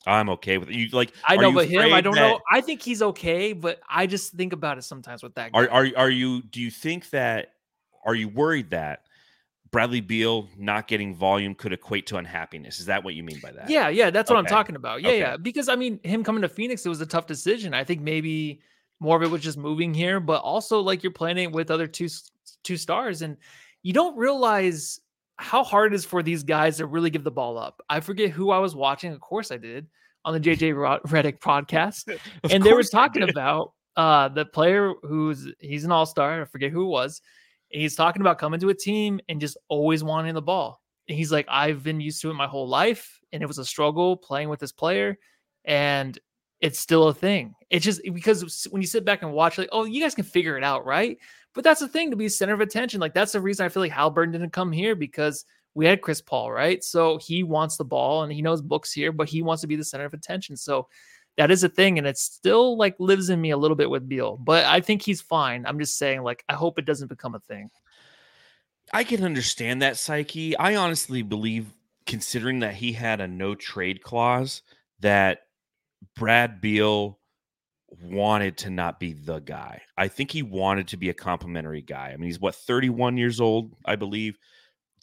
I'm 0.05 0.29
okay 0.31 0.57
with 0.57 0.69
it. 0.69 0.75
You 0.75 0.89
like 0.91 1.13
I 1.23 1.37
know, 1.37 1.51
but 1.53 1.67
him, 1.69 1.93
I 1.93 2.01
don't 2.01 2.13
that- 2.15 2.29
know. 2.29 2.39
I 2.51 2.59
think 2.61 2.81
he's 2.81 3.01
okay, 3.01 3.53
but 3.53 3.79
I 3.89 4.05
just 4.05 4.33
think 4.33 4.51
about 4.53 4.77
it 4.77 4.83
sometimes 4.83 5.23
with 5.23 5.33
that 5.35 5.53
guy. 5.53 5.59
Are 5.59 5.69
are 5.69 5.87
are 5.95 6.09
you 6.09 6.41
do 6.43 6.59
you 6.61 6.69
think 6.69 7.09
that 7.11 7.53
are 8.05 8.13
you 8.13 8.27
worried 8.27 8.71
that 8.71 9.03
Bradley 9.71 10.01
Beal 10.01 10.49
not 10.57 10.87
getting 10.89 11.15
volume 11.15 11.55
could 11.55 11.71
equate 11.73 12.05
to 12.07 12.17
unhappiness? 12.17 12.79
Is 12.79 12.85
that 12.87 13.03
what 13.03 13.15
you 13.15 13.23
mean 13.23 13.39
by 13.41 13.53
that? 13.53 13.69
Yeah, 13.69 13.87
yeah, 13.87 14.09
that's 14.11 14.29
what 14.29 14.37
I'm 14.37 14.45
talking 14.45 14.75
about. 14.75 15.01
Yeah, 15.01 15.07
Okay. 15.07 15.19
yeah. 15.19 15.37
Because 15.37 15.69
I 15.69 15.75
mean, 15.77 15.99
him 16.03 16.23
coming 16.23 16.41
to 16.43 16.49
Phoenix, 16.49 16.85
it 16.85 16.89
was 16.89 16.99
a 17.01 17.05
tough 17.07 17.25
decision. 17.25 17.73
I 17.73 17.83
think 17.85 18.01
maybe 18.01 18.59
more 19.03 19.17
of 19.17 19.23
it 19.23 19.29
was 19.29 19.41
just 19.41 19.57
moving 19.57 19.93
here, 19.93 20.19
but 20.19 20.41
also 20.41 20.79
like 20.79 21.03
you're 21.03 21.11
playing 21.11 21.37
it 21.37 21.51
with 21.51 21.69
other 21.69 21.87
two 21.87 22.07
two 22.63 22.77
stars, 22.77 23.21
and 23.21 23.37
you 23.83 23.93
don't 23.93 24.17
realize 24.17 24.99
how 25.37 25.63
hard 25.63 25.93
it 25.93 25.95
is 25.95 26.05
for 26.05 26.23
these 26.23 26.43
guys 26.43 26.77
to 26.77 26.85
really 26.85 27.09
give 27.09 27.23
the 27.23 27.31
ball 27.31 27.57
up. 27.57 27.81
I 27.89 27.99
forget 27.99 28.29
who 28.29 28.51
I 28.51 28.59
was 28.59 28.75
watching. 28.75 29.11
Of 29.11 29.19
course, 29.19 29.51
I 29.51 29.57
did 29.57 29.87
on 30.25 30.33
the 30.33 30.39
JJ 30.39 30.73
Redick 31.07 31.39
podcast, 31.39 32.17
and 32.49 32.63
they 32.63 32.73
were 32.73 32.83
talking 32.83 33.29
about 33.29 33.73
uh 33.95 34.27
the 34.29 34.45
player 34.45 34.93
who's 35.03 35.47
he's 35.59 35.83
an 35.83 35.91
all-star 35.91 36.41
i 36.41 36.45
forget 36.45 36.71
who 36.71 36.83
it 36.83 36.89
was 36.89 37.21
he's 37.69 37.95
talking 37.95 38.21
about 38.21 38.39
coming 38.39 38.59
to 38.59 38.69
a 38.69 38.73
team 38.73 39.19
and 39.29 39.39
just 39.39 39.57
always 39.67 40.03
wanting 40.03 40.33
the 40.33 40.41
ball 40.41 40.81
and 41.07 41.17
he's 41.17 41.31
like 41.31 41.45
i've 41.49 41.83
been 41.83 42.01
used 42.01 42.21
to 42.21 42.31
it 42.31 42.33
my 42.33 42.47
whole 42.47 42.67
life 42.67 43.19
and 43.31 43.43
it 43.43 43.45
was 43.45 43.59
a 43.59 43.65
struggle 43.65 44.17
playing 44.17 44.49
with 44.49 44.59
this 44.59 44.71
player 44.71 45.17
and 45.65 46.17
it's 46.63 46.79
still 46.79 47.09
a 47.09 47.13
thing 47.13 47.53
it's 47.69 47.85
just 47.85 48.01
because 48.13 48.67
when 48.71 48.81
you 48.81 48.87
sit 48.87 49.05
back 49.05 49.21
and 49.21 49.31
watch 49.31 49.57
like 49.57 49.69
oh 49.71 49.83
you 49.83 50.01
guys 50.01 50.15
can 50.15 50.23
figure 50.23 50.57
it 50.57 50.63
out 50.63 50.85
right 50.85 51.19
but 51.53 51.63
that's 51.63 51.81
the 51.81 51.87
thing 51.87 52.09
to 52.09 52.17
be 52.17 52.27
center 52.27 52.53
of 52.53 52.61
attention 52.61 52.99
like 52.99 53.13
that's 53.13 53.33
the 53.33 53.41
reason 53.41 53.65
i 53.65 53.69
feel 53.69 53.83
like 53.83 53.91
Halliburton 53.91 54.31
didn't 54.31 54.53
come 54.53 54.71
here 54.71 54.95
because 54.95 55.45
we 55.75 55.85
had 55.85 56.01
chris 56.01 56.21
paul 56.21 56.51
right 56.51 56.83
so 56.83 57.17
he 57.17 57.43
wants 57.43 57.77
the 57.77 57.85
ball 57.85 58.23
and 58.23 58.31
he 58.31 58.41
knows 58.41 58.61
books 58.61 58.91
here 58.91 59.11
but 59.11 59.29
he 59.29 59.43
wants 59.43 59.61
to 59.61 59.67
be 59.67 59.75
the 59.75 59.83
center 59.83 60.05
of 60.05 60.13
attention 60.13 60.57
so 60.57 60.87
that 61.37 61.51
is 61.51 61.63
a 61.63 61.69
thing 61.69 61.97
and 61.97 62.05
it 62.05 62.17
still 62.17 62.77
like 62.77 62.95
lives 62.99 63.29
in 63.29 63.41
me 63.41 63.51
a 63.51 63.57
little 63.57 63.75
bit 63.75 63.89
with 63.89 64.07
Beal, 64.07 64.37
but 64.37 64.65
I 64.65 64.81
think 64.81 65.01
he's 65.01 65.21
fine. 65.21 65.65
I'm 65.65 65.79
just 65.79 65.97
saying 65.97 66.23
like 66.23 66.43
I 66.47 66.53
hope 66.53 66.77
it 66.77 66.85
doesn't 66.85 67.07
become 67.07 67.35
a 67.35 67.39
thing. 67.39 67.69
I 68.91 69.03
can 69.03 69.23
understand 69.23 69.81
that 69.81 69.97
psyche. 69.97 70.55
I 70.57 70.75
honestly 70.75 71.21
believe, 71.23 71.67
considering 72.05 72.59
that 72.59 72.75
he 72.75 72.91
had 72.91 73.21
a 73.21 73.27
no 73.27 73.55
trade 73.55 74.03
clause, 74.03 74.61
that 74.99 75.43
Brad 76.15 76.61
Beal 76.61 77.19
wanted 78.01 78.57
to 78.57 78.69
not 78.69 78.99
be 78.99 79.13
the 79.13 79.39
guy. 79.39 79.81
I 79.97 80.07
think 80.07 80.31
he 80.31 80.43
wanted 80.43 80.87
to 80.89 80.97
be 80.97 81.09
a 81.09 81.13
complimentary 81.13 81.81
guy. 81.81 82.11
I 82.11 82.17
mean, 82.17 82.29
he's 82.29 82.39
what 82.39 82.55
31 82.55 83.17
years 83.17 83.39
old, 83.39 83.75
I 83.85 83.95
believe. 83.95 84.37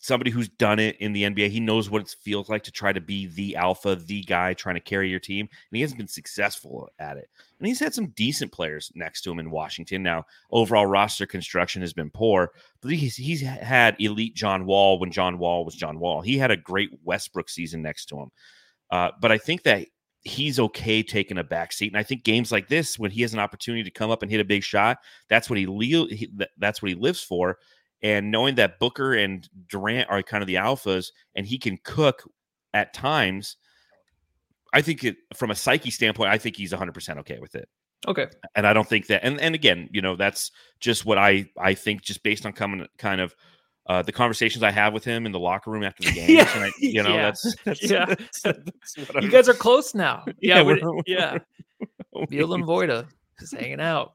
Somebody 0.03 0.31
who's 0.31 0.49
done 0.49 0.79
it 0.79 0.97
in 0.99 1.13
the 1.13 1.25
NBA. 1.25 1.51
He 1.51 1.61
knows 1.61 1.91
what 1.91 2.01
it 2.01 2.17
feels 2.23 2.49
like 2.49 2.63
to 2.63 2.73
try 2.73 2.91
to 2.91 3.03
be 3.03 3.27
the 3.27 3.55
alpha, 3.57 3.97
the 3.97 4.23
guy 4.23 4.55
trying 4.55 4.77
to 4.77 4.81
carry 4.81 5.11
your 5.11 5.21
team, 5.21 5.47
and 5.51 5.77
he 5.77 5.83
hasn't 5.83 5.99
been 5.99 6.09
successful 6.09 6.89
at 6.99 7.19
it. 7.19 7.29
And 7.59 7.69
he's 7.69 7.81
had 7.81 7.93
some 7.93 8.07
decent 8.17 8.51
players 8.51 8.91
next 8.95 9.21
to 9.23 9.31
him 9.31 9.39
in 9.39 9.51
Washington. 9.51 10.03
Now, 10.03 10.25
overall 10.51 10.87
roster 10.87 11.27
construction 11.27 11.83
has 11.83 11.93
been 11.93 12.09
poor, 12.09 12.51
but 12.81 12.93
he's 12.93 13.15
he's 13.15 13.43
had 13.43 13.95
elite 13.99 14.35
John 14.35 14.65
Wall 14.65 14.99
when 14.99 15.13
John 15.13 15.39
Wall 15.39 15.67
was 15.67 15.75
John 15.75 16.01
Wall. 16.01 16.23
He 16.23 16.39
had 16.39 16.51
a 16.51 16.57
great 16.57 16.89
Westbrook 17.05 17.51
season 17.51 17.83
next 17.83 18.07
to 18.07 18.21
him. 18.21 18.31
Uh, 18.91 19.11
but 19.21 19.31
I 19.31 19.37
think 19.37 19.65
that 19.65 19.87
he's 20.23 20.59
okay 20.61 21.03
taking 21.03 21.39
a 21.39 21.45
back 21.45 21.73
seat. 21.73 21.93
And 21.93 21.99
I 21.99 22.03
think 22.03 22.25
games 22.25 22.53
like 22.53 22.68
this, 22.68 22.99
when 22.99 23.11
he 23.11 23.23
has 23.23 23.33
an 23.33 23.39
opportunity 23.39 23.85
to 23.85 23.91
come 23.91 24.11
up 24.11 24.23
and 24.23 24.31
hit 24.31 24.41
a 24.41 24.45
big 24.45 24.62
shot, 24.62 24.99
that's 25.29 25.49
what 25.49 25.59
he, 25.59 25.66
le- 25.66 26.09
he 26.09 26.31
that's 26.59 26.83
what 26.83 26.91
he 26.91 26.95
lives 26.95 27.23
for. 27.23 27.59
And 28.03 28.31
knowing 28.31 28.55
that 28.57 28.79
Booker 28.79 29.14
and 29.14 29.49
Durant 29.68 30.09
are 30.11 30.23
kind 30.23 30.43
of 30.43 30.47
the 30.47 30.55
alphas, 30.55 31.09
and 31.35 31.47
he 31.47 31.59
can 31.59 31.79
cook 31.85 32.23
at 32.73 32.95
times, 32.95 33.57
I 34.73 34.83
think 34.83 35.05
it 35.05 35.16
from 35.35 35.51
a 35.51 35.55
psyche 35.55 35.91
standpoint, 35.91 36.31
I 36.31 36.39
think 36.39 36.57
he's 36.57 36.73
100 36.73 36.93
percent 36.93 37.18
okay 37.21 37.39
with 37.41 37.55
it. 37.55 37.68
Okay. 38.09 38.27
And 38.55 38.66
I 38.66 38.73
don't 38.73 38.89
think 38.89 39.07
that. 39.09 39.25
And 39.25 39.41
and 39.41 39.55
again, 39.55 39.89
you 39.93 40.01
know, 40.01 40.16
that's 40.16 40.51
just 40.81 41.05
what 41.05 41.18
I 41.18 41.51
I 41.59 41.75
think, 41.75 42.03
just 42.03 42.23
based 42.23 42.47
on 42.47 42.53
coming 42.53 42.87
kind 42.99 43.21
of. 43.21 43.35
Uh, 43.91 44.03
the 44.03 44.12
conversations 44.12 44.62
I 44.62 44.70
have 44.70 44.93
with 44.93 45.03
him 45.05 45.26
in 45.26 45.32
the 45.32 45.41
locker 45.41 45.68
room 45.68 45.82
after 45.82 46.05
the 46.05 46.12
game, 46.20 46.30
Yeah, 46.36 46.49
I, 46.55 46.70
you 46.78 47.03
know, 47.03 47.09
yeah, 47.12 47.22
that's, 47.22 47.55
that's, 47.64 47.82
yeah. 47.91 48.05
that's, 48.07 48.43
that's 48.43 48.97
You 49.20 49.28
guys 49.28 49.49
are 49.49 49.55
close 49.55 49.95
now. 49.97 50.22
Yeah. 50.38 50.59
Yeah, 50.59 50.62
we- 50.62 50.74
we're- 50.74 51.03
yeah. 51.09 51.38
Beal 52.28 52.55
and 52.55 52.62
Voida 52.64 53.07
just 53.41 53.55
hanging 53.55 53.80
out. 53.80 54.12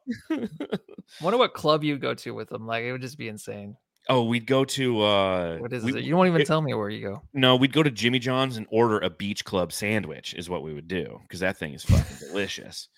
Wonder 1.20 1.36
what 1.38 1.52
club 1.52 1.84
you 1.84 1.98
go 1.98 2.14
to 2.14 2.30
with 2.32 2.48
them. 2.48 2.66
Like 2.66 2.84
it 2.84 2.92
would 2.92 3.02
just 3.02 3.18
be 3.18 3.28
insane. 3.28 3.76
Oh, 4.08 4.22
we'd 4.24 4.46
go 4.46 4.64
to 4.64 5.02
uh 5.02 5.58
What 5.58 5.72
is 5.74 5.84
we- 5.84 5.98
it? 5.98 6.04
You 6.04 6.16
won't 6.16 6.28
even 6.28 6.40
it- 6.40 6.46
tell 6.46 6.62
me 6.62 6.72
where 6.74 6.88
you 6.88 7.06
go. 7.08 7.22
No, 7.34 7.56
we'd 7.56 7.72
go 7.74 7.82
to 7.82 7.90
Jimmy 7.90 8.18
John's 8.18 8.56
and 8.56 8.66
order 8.70 8.98
a 9.00 9.10
beach 9.10 9.44
club 9.44 9.72
sandwich 9.72 10.32
is 10.34 10.48
what 10.48 10.62
we 10.62 10.72
would 10.72 10.88
do 10.88 11.20
because 11.24 11.40
that 11.40 11.56
thing 11.58 11.74
is 11.74 11.84
fucking 11.84 12.16
delicious. 12.28 12.88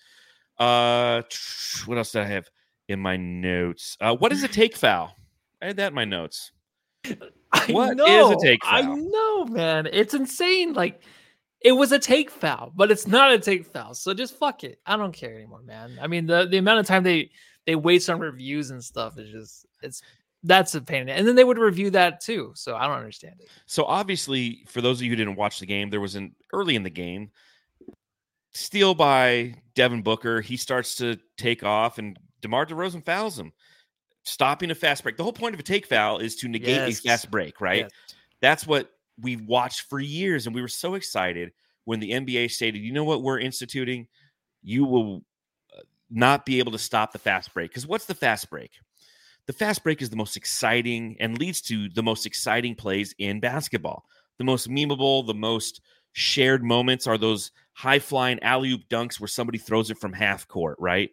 Uh 0.57 1.23
what 1.87 1.97
else 1.97 2.11
did 2.13 2.21
I 2.21 2.25
have 2.25 2.47
in 2.87 2.99
my 2.99 3.17
notes? 3.17 3.97
Uh 3.99 4.15
what 4.15 4.31
is 4.31 4.43
a 4.43 4.47
take 4.47 4.77
foul? 4.77 5.13
I 5.61 5.65
had 5.67 5.77
that 5.77 5.89
in 5.89 5.93
my 5.95 6.05
notes. 6.05 6.51
I 7.05 7.71
What 7.71 7.91
is 7.91 7.93
a 7.93 7.95
know, 7.95 8.39
take 8.41 8.59
I 8.63 8.81
know, 8.81 9.45
man. 9.45 9.87
It's 9.91 10.13
insane. 10.13 10.73
Like 10.73 11.01
it 11.61 11.71
was 11.71 11.91
a 11.91 11.99
take 11.99 12.29
foul, 12.29 12.71
but 12.75 12.91
it's 12.91 13.07
not 13.07 13.31
a 13.31 13.39
take 13.39 13.65
foul. 13.65 13.93
So 13.93 14.13
just 14.13 14.37
fuck 14.37 14.63
it. 14.63 14.79
I 14.85 14.97
don't 14.97 15.13
care 15.13 15.35
anymore, 15.35 15.61
man. 15.63 15.97
I 16.01 16.07
mean, 16.07 16.25
the 16.25 16.45
the 16.45 16.57
amount 16.57 16.79
of 16.79 16.85
time 16.85 17.03
they 17.03 17.31
they 17.65 17.75
waste 17.75 18.09
on 18.09 18.19
reviews 18.19 18.71
and 18.71 18.83
stuff 18.83 19.17
is 19.17 19.29
just 19.29 19.65
it's 19.81 20.01
that's 20.43 20.75
a 20.75 20.81
pain. 20.81 21.09
And 21.09 21.27
then 21.27 21.35
they 21.35 21.43
would 21.43 21.57
review 21.57 21.89
that 21.91 22.21
too. 22.21 22.51
So 22.55 22.75
I 22.75 22.87
don't 22.87 22.97
understand 22.97 23.35
it. 23.39 23.49
So 23.65 23.83
obviously, 23.85 24.63
for 24.67 24.81
those 24.81 24.99
of 24.99 25.03
you 25.03 25.09
who 25.09 25.15
didn't 25.15 25.35
watch 25.35 25.59
the 25.59 25.65
game, 25.65 25.89
there 25.89 25.99
was 25.99 26.15
an 26.15 26.35
early 26.53 26.75
in 26.75 26.83
the 26.83 26.89
game 26.89 27.31
steal 28.51 28.95
by 28.95 29.55
Devin 29.75 30.01
Booker. 30.01 30.41
He 30.41 30.57
starts 30.57 30.95
to 30.95 31.17
take 31.37 31.63
off, 31.63 31.97
and 31.97 32.17
DeMar 32.41 32.65
DeRozan 32.65 33.03
fouls 33.03 33.37
him, 33.37 33.51
stopping 34.29 34.71
a 34.71 34.75
fast 34.75 35.03
break. 35.03 35.17
The 35.17 35.23
whole 35.23 35.33
point 35.33 35.53
of 35.53 35.59
a 35.59 35.63
take 35.63 35.85
foul 35.85 36.19
is 36.19 36.35
to 36.37 36.47
negate 36.47 36.87
Yes. 36.87 36.99
a 36.99 37.01
fast 37.01 37.31
break, 37.31 37.59
right? 37.61 37.83
Yes. 37.83 37.91
That's 38.41 38.67
what 38.67 38.91
we've 39.19 39.41
watched 39.41 39.89
for 39.89 39.99
years, 39.99 40.45
and 40.45 40.55
we 40.55 40.61
were 40.61 40.67
so 40.67 40.95
excited 40.95 41.51
when 41.85 41.99
the 41.99 42.11
NBA 42.11 42.49
stated, 42.49 42.79
"You 42.79 42.93
know 42.93 43.03
what? 43.03 43.21
We're 43.21 43.39
instituting. 43.39 44.07
You 44.61 44.85
will 44.85 45.23
uh, 45.75 45.81
not 46.09 46.45
be 46.45 46.59
able 46.59 46.71
to 46.71 46.77
stop 46.77 47.11
the 47.11 47.19
fast 47.19 47.53
break 47.53 47.71
because 47.71 47.87
what's 47.87 48.05
the 48.05 48.15
fast 48.15 48.49
break?" 48.49 48.71
the 49.49 49.53
fast 49.53 49.83
break 49.83 49.99
is 49.99 50.11
the 50.11 50.15
most 50.15 50.37
exciting 50.37 51.17
and 51.19 51.39
leads 51.39 51.59
to 51.59 51.89
the 51.89 52.03
most 52.03 52.27
exciting 52.27 52.75
plays 52.75 53.15
in 53.17 53.39
basketball. 53.39 54.05
The 54.37 54.43
most 54.43 54.69
memeable, 54.69 55.25
the 55.25 55.33
most 55.33 55.81
shared 56.11 56.63
moments 56.63 57.07
are 57.07 57.17
those 57.17 57.49
high 57.73 57.97
flying 57.97 58.39
alley 58.43 58.69
oop 58.69 58.87
dunks 58.89 59.19
where 59.19 59.27
somebody 59.27 59.57
throws 59.57 59.89
it 59.89 59.97
from 59.97 60.13
half 60.13 60.47
court, 60.47 60.77
right? 60.79 61.09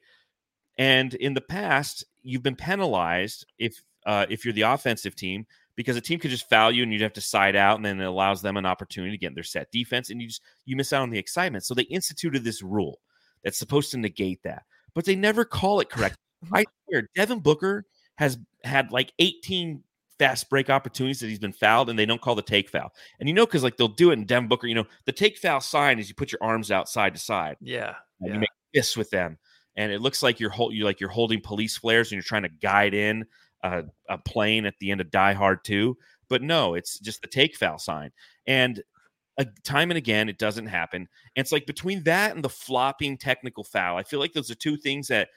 And 0.77 1.15
in 1.15 1.33
the 1.33 1.41
past, 1.41 2.05
you've 2.27 2.43
been 2.43 2.57
penalized 2.57 3.47
if 3.59 3.83
uh, 4.07 4.27
if 4.29 4.45
you're 4.45 4.55
the 4.55 4.63
offensive 4.63 5.17
team 5.17 5.47
because 5.77 5.97
a 5.97 6.01
team 6.01 6.19
could 6.19 6.31
just 6.31 6.49
foul 6.49 6.73
you 6.73 6.83
and 6.83 6.93
you'd 6.93 7.03
have 7.03 7.13
to 7.13 7.21
side 7.21 7.55
out, 7.57 7.77
and 7.77 7.85
then 7.85 8.01
it 8.01 8.05
allows 8.05 8.41
them 8.41 8.57
an 8.57 8.65
opportunity 8.67 9.11
to 9.13 9.19
get 9.19 9.29
in 9.29 9.35
their 9.35 9.45
set 9.45 9.71
defense, 9.71 10.11
and 10.11 10.21
you 10.21 10.29
just 10.29 10.43
you 10.65 10.77
miss 10.77 10.93
out 10.93 11.03
on 11.03 11.11
the 11.11 11.19
excitement. 11.19 11.65
So 11.65 11.75
they 11.75 11.83
instituted 11.83 12.45
this 12.45 12.63
rule 12.63 13.01
that's 13.45 13.59
supposed 13.59 13.91
to 13.93 13.99
negate 13.99 14.43
that, 14.45 14.65
but 14.95 15.05
they 15.05 15.15
never 15.17 15.45
call 15.45 15.81
it 15.81 15.91
correct. 15.91 16.17
I 16.53 16.65
swear, 16.89 17.09
Devin 17.15 17.41
Booker 17.41 17.85
has 18.17 18.39
had 18.65 18.93
like 18.93 19.13
18 19.19 19.83
fast 20.19 20.49
break 20.49 20.71
opportunities 20.71 21.21
that 21.21 21.29
he's 21.29 21.39
been 21.39 21.53
fouled 21.53 21.91
and 21.91 21.99
they 21.99 22.07
don't 22.07 22.21
call 22.23 22.35
the 22.35 22.43
take 22.43 22.71
foul. 22.71 22.91
And 23.21 23.29
you 23.29 23.35
know, 23.35 23.45
because 23.45 23.63
like 23.63 23.77
they'll 23.77 23.89
do 23.89 24.11
it 24.11 24.15
in 24.15 24.25
Devin 24.25 24.49
Booker, 24.49 24.67
you 24.67 24.75
know, 24.75 24.87
the 25.05 25.13
take 25.13 25.37
foul 25.37 25.61
sign 25.61 25.99
is 25.99 26.09
you 26.09 26.15
put 26.15 26.33
your 26.33 26.43
arms 26.43 26.71
out 26.71 26.89
side 26.89 27.15
to 27.15 27.21
side 27.21 27.57
Yeah. 27.61 27.95
and 28.21 28.29
Yeah. 28.29 28.35
you 28.35 28.41
make 28.41 28.49
fists 28.75 28.97
with 28.97 29.11
them. 29.11 29.39
And 29.77 29.93
it 29.93 30.01
looks 30.01 30.23
like 30.23 30.41
you're 30.41 30.51
hold, 30.51 30.75
you 30.75 30.85
like 30.85 31.01
you're 31.01 31.11
holding 31.11 31.41
police 31.41 31.77
flares 31.77 32.09
and 32.09 32.17
you're 32.17 32.23
trying 32.23 32.45
to 32.45 32.49
guide 32.49 32.95
in 32.95 33.27
a, 33.63 33.85
a 34.09 34.19
plane 34.19 34.67
at 34.67 34.75
the 34.81 34.91
end 34.91 35.01
of 35.01 35.11
Die 35.11 35.33
Hard 35.35 35.65
2. 35.65 35.97
But 36.29 36.43
no, 36.43 36.75
it's 36.75 36.99
just 36.99 37.23
the 37.23 37.29
take 37.29 37.57
foul 37.57 37.79
sign. 37.79 38.11
And 38.47 38.83
uh, 39.39 39.45
time 39.65 39.91
and 39.91 39.99
again, 39.99 40.29
it 40.29 40.39
doesn't 40.39 40.67
happen. 40.67 41.03
And 41.03 41.09
it's 41.45 41.53
like 41.53 41.67
between 41.67 42.03
that 42.05 42.35
and 42.35 42.43
the 42.43 42.49
flopping 42.49 43.19
technical 43.19 43.65
foul, 43.65 43.97
I 43.97 44.03
feel 44.03 44.19
like 44.19 44.33
those 44.33 44.51
are 44.51 44.57
two 44.57 44.77
things 44.77 45.09
that 45.09 45.29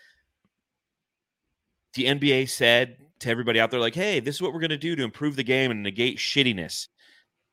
the 1.93 2.05
NBA 2.05 2.49
said 2.49 2.97
to 3.19 3.29
everybody 3.29 3.59
out 3.59 3.71
there, 3.71 3.79
like, 3.79 3.95
hey, 3.95 4.19
this 4.19 4.35
is 4.35 4.41
what 4.41 4.53
we're 4.53 4.61
going 4.61 4.69
to 4.69 4.77
do 4.77 4.95
to 4.95 5.03
improve 5.03 5.35
the 5.35 5.43
game 5.43 5.71
and 5.71 5.83
negate 5.83 6.17
shittiness. 6.17 6.87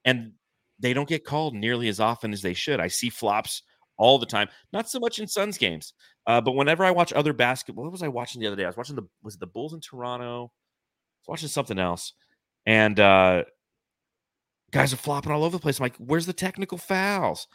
And 0.04 0.32
they 0.78 0.92
don't 0.92 1.08
get 1.08 1.24
called 1.24 1.54
nearly 1.54 1.88
as 1.88 2.00
often 2.00 2.32
as 2.32 2.42
they 2.42 2.54
should. 2.54 2.80
I 2.80 2.88
see 2.88 3.10
flops 3.10 3.62
all 3.98 4.18
the 4.18 4.26
time, 4.26 4.48
not 4.72 4.88
so 4.88 4.98
much 4.98 5.18
in 5.18 5.26
Suns 5.26 5.58
games, 5.58 5.94
uh, 6.26 6.40
but 6.40 6.52
whenever 6.52 6.84
I 6.84 6.90
watch 6.90 7.12
other 7.12 7.32
basketball, 7.32 7.84
what 7.84 7.92
was 7.92 8.02
I 8.02 8.08
watching 8.08 8.40
the 8.40 8.46
other 8.46 8.56
day? 8.56 8.64
I 8.64 8.68
was 8.68 8.76
watching 8.76 8.96
the, 8.96 9.04
was 9.22 9.34
it 9.34 9.40
the 9.40 9.46
Bulls 9.46 9.72
in 9.74 9.80
Toronto? 9.80 10.44
I 10.44 11.20
was 11.22 11.28
watching 11.28 11.48
something 11.48 11.78
else. 11.78 12.12
And 12.66 12.98
uh, 12.98 13.44
guys 14.72 14.92
are 14.92 14.96
flopping 14.96 15.32
all 15.32 15.44
over 15.44 15.56
the 15.56 15.62
place. 15.62 15.78
I'm 15.78 15.84
like, 15.84 15.96
where's 15.96 16.26
the 16.26 16.32
technical 16.32 16.78
fouls? 16.78 17.46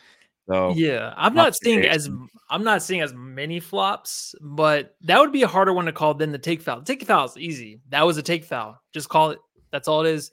So, 0.49 0.73
Yeah, 0.75 1.13
I'm 1.15 1.33
Not 1.33 1.43
not 1.43 1.55
seeing 1.55 1.85
as 1.85 2.09
I'm 2.49 2.63
not 2.63 2.81
seeing 2.81 3.01
as 3.01 3.13
many 3.13 3.59
flops, 3.59 4.35
but 4.41 4.95
that 5.01 5.19
would 5.19 5.31
be 5.31 5.43
a 5.43 5.47
harder 5.47 5.71
one 5.71 5.85
to 5.85 5.91
call 5.91 6.13
than 6.13 6.31
the 6.31 6.39
take 6.39 6.61
foul. 6.61 6.81
Take 6.81 7.03
foul 7.05 7.25
is 7.25 7.37
easy. 7.37 7.79
That 7.89 8.05
was 8.05 8.17
a 8.17 8.23
take 8.23 8.43
foul. 8.43 8.77
Just 8.93 9.07
call 9.07 9.31
it. 9.31 9.39
That's 9.71 9.87
all 9.87 10.03
it 10.05 10.11
is. 10.11 10.31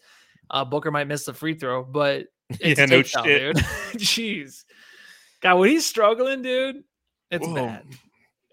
Uh, 0.50 0.64
Booker 0.64 0.90
might 0.90 1.06
miss 1.06 1.24
the 1.24 1.34
free 1.34 1.54
throw, 1.54 1.84
but 1.84 2.26
it's 2.60 2.78
Yeah, 2.78 2.84
a 2.84 2.86
no 2.86 3.02
take 3.02 3.06
foul, 3.12 3.24
dude. 3.24 3.56
Jeez, 3.96 4.64
God, 5.42 5.56
when 5.58 5.70
he's 5.70 5.86
struggling, 5.86 6.42
dude, 6.42 6.82
it's 7.30 7.46
Whoa. 7.46 7.54
bad. 7.54 7.84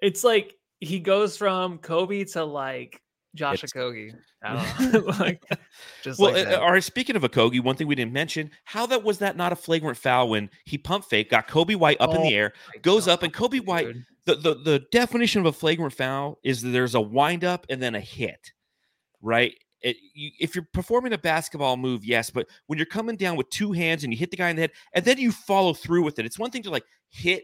It's 0.01 0.23
like 0.23 0.53
he 0.79 0.99
goes 0.99 1.37
from 1.37 1.77
Kobe 1.79 2.23
to 2.25 2.43
like 2.43 3.01
Josh 3.35 3.63
It's- 3.63 3.71
Okogie. 3.73 4.13
I 4.43 4.63
don't 4.79 4.93
know, 5.07 5.13
like 5.19 5.41
just 6.03 6.19
Well, 6.19 6.33
like 6.33 6.45
uh, 6.47 6.59
all 6.59 6.71
right. 6.71 6.83
Speaking 6.83 7.15
of 7.15 7.23
Okogie, 7.23 7.63
one 7.63 7.75
thing 7.75 7.87
we 7.87 7.95
didn't 7.95 8.13
mention: 8.13 8.51
how 8.65 8.85
that 8.87 9.03
was 9.03 9.17
that 9.19 9.35
not 9.35 9.51
a 9.51 9.55
flagrant 9.55 9.97
foul 9.97 10.29
when 10.29 10.49
he 10.65 10.77
pump 10.77 11.05
fake, 11.05 11.31
got 11.31 11.47
Coby 11.47 11.75
White 11.75 11.97
up 11.99 12.13
in 12.13 12.21
the 12.21 12.27
Oh 12.27 12.31
air, 12.31 12.53
goes 12.83 13.07
up, 13.07 13.23
and 13.23 13.33
God, 13.33 13.49
Coby 13.51 13.65
White. 13.65 13.95
The, 14.25 14.35
the 14.35 14.53
the 14.55 14.79
definition 14.91 15.39
of 15.39 15.47
a 15.47 15.51
flagrant 15.51 15.93
foul 15.93 16.37
is 16.43 16.61
that 16.61 16.69
there's 16.69 16.93
a 16.95 17.01
wind 17.01 17.43
up 17.43 17.65
and 17.69 17.81
then 17.81 17.95
a 17.95 17.99
hit, 17.99 18.51
right? 19.21 19.53
It, 19.85 19.97
you, 20.15 20.31
if 20.39 20.55
you're 20.55 20.67
performing 20.73 21.13
a 21.13 21.17
basketball 21.17 21.77
move, 21.77 22.03
yes, 22.03 22.31
but 22.31 22.47
when 22.65 22.79
you're 22.79 22.87
coming 22.87 23.15
down 23.15 23.35
with 23.35 23.47
two 23.51 23.71
hands 23.71 24.03
and 24.03 24.11
you 24.11 24.17
hit 24.17 24.31
the 24.31 24.37
guy 24.37 24.49
in 24.49 24.55
the 24.55 24.63
head 24.63 24.71
and 24.93 25.05
then 25.05 25.19
you 25.19 25.31
follow 25.31 25.75
through 25.75 26.01
with 26.01 26.17
it, 26.17 26.25
it's 26.25 26.39
one 26.39 26.49
thing 26.49 26.63
to 26.63 26.71
like 26.71 26.85
hit. 27.09 27.43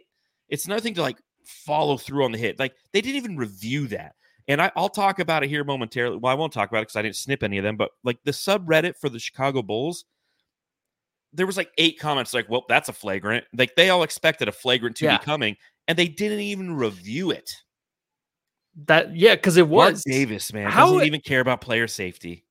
It's 0.50 0.66
another 0.66 0.82
thing 0.82 0.96
to 0.96 1.04
like 1.04 1.20
follow 1.46 1.98
through 1.98 2.26
on 2.26 2.32
the 2.32 2.40
hit. 2.40 2.58
Like 2.58 2.74
they 2.94 3.02
didn't 3.02 3.18
even 3.18 3.38
review 3.38 3.86
that. 3.90 4.16
And 4.48 4.60
I, 4.60 4.72
I'll 4.76 4.90
talk 4.90 5.20
about 5.20 5.44
it 5.44 5.50
here 5.50 5.64
momentarily. 5.64 6.18
Well, 6.18 6.32
I 6.32 6.36
won't 6.36 6.52
talk 6.52 6.70
about 6.70 6.80
it 6.80 6.88
because 6.88 6.96
I 6.96 7.04
didn't 7.04 7.16
snip 7.16 7.44
any 7.44 7.60
of 7.60 7.64
them, 7.64 7.78
but 7.78 7.92
like 8.04 8.18
the 8.24 8.32
subreddit 8.32 8.98
for 9.00 9.08
the 9.08 9.20
Chicago 9.20 9.62
Bulls, 9.62 10.06
there 11.34 11.46
was 11.46 11.58
like 11.58 11.72
eight 11.78 12.00
comments 12.00 12.34
like, 12.34 12.50
well, 12.50 12.66
that's 12.68 12.90
a 12.90 12.94
flagrant. 12.94 13.46
Like 13.56 13.76
they 13.76 13.92
all 13.92 14.02
expected 14.02 14.48
a 14.48 14.52
flagrant 14.52 14.96
to 14.98 15.06
Yeah. 15.06 15.20
be 15.20 15.24
coming, 15.24 15.58
and 15.88 15.96
they 15.96 16.08
didn't 16.08 16.40
even 16.40 16.76
review 16.76 17.30
it. 17.30 17.54
That 18.88 19.16
yeah, 19.16 19.36
because 19.36 19.58
it 19.58 19.68
Marc 19.70 19.92
was 19.94 20.04
Davis, 20.04 20.54
man, 20.54 20.70
How 20.72 20.88
doesn't 20.88 21.06
even 21.06 21.22
care 21.22 21.42
about 21.42 21.60
player 21.62 21.88
safety. 21.88 22.46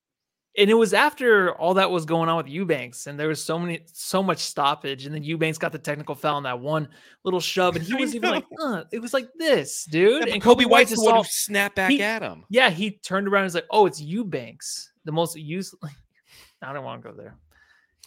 and 0.59 0.69
it 0.69 0.75
was 0.75 0.93
after 0.93 1.53
all 1.55 1.75
that 1.75 1.91
was 1.91 2.05
going 2.05 2.29
on 2.29 2.37
with 2.37 2.49
Eubanks, 2.49 3.07
and 3.07 3.19
there 3.19 3.29
was 3.29 3.43
so 3.43 3.59
many, 3.59 3.81
so 3.87 4.23
much 4.23 4.39
stoppage, 4.39 5.07
and 5.07 5.15
then 5.15 5.23
Eubanks 5.23 5.57
got 5.57 5.73
the 5.73 5.79
technical 5.79 6.15
foul 6.15 6.37
on 6.37 6.43
that 6.43 6.61
one 6.61 6.89
little 7.25 7.41
shove, 7.41 7.75
and 7.77 7.85
he 7.85 7.95
was 8.01 8.15
even 8.15 8.31
like, 8.31 8.45
uh, 8.63 8.85
it 8.93 8.99
was 9.01 9.15
like 9.15 9.29
this, 9.39 9.87
dude. 9.91 10.27
Yeah, 10.27 10.35
and 10.35 10.43
Coby 10.43 10.67
White's 10.67 10.91
the 10.91 10.97
just 10.97 11.07
one 11.07 11.17
who 11.17 11.23
saw- 11.25 11.29
snapped 11.31 11.77
back 11.77 11.91
he- 11.91 12.03
at 12.03 12.21
him. 12.21 12.45
yeah, 12.51 12.69
he 12.69 12.91
turned 12.91 13.27
around 13.27 13.43
and 13.45 13.47
was 13.47 13.55
like, 13.55 13.67
oh, 13.71 13.87
it's 13.87 14.01
Eubanks, 14.01 14.93
the 15.07 15.13
most 15.13 15.37
used. 15.39 15.75
I 16.63 16.73
don't 16.75 16.85
want 16.85 17.03
to 17.03 17.09
go 17.11 17.15
there. 17.17 17.37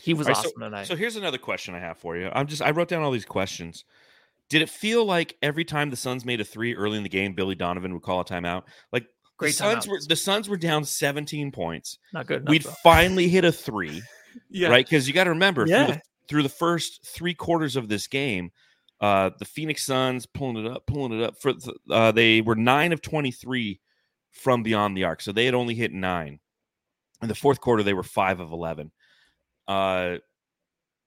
He 0.02 0.14
was 0.14 0.28
right, 0.28 0.36
so- 0.36 0.50
awesome 0.50 0.62
tonight. 0.62 0.86
So 0.86 0.96
here's 0.96 1.16
another 1.16 1.40
question 1.40 1.74
I 1.74 1.80
have 1.80 1.98
for 1.98 2.16
you. 2.16 2.30
I'm 2.32 2.46
just 2.46 2.62
I 2.62 2.70
wrote 2.70 2.90
down 2.90 3.02
all 3.02 3.12
these 3.12 3.26
questions. 3.26 3.86
Did 4.54 4.62
it 4.62 4.70
feel 4.70 5.04
like 5.04 5.36
every 5.42 5.66
time 5.66 5.90
the 5.90 5.96
Suns 5.96 6.26
made 6.26 6.40
a 6.40 6.44
three 6.44 6.76
early 6.76 6.96
in 6.96 7.02
the 7.02 7.10
game, 7.10 7.34
Billy 7.34 7.56
Donovan 7.56 7.92
would 7.92 8.04
call 8.04 8.20
a 8.20 8.24
timeout? 8.24 8.66
Like 8.92 9.08
Great 9.38 9.54
the 9.54 9.54
Suns 9.56 9.88
were 9.88 10.00
the 10.08 10.16
Suns 10.16 10.48
were 10.48 10.58
down 10.58 10.86
17 10.86 11.52
points. 11.52 11.98
Not 12.14 12.28
good. 12.28 12.42
Enough, 12.42 12.52
We'd 12.52 12.62
though. 12.62 12.76
finally 12.84 13.28
hit 13.30 13.46
a 13.46 13.52
three. 13.52 14.04
yeah, 14.52 14.68
right? 14.68 14.86
Because 14.86 15.08
you 15.08 15.14
got 15.16 15.24
to 15.24 15.32
remember 15.32 15.66
through, 15.66 15.88
the, 15.88 16.02
through 16.30 16.44
the 16.44 16.50
first 16.50 17.04
three 17.04 17.34
quarters 17.34 17.76
of 17.76 17.88
this 17.88 18.06
game, 18.06 18.52
uh, 19.02 19.32
the 19.40 19.46
Phoenix 19.46 19.88
Suns 19.88 20.28
pulling 20.28 20.64
it 20.64 20.72
up, 20.72 20.86
pulling 20.86 21.20
it 21.20 21.24
up. 21.24 21.42
For 21.42 21.54
uh, 21.90 22.12
they 22.12 22.42
were 22.42 22.56
nine 22.56 22.94
of 22.94 23.02
twenty 23.02 23.32
three 23.32 23.82
from 24.34 24.62
beyond 24.62 24.96
the 24.96 25.06
arc, 25.06 25.22
so 25.22 25.32
they 25.32 25.46
had 25.46 25.56
only 25.56 25.74
hit 25.74 25.92
nine. 25.92 26.40
In 27.24 27.28
the 27.28 27.34
fourth 27.34 27.60
quarter, 27.60 27.82
they 27.82 27.96
were 27.96 28.04
five 28.04 28.40
of 28.40 28.52
eleven. 28.52 28.92
Uh, 29.68 30.18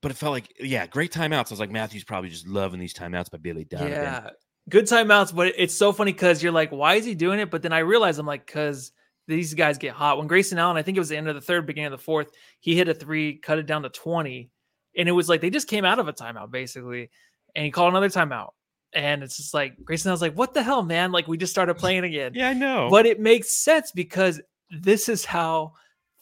but 0.07 0.13
it 0.13 0.19
felt 0.19 0.31
like 0.31 0.55
yeah, 0.61 0.87
great 0.87 1.11
timeouts. 1.11 1.49
I 1.49 1.51
was 1.51 1.59
like, 1.59 1.73
Matthew's 1.73 2.05
probably 2.05 2.31
just 2.31 2.47
loving 2.47 2.79
these 2.79 2.95
timeouts 2.95 3.29
by 3.29 3.39
Billy 3.39 3.65
Donovan. 3.65 3.91
Yeah, 3.91 4.31
good 4.69 4.85
timeouts, 4.85 5.35
but 5.35 5.53
it's 5.57 5.75
so 5.75 5.93
funny 5.93 6.13
because 6.13 6.45
you're 6.45 6.53
like, 6.53 6.71
why 6.71 6.95
is 6.95 7.05
he 7.05 7.17
doing 7.17 7.41
it? 7.41 7.51
But 7.51 7.63
then 7.63 7.73
I 7.73 7.81
realize 7.81 8.21
I'm 8.21 8.25
like, 8.25 8.47
because 8.47 8.93
these 9.27 9.53
guys 9.55 9.79
get 9.79 9.95
hot. 9.95 10.19
When 10.19 10.29
Grayson 10.29 10.59
Allen, 10.59 10.77
I 10.77 10.83
think 10.83 10.97
it 10.97 11.01
was 11.01 11.09
the 11.09 11.17
end 11.17 11.27
of 11.27 11.35
the 11.35 11.41
third, 11.41 11.67
beginning 11.67 11.93
of 11.93 11.99
the 11.99 12.05
fourth, 12.05 12.31
he 12.61 12.77
hit 12.77 12.87
a 12.87 12.95
three, 12.95 13.35
cut 13.39 13.59
it 13.59 13.67
down 13.67 13.83
to 13.83 13.89
20. 13.89 14.49
And 14.97 15.09
it 15.09 15.13
was 15.13 15.29
like 15.29 15.41
they 15.41 15.51
just 15.51 15.67
came 15.67 15.85
out 15.85 15.99
of 15.99 16.07
a 16.07 16.13
timeout 16.13 16.53
basically. 16.53 17.11
And 17.57 17.65
he 17.65 17.73
called 17.73 17.93
another 17.93 18.09
timeout. 18.09 18.51
And 18.93 19.25
it's 19.25 19.37
just 19.37 19.55
like 19.55 19.75
Grayson 19.85 20.11
I 20.11 20.13
was 20.13 20.23
like, 20.23 20.39
what 20.39 20.55
the 20.55 20.63
hell, 20.63 20.85
man? 20.85 21.11
Like 21.11 21.27
we 21.27 21.37
just 21.37 21.53
started 21.53 21.75
playing 21.75 22.05
again. 22.05 22.31
Yeah, 22.37 22.51
I 22.51 22.55
know. 22.55 22.87
But 22.93 23.07
it 23.07 23.19
makes 23.19 23.59
sense 23.59 23.91
because 23.91 24.41
this 24.71 25.09
is 25.09 25.25
how 25.25 25.73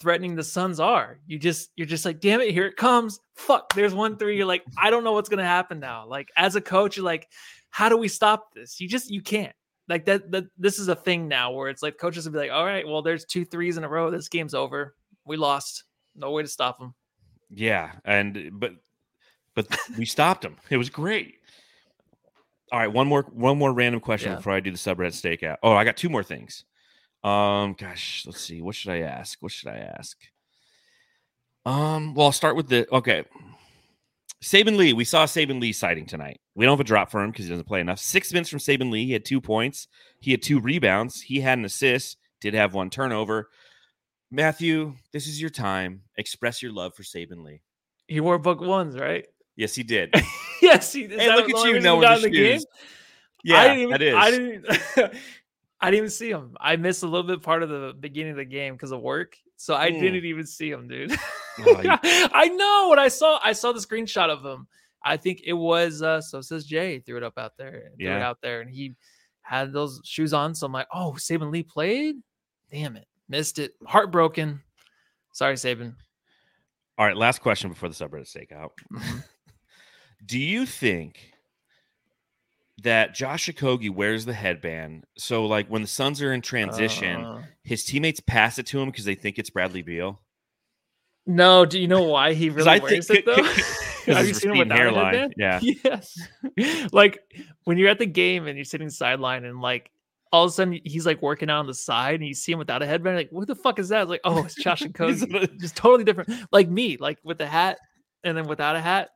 threatening 0.05 0.37
the 0.37 0.45
Suns 0.45 0.79
are. 0.81 1.19
You 1.27 1.39
just 1.39 1.71
you're 1.77 1.87
just 1.87 2.05
like, 2.05 2.21
damn 2.21 2.43
it, 2.43 2.51
here 2.53 2.67
it 2.67 2.77
comes. 2.77 3.19
Fuck, 3.35 3.73
there's 3.73 3.95
one 3.95 4.19
three. 4.19 4.37
You're 4.37 4.45
like, 4.45 4.63
I 4.77 4.91
don't 4.91 5.03
know 5.03 5.13
what's 5.13 5.31
gonna 5.31 5.43
happen 5.43 5.81
now. 5.81 6.07
Like 6.07 6.29
as 6.37 6.57
a 6.57 6.61
coach, 6.61 6.99
you're 6.99 7.07
like, 7.07 7.27
how 7.71 7.89
do 7.89 7.97
we 7.97 8.07
stop 8.07 8.53
this? 8.55 8.83
You 8.83 8.87
just 8.87 9.11
you 9.11 9.23
can't. 9.23 9.55
Like 9.89 10.05
that 10.05 10.31
that 10.31 10.45
this 10.59 10.79
is 10.79 10.89
a 10.89 10.95
thing 10.95 11.27
now 11.27 11.53
where 11.53 11.71
it's 11.71 11.83
like 11.83 11.97
coaches 11.97 12.27
will 12.27 12.35
be 12.35 12.39
like, 12.39 12.51
all 12.51 12.67
right, 12.67 12.87
well, 12.87 13.01
there's 13.01 13.25
two 13.25 13.47
threes 13.47 13.79
in 13.79 13.85
a 13.85 13.89
row. 13.89 14.11
This 14.11 14.29
game's 14.29 14.53
over. 14.53 14.95
We 15.25 15.39
lost. 15.39 15.85
No 16.15 16.31
way 16.33 16.43
to 16.43 16.49
stop 16.49 16.79
them. 16.79 16.95
Yeah, 17.49 17.93
and 18.05 18.51
but 18.53 18.73
but 19.55 19.67
we 19.97 20.05
stopped 20.05 20.43
them. 20.43 20.59
It 20.69 20.77
was 20.77 20.91
great. 20.91 21.37
All 22.71 22.79
right, 22.79 22.93
one 22.93 23.07
more 23.09 23.23
one 23.33 23.57
more 23.57 23.73
random 23.73 24.01
question 24.03 24.33
Yeah. 24.33 24.37
before 24.37 24.53
I 24.53 24.61
do 24.61 24.71
the 24.71 24.77
subreddit 24.77 25.39
stakeout. 25.41 25.57
Oh, 25.63 25.73
I 25.73 25.85
got 25.85 25.97
two 25.97 26.11
more 26.11 26.23
things. 26.23 26.65
Um, 27.25 27.75
gosh, 27.79 28.25
let's 28.27 28.41
see. 28.41 28.61
What 28.61 28.75
should 28.75 28.93
I 28.93 29.01
ask? 29.01 29.39
What 29.41 29.51
should 29.51 29.71
I 29.71 29.79
ask? 29.79 30.17
Um, 31.65 32.15
well, 32.15 32.27
I'll 32.27 32.33
start 32.33 32.55
with 32.55 32.69
the 32.69 32.87
okay. 32.95 33.25
Saben 34.43 34.77
Lee, 34.77 34.93
we 34.93 35.05
saw 35.05 35.25
Saben 35.25 35.59
Lee 35.59 35.73
sighting 35.73 36.05
tonight. 36.05 36.39
We 36.55 36.67
don't 36.67 36.75
have 36.75 36.81
a 36.81 36.85
drop 36.85 37.11
for 37.11 37.23
him 37.23 37.31
because 37.31 37.47
he 37.47 37.51
doesn't 37.51 37.67
play 37.67 37.81
enough. 37.81 37.99
Six 37.99 38.31
minutes 38.31 38.51
from 38.51 38.59
Saben 38.59 38.91
Lee. 38.91 39.07
He 39.07 39.13
had 39.13 39.25
two 39.25 39.41
points. 39.41 39.89
He 40.21 40.33
had 40.33 40.43
two 40.43 40.61
rebounds. 40.61 41.23
He 41.23 41.41
had 41.41 41.59
an 41.59 41.65
assist. 41.65 42.19
Did 42.43 42.53
have 42.53 42.75
one 42.75 42.91
turnover. 42.91 43.49
Matthew, 44.31 44.97
this 45.13 45.27
is 45.27 45.41
your 45.41 45.49
time. 45.49 46.03
Express 46.19 46.63
your 46.63 46.73
love 46.73 46.95
for 46.95 47.05
Saben 47.05 47.43
Lee. 47.43 47.63
He 48.07 48.21
wore 48.21 48.39
book 48.39 48.61
ones, 48.61 48.99
right? 48.99 49.25
Yes, 49.57 49.75
he 49.75 49.83
did. 49.83 50.13
yes, 50.63 50.93
he. 50.93 51.07
did. 51.07 51.21
Hey, 51.21 51.35
look 51.35 51.49
at 51.49 51.65
you 51.65 51.81
knowing 51.81 52.03
the 52.03 52.15
in 52.17 52.23
the 52.23 52.31
game? 52.31 52.61
Yeah, 53.45 53.61
I 53.61 53.69
didn't 53.69 53.79
even, 53.79 53.91
that 53.93 54.03
is. 54.03 54.15
I 54.15 54.31
didn't. 54.31 55.15
I 55.85 55.91
didn't 55.91 55.99
even 55.99 56.11
see 56.11 56.31
him. 56.31 56.57
I 56.61 56.77
missed 56.77 57.03
a 57.03 57.07
little 57.07 57.27
bit 57.27 57.43
part 57.43 57.63
of 57.63 57.69
the 57.69 57.95
beginning 57.99 58.33
of 58.33 58.37
the 58.39 58.45
game 58.45 58.75
because 58.75 58.91
of 58.93 59.01
work, 59.01 59.37
so 59.57 59.75
I 59.75 59.91
Mm. 59.91 60.01
didn't 60.01 60.25
even 60.25 60.47
see 60.47 60.71
him, 60.71 60.89
dude. 60.89 61.13
Oh, 61.59 61.81
you- 61.83 61.91
I 62.33 62.49
know 62.49 62.89
what 62.89 62.99
I 62.99 63.09
saw. 63.09 63.39
I 63.45 63.53
saw 63.53 63.73
the 63.73 63.81
screenshot 63.81 64.29
of 64.31 64.45
him. 64.45 64.67
I 65.05 65.17
think 65.19 65.43
it 65.45 65.53
was. 65.53 66.01
uh 66.03 66.21
So 66.23 66.41
says 66.41 66.65
Jay 66.65 67.01
threw 67.01 67.19
it 67.19 67.23
up 67.23 67.37
out 67.39 67.57
there. 67.59 67.91
Threw 67.99 68.07
it 68.07 68.11
Yeah. 68.11 68.27
out 68.29 68.41
there, 68.41 68.61
and 68.63 68.71
he 68.71 68.95
had 69.43 69.73
those 69.75 70.01
shoes 70.05 70.33
on. 70.33 70.55
So 70.55 70.67
I'm 70.67 70.73
like, 70.73 70.89
oh, 70.93 71.17
Saben 71.19 71.53
Lee 71.53 71.63
played. 71.63 72.17
Damn 72.73 72.97
it, 72.97 73.07
missed 73.29 73.59
it. 73.59 73.75
Heartbroken. 73.87 74.63
Sorry, 75.33 75.55
Saben. 75.57 75.95
All 76.97 77.05
right, 77.07 77.17
last 77.17 77.41
question 77.43 77.69
before 77.71 77.89
the 77.91 77.95
subreddit 77.95 78.27
stakeout. 78.35 78.71
Mm-hmm. 78.93 79.19
Do 80.27 80.39
you 80.39 80.65
think 80.65 81.34
that 82.83 83.15
Josh 83.15 83.49
Okogie 83.49 83.95
wears 83.95 84.25
the 84.25 84.33
headband 84.35 85.05
so 85.17 85.47
like 85.47 85.69
when 85.69 85.83
the 85.83 85.89
Suns 85.89 86.21
are 86.21 86.33
in 86.33 86.41
transition, 86.41 87.25
Uh, 87.25 87.43
his 87.63 87.85
teammates 87.85 88.21
pass 88.21 88.59
it 88.59 88.67
to 88.67 88.81
him 88.81 88.91
because 88.91 89.05
they 89.05 89.15
think 89.15 89.39
it's 89.39 89.51
Bradley 89.51 89.83
Beal? 89.83 90.21
no, 91.27 91.65
do 91.65 91.79
you 91.79 91.89
know 91.89 92.03
why 92.03 92.35
he 92.35 92.51
really 92.51 92.81
wears 92.81 93.07
think- 93.07 93.21
it 93.21 93.27
though? 93.27 93.43
Have 94.15 94.29
you 94.29 94.35
seen 94.35 94.51
him 94.51 94.59
receding 94.59 94.59
without 94.59 94.75
a 94.75 94.83
hairline, 94.83 95.15
headband? 95.15 95.35
yeah. 95.39 95.61
Yes. 95.85 96.19
like 96.93 97.21
when 97.65 97.79
you're 97.79 97.89
at 97.89 97.99
the 97.99 98.05
game 98.07 98.47
and 98.47 98.59
you're 98.59 98.65
sitting 98.67 98.91
sideline 98.91 99.45
and 99.47 99.63
like 99.63 99.91
all 100.31 100.45
of 100.45 100.51
a 100.51 100.53
sudden 100.53 100.79
he's 100.85 101.07
like 101.07 101.23
working 101.23 101.49
out 101.49 101.61
on 101.61 101.67
the 101.67 101.73
side 101.73 102.17
and 102.17 102.27
you 102.29 102.35
see 102.35 102.53
him 102.53 102.59
without 102.59 102.83
a 102.83 102.87
headband, 102.87 103.17
like 103.17 103.31
what 103.31 103.47
the 103.47 103.55
fuck 103.55 103.79
is 103.79 103.89
that? 103.89 104.03
It's 104.03 104.11
like, 104.11 104.21
oh, 104.25 104.45
it's 104.45 104.57
Josh 104.57 104.83
and 104.83 104.95
He's 104.95 105.25
Cody. 105.25 105.49
Just 105.59 105.75
totally 105.77 106.05
different. 106.05 106.31
Like 106.53 106.69
me, 106.69 106.99
like 106.99 107.19
with 107.25 107.39
the 107.39 107.47
hat 107.47 107.79
and 108.25 108.37
then 108.37 108.47
without 108.47 108.77
a 108.77 108.81
hat, 108.81 109.09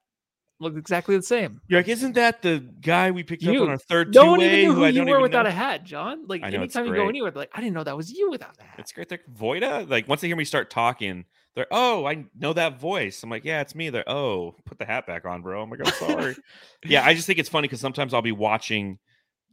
look 0.61 0.77
exactly 0.77 1.17
the 1.17 1.23
same. 1.23 1.61
You're 1.69 1.81
like, 1.81 1.89
isn't 1.89 2.15
that 2.15 2.43
the 2.43 2.59
guy 2.81 3.11
we 3.11 3.23
picked 3.23 3.47
up 3.47 3.57
on 3.57 3.69
our 3.69 3.79
third 3.79 4.15
No 4.15 4.27
one 4.33 4.41
even 4.41 4.61
knew 4.61 4.75
who 4.75 4.85
who 4.85 4.91
you 4.91 5.05
were 5.05 5.21
without 5.21 5.45
know? 5.45 5.51
a 5.51 5.53
hat, 5.53 5.85
John. 5.85 6.27
Like 6.27 6.43
know, 6.43 6.49
anytime 6.49 6.87
you 6.87 6.95
go 6.95 7.09
anywhere, 7.09 7.33
like, 7.35 7.51
I 7.55 7.61
didn't 7.61 7.75
know 7.75 7.85
that 7.85 7.97
was 7.97 8.11
you 8.11 8.31
without 8.31 8.57
that. 8.59 8.75
It's 8.79 8.93
great. 8.93 9.09
They're 9.09 9.21
Voida. 9.33 9.89
Like 9.89 10.09
once 10.09 10.21
they 10.21 10.27
hear 10.27 10.37
me 10.37 10.45
start 10.45 10.71
talking, 10.71 11.25
they're 11.55 11.67
oh, 11.71 12.07
I 12.07 12.25
know 12.39 12.53
that 12.53 12.81
voice. 12.81 13.23
I'm 13.23 13.31
like, 13.31 13.45
yeah, 13.45 13.61
it's 13.61 13.75
me. 13.75 13.91
They're 13.91 14.09
oh, 14.09 14.55
put 14.65 14.79
the 14.79 14.85
hat 14.85 15.07
back 15.07 15.25
on, 15.25 15.43
bro. 15.43 15.63
I'm 15.63 15.71
like, 15.71 15.81
I'm 15.85 15.93
sorry. 15.95 16.37
yeah, 16.85 17.05
I 17.05 17.15
just 17.15 17.27
think 17.27 17.39
it's 17.39 17.49
funny 17.49 17.69
because 17.69 17.81
sometimes 17.81 18.15
I'll 18.15 18.23
be 18.23 18.33
watching 18.33 18.99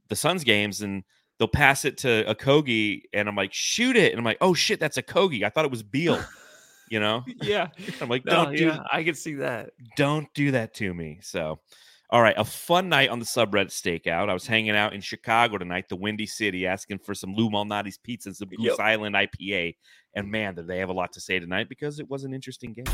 the 0.10 0.16
Suns 0.16 0.44
games 0.44 0.82
and 0.82 1.04
they'll 1.38 1.48
pass 1.48 1.86
it 1.86 1.98
to 2.00 2.24
Okogie, 2.28 3.02
and 3.14 3.28
I'm 3.28 3.36
like, 3.36 3.54
shoot 3.54 3.96
it, 3.96 4.12
and 4.12 4.20
I'm 4.20 4.26
like, 4.26 4.38
oh 4.42 4.54
shit, 4.54 4.80
that's 4.80 4.98
Okogie. 4.98 5.44
I 5.44 5.50
thought 5.50 5.66
it 5.66 5.72
was 5.72 5.84
Beal. 5.84 6.24
You 6.90 7.00
know, 7.00 7.24
yeah. 7.42 7.68
I'm 8.00 8.10
like, 8.10 8.24
don't 8.24 8.56
do 8.56 8.66
yeah, 8.68 8.80
I 8.92 9.04
can 9.04 9.16
see 9.16 9.36
that. 9.36 9.72
don't 9.96 10.28
do 10.34 10.52
that 10.52 10.74
to 10.76 10.94
me. 10.94 11.20
So, 11.22 11.60
all 12.10 12.22
right, 12.22 12.36
a 12.38 12.46
fun 12.46 12.90
night 12.90 13.10
on 13.10 13.20
the 13.20 13.26
subreddit 13.26 13.70
stakeout. 13.72 14.30
I 14.30 14.34
was 14.34 14.46
hanging 14.46 14.76
out 14.76 14.94
in 14.94 15.02
Chicago 15.02 15.58
tonight, 15.58 15.90
the 15.90 15.96
Windy 15.96 16.28
City, 16.28 16.68
asking 16.68 17.00
for 17.00 17.16
some 17.16 17.34
Lou 17.34 17.50
Malnati's 17.50 17.98
pizza 17.98 18.30
and 18.30 18.36
some 18.38 18.50
Goose 18.50 18.60
Yep. 18.60 18.80
Island 18.80 19.16
IPA. 19.16 19.76
And 20.14 20.30
man, 20.32 20.56
did 20.56 20.68
they 20.68 20.78
have 20.80 20.90
a 20.90 20.94
lot 20.94 21.12
to 21.14 21.20
say 21.22 21.40
tonight 21.40 21.68
because 21.70 22.00
it 22.00 22.10
was 22.10 22.24
an 22.24 22.34
interesting 22.34 22.74
game. 22.74 22.86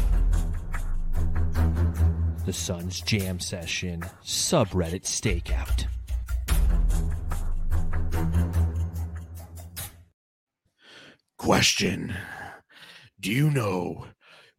The 2.45 2.53
Suns 2.53 3.01
Jam 3.01 3.39
Session 3.39 4.01
subreddit 4.23 5.03
stakeout. 5.03 5.85
Question 11.37 12.15
Do 13.21 13.31
you 13.31 13.51
know 13.51 14.07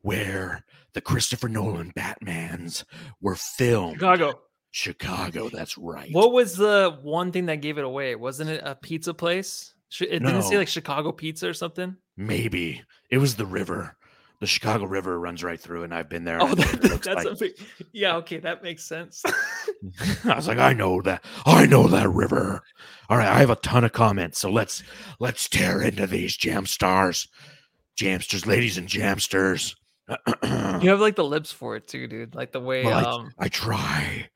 where 0.00 0.64
the 0.94 1.00
Christopher 1.00 1.48
Nolan 1.48 1.92
Batmans 1.92 2.84
were 3.20 3.34
filmed? 3.34 3.96
Chicago. 3.96 4.40
Chicago, 4.70 5.48
that's 5.50 5.76
right. 5.76 6.10
What 6.12 6.32
was 6.32 6.56
the 6.56 6.98
one 7.02 7.32
thing 7.32 7.46
that 7.46 7.56
gave 7.56 7.76
it 7.76 7.84
away? 7.84 8.14
Wasn't 8.14 8.48
it 8.48 8.62
a 8.64 8.74
pizza 8.74 9.12
place? 9.12 9.74
It 10.00 10.20
didn't 10.20 10.42
say 10.42 10.56
like 10.56 10.68
Chicago 10.68 11.12
pizza 11.12 11.48
or 11.48 11.54
something. 11.54 11.96
Maybe. 12.16 12.82
It 13.10 13.18
was 13.18 13.34
the 13.34 13.44
river. 13.44 13.96
The 14.40 14.46
Chicago 14.48 14.86
River 14.86 15.20
runs 15.20 15.44
right 15.44 15.60
through, 15.60 15.84
and 15.84 15.94
I've 15.94 16.08
been 16.08 16.24
there. 16.24 16.42
Oh, 16.42 16.46
and 16.46 16.60
I 16.60 16.64
know 16.64 16.72
what 16.72 16.74
it 16.74 16.82
that, 16.82 17.02
that's 17.02 17.24
like. 17.24 17.26
a 17.26 17.36
big. 17.36 17.52
Yeah, 17.92 18.16
okay, 18.16 18.38
that 18.38 18.60
makes 18.60 18.84
sense. 18.84 19.22
I 20.24 20.34
was 20.34 20.48
like, 20.48 20.58
I 20.58 20.72
know 20.72 21.00
that. 21.02 21.24
I 21.46 21.66
know 21.66 21.86
that 21.86 22.08
river. 22.08 22.62
All 23.08 23.18
right, 23.18 23.28
I 23.28 23.38
have 23.38 23.50
a 23.50 23.56
ton 23.56 23.84
of 23.84 23.92
comments, 23.92 24.40
so 24.40 24.50
let's 24.50 24.82
let's 25.20 25.48
tear 25.48 25.80
into 25.80 26.08
these 26.08 26.36
jam 26.36 26.66
stars, 26.66 27.28
jamsters, 27.98 28.46
ladies 28.46 28.78
and 28.78 28.88
jamsters. 28.88 29.74
you 30.82 30.90
have 30.90 31.00
like 31.00 31.16
the 31.16 31.24
lips 31.24 31.52
for 31.52 31.76
it 31.76 31.86
too, 31.86 32.06
dude. 32.06 32.34
Like 32.34 32.52
the 32.52 32.60
way. 32.60 32.84
Well, 32.84 33.06
um. 33.06 33.32
I 33.38 33.48
try 33.48 34.28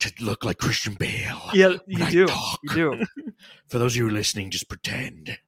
to 0.00 0.12
look 0.20 0.44
like 0.44 0.58
Christian 0.58 0.94
Bale. 0.94 1.40
Yeah, 1.52 1.76
you 1.86 2.06
do. 2.06 2.28
You 2.64 2.74
do. 2.74 3.04
For 3.68 3.78
those 3.78 3.92
of 3.92 3.96
you 3.96 4.10
listening, 4.10 4.50
just 4.50 4.68
pretend 4.68 5.38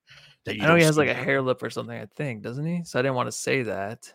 that 0.45 0.57
you. 0.57 0.63
I 0.63 0.67
know 0.67 0.77
he 0.77 0.85
has 0.85 0.99
like 0.99 1.09
a 1.09 1.15
hair 1.15 1.43
lip 1.43 1.63
or 1.63 1.71
something. 1.71 1.99
I 1.99 2.07
think, 2.15 2.43
doesn't 2.43 2.67
he? 2.67 2.85
So 2.85 2.99
I 2.99 3.03
didn't 3.03 3.17
want 3.17 3.29
to 3.29 3.33
say 3.33 3.63
that. 3.63 4.13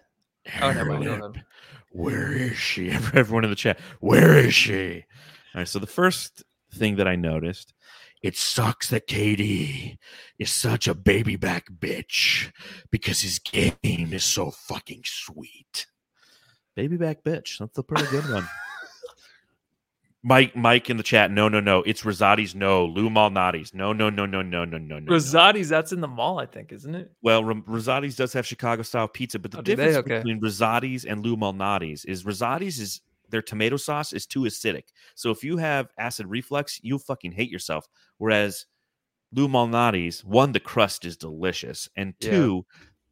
Oh, 0.62 0.72
never 0.72 0.98
hair 0.98 1.10
ahead. 1.10 1.22
lip. 1.22 1.38
Where 1.92 2.32
is 2.32 2.58
she? 2.58 2.90
Everyone 3.14 3.44
in 3.44 3.50
the 3.50 3.56
chat, 3.56 3.80
Where 4.00 4.38
is 4.38 4.54
she? 4.54 5.06
All 5.56 5.62
right, 5.62 5.68
so 5.68 5.80
the 5.80 5.88
first 5.88 6.44
thing 6.74 6.98
that 6.98 7.08
I 7.08 7.16
noticed, 7.16 7.74
It 8.22 8.36
sucks 8.36 8.89
that 8.89 9.07
KD 9.07 9.97
is 10.38 10.51
such 10.51 10.88
a 10.88 10.93
baby 10.93 11.36
back 11.38 11.67
bitch 11.72 12.51
because 12.91 13.22
his 13.22 13.39
game 13.39 13.76
is 13.84 14.24
so 14.26 14.51
fucking 14.51 15.01
sweet. 15.05 15.88
baby 16.76 16.97
back 16.97 17.24
bitch. 17.24 17.57
That's 17.59 17.78
a 17.78 17.84
pretty 17.84 18.07
good 18.11 18.30
one. 18.30 18.47
Mike, 20.22 20.53
Mike 20.53 20.89
in 20.89 20.97
the 20.97 21.03
chat. 21.03 21.32
No, 21.32 21.47
no, 21.47 21.61
no. 21.61 21.80
It's 21.84 22.01
Rosati's. 22.03 22.53
No, 22.53 22.86
Lou 22.86 23.09
Malnati's. 23.09 23.74
No, 23.74 23.93
no, 23.93 24.09
no, 24.09 24.26
no, 24.26 24.41
no, 24.41 24.65
no, 24.65 24.78
no, 24.78 24.99
no. 24.99 25.09
Rosati's. 25.13 25.70
That's 25.70 25.93
in 25.93 26.01
the 26.01 26.09
mall, 26.09 26.39
I 26.39 26.45
think, 26.45 26.74
isn't 26.74 26.93
it? 26.93 27.09
Well, 27.22 27.41
Ro- 27.45 27.63
Rosati's 27.65 28.17
does 28.17 28.34
have 28.34 28.45
Chicago 28.45 28.82
style 28.82 29.07
pizza, 29.07 29.39
but 29.39 29.51
the 29.51 29.59
Oh, 29.59 29.61
difference 29.61 29.95
Okay. 29.95 30.17
between 30.17 30.41
Rosati's 30.41 31.05
and 31.05 31.24
Lou 31.26 31.38
Malnati's 31.38 32.03
is 32.03 32.26
Rosati's 32.26 32.82
is 32.82 32.99
their 33.30 33.41
tomato 33.41 33.77
sauce 33.77 34.13
is 34.13 34.25
too 34.25 34.41
acidic. 34.41 34.86
So 35.15 35.32
if 35.32 35.43
you 35.43 35.57
have 35.57 35.88
acid 35.97 36.27
reflux, 36.27 36.80
you'll 36.84 36.99
fucking 36.99 37.32
hate 37.32 37.49
yourself. 37.51 37.88
Whereas 38.17 38.65
Lou 39.32 39.47
Malnati's, 39.47 40.23
one, 40.25 40.51
the 40.51 40.59
crust 40.59 41.05
is 41.05 41.15
delicious, 41.17 41.88
and 41.95 42.13
Yeah. 42.19 42.32
two, 42.32 42.65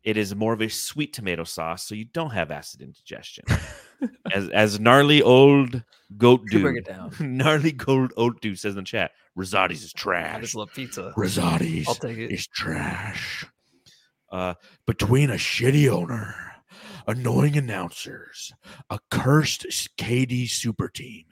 it 0.04 0.18
is 0.18 0.34
more 0.36 0.54
of 0.54 0.62
a 0.62 0.70
sweet 0.70 1.14
tomato 1.14 1.44
sauce, 1.44 1.84
so 1.88 1.94
you 1.94 2.06
don't 2.06 2.32
have 2.32 2.50
acid 2.50 2.82
indigestion. 2.82 3.46
as 4.34 4.48
as 4.50 4.80
gnarly 4.80 5.22
old 5.22 5.84
goat 6.18 6.42
You 6.52 6.60
bring 6.62 6.76
dude, 6.76 6.88
it 6.88 6.90
down. 6.90 7.14
gnarly 7.38 7.72
gold 7.72 8.14
oat 8.18 8.40
dude 8.42 8.58
says 8.60 8.74
in 8.74 8.78
the 8.78 8.84
chat, 8.84 9.12
Rosati's 9.38 9.84
is 9.84 9.94
trash. 9.94 10.36
I 10.38 10.42
just 10.42 10.56
love 10.56 10.70
pizza. 10.74 11.14
Rosati's 11.18 11.88
I'll 11.88 11.96
take 11.96 12.18
it. 12.18 12.32
is 12.32 12.48
trash. 12.48 13.46
Uh, 14.32 14.54
Between 14.86 15.30
a 15.30 15.36
shitty 15.36 15.90
owner, 15.90 16.36
annoying 17.08 17.58
announcers, 17.58 18.54
a 18.90 19.00
cursed 19.10 19.66
KD 19.98 20.50
super 20.50 20.90
team, 20.90 21.26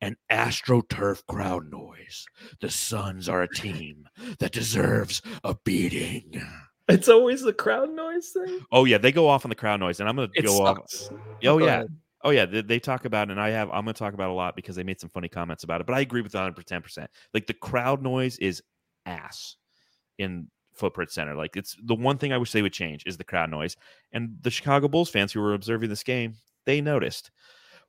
and 0.00 0.16
AstroTurf 0.30 1.22
crowd 1.28 1.70
noise. 1.70 2.26
The 2.60 2.70
Suns 2.70 3.28
are 3.28 3.42
a 3.42 3.54
team 3.54 4.08
that 4.38 4.52
deserves 4.52 5.22
a 5.44 5.54
beating. 5.64 6.42
It's 6.88 7.08
always 7.08 7.42
the 7.42 7.52
crowd 7.52 7.90
noise 7.90 8.30
thing. 8.30 8.60
Oh 8.72 8.84
yeah, 8.84 8.98
they 8.98 9.12
go 9.12 9.28
off 9.28 9.44
on 9.44 9.50
the 9.50 9.54
crowd 9.54 9.80
noise, 9.80 10.00
and 10.00 10.08
I'm 10.08 10.16
gonna 10.16 10.28
It 10.34 10.44
go 10.44 10.64
off. 10.66 10.78
Oh 11.12 11.18
Go 11.42 11.58
yeah, 11.58 11.66
ahead. 11.66 11.86
oh 12.24 12.30
yeah. 12.30 12.46
They, 12.46 12.62
they 12.62 12.80
talk 12.80 13.04
about, 13.04 13.28
it, 13.28 13.32
and 13.32 13.40
I 13.40 13.50
have. 13.50 13.68
I'm 13.68 13.84
gonna 13.84 13.92
talk 13.92 14.14
about 14.14 14.24
it 14.24 14.32
a 14.32 14.34
lot 14.34 14.56
because 14.56 14.74
they 14.74 14.82
made 14.82 15.00
some 15.00 15.10
funny 15.10 15.28
comments 15.28 15.62
about 15.62 15.80
it. 15.80 15.86
But 15.86 15.94
I 15.94 16.00
agree 16.00 16.20
with 16.20 16.34
100 16.34 16.82
percent. 16.82 17.10
Like 17.32 17.46
the 17.46 17.54
crowd 17.54 18.02
noise 18.02 18.38
is 18.38 18.62
ass 19.06 19.56
in 20.18 20.48
Footprint 20.80 21.12
Center. 21.12 21.34
Like 21.34 21.56
it's 21.56 21.76
the 21.82 21.94
one 21.94 22.18
thing 22.18 22.32
I 22.32 22.38
wish 22.38 22.52
they 22.52 22.62
would 22.62 22.72
change 22.72 23.04
is 23.06 23.16
the 23.16 23.24
crowd 23.24 23.50
noise. 23.50 23.76
And 24.12 24.36
the 24.40 24.50
Chicago 24.50 24.88
Bulls 24.88 25.10
fans 25.10 25.32
who 25.32 25.40
were 25.40 25.54
observing 25.54 25.90
this 25.90 26.02
game, 26.02 26.34
they 26.66 26.80
noticed. 26.80 27.30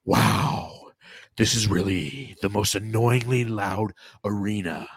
Wow, 0.06 0.92
this 1.38 1.56
is 1.56 1.68
really 1.68 2.36
the 2.42 2.50
most 2.50 2.76
annoyingly 2.76 3.46
loud 3.46 3.94
arena 4.24 4.88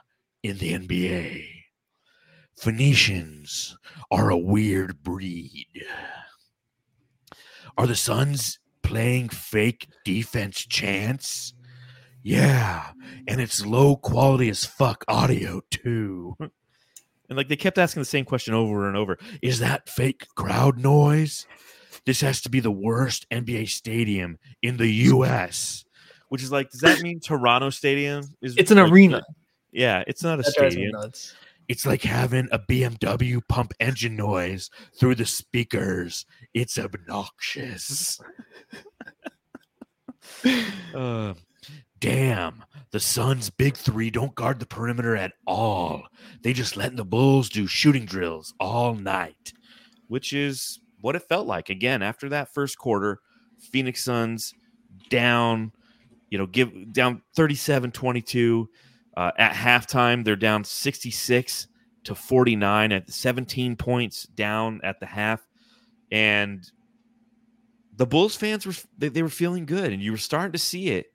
in 0.42 0.58
the 0.58 0.72
NBA. 0.72 1.46
Phoenicians 2.56 3.76
are 4.10 4.30
a 4.30 4.38
weird 4.38 5.02
breed. 5.02 5.66
Are 7.76 7.86
the 7.86 7.96
Suns 7.96 8.58
playing 8.82 9.30
fake 9.30 9.88
defense 10.04 10.64
chants? 10.64 11.54
Yeah, 12.22 12.92
and 13.28 13.40
it's 13.40 13.66
low 13.66 13.96
quality 13.96 14.48
as 14.48 14.64
fuck 14.64 15.04
audio 15.08 15.60
too. 15.70 16.36
And 17.34 17.36
like 17.36 17.48
they 17.48 17.56
kept 17.56 17.78
asking 17.78 18.00
the 18.00 18.04
same 18.06 18.24
question 18.24 18.54
over 18.54 18.86
and 18.86 18.96
over. 18.96 19.18
Is 19.42 19.58
that 19.58 19.88
fake 19.88 20.28
crowd 20.36 20.78
noise? 20.78 21.48
This 22.06 22.20
has 22.20 22.40
to 22.42 22.48
be 22.48 22.60
the 22.60 22.70
worst 22.70 23.26
NBA 23.32 23.70
stadium 23.70 24.38
in 24.62 24.76
the 24.76 24.86
US. 24.86 25.84
Which 26.28 26.44
is 26.44 26.52
like, 26.52 26.70
does 26.70 26.82
that 26.82 27.02
mean 27.02 27.18
Toronto 27.24 27.70
Stadium 27.70 28.22
is? 28.40 28.56
It's 28.56 28.70
an 28.70 28.78
like- 28.78 28.92
arena. 28.92 29.20
Yeah, 29.72 30.04
it's 30.06 30.22
not 30.22 30.38
a 30.38 30.42
That 30.42 30.52
stadium. 30.52 30.92
It's 31.66 31.84
like 31.84 32.02
having 32.02 32.46
a 32.52 32.60
BMW 32.60 33.40
pump 33.48 33.72
engine 33.80 34.14
noise 34.14 34.70
through 34.96 35.16
the 35.16 35.26
speakers. 35.26 36.24
It's 36.54 36.78
obnoxious. 36.78 38.20
Uh, 40.94 41.34
Damn, 42.00 42.64
the 42.94 43.00
Suns' 43.00 43.50
big 43.50 43.76
three 43.76 44.08
don't 44.08 44.36
guard 44.36 44.60
the 44.60 44.66
perimeter 44.66 45.16
at 45.16 45.32
all. 45.48 46.04
They 46.42 46.52
just 46.52 46.76
letting 46.76 46.94
the 46.94 47.04
Bulls 47.04 47.48
do 47.48 47.66
shooting 47.66 48.04
drills 48.04 48.54
all 48.60 48.94
night. 48.94 49.52
which 50.06 50.32
is 50.32 50.78
what 51.00 51.16
it 51.16 51.22
felt 51.28 51.48
like. 51.48 51.70
Again, 51.70 52.04
after 52.04 52.28
that 52.28 52.54
first 52.54 52.78
quarter, 52.78 53.18
Phoenix 53.58 54.04
Suns 54.04 54.54
down, 55.10 55.72
you 56.30 56.38
know, 56.38 56.46
give 56.46 56.92
down 56.92 57.22
37 57.34 57.90
22. 57.90 58.70
Uh, 59.16 59.32
at 59.38 59.54
halftime, 59.54 60.24
they're 60.24 60.36
down 60.36 60.62
66 60.62 61.66
to 62.04 62.14
49 62.14 62.92
at 62.92 63.10
17 63.10 63.74
points 63.74 64.22
down 64.22 64.80
at 64.84 65.00
the 65.00 65.06
half. 65.06 65.44
And 66.12 66.64
the 67.96 68.06
Bulls 68.06 68.36
fans 68.36 68.64
were 68.64 68.74
they, 68.96 69.08
they 69.08 69.22
were 69.22 69.28
feeling 69.28 69.66
good, 69.66 69.92
and 69.92 70.00
you 70.00 70.12
were 70.12 70.16
starting 70.16 70.52
to 70.52 70.58
see 70.58 70.90
it 70.90 71.06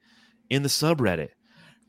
in 0.50 0.62
the 0.62 0.68
subreddit. 0.68 1.30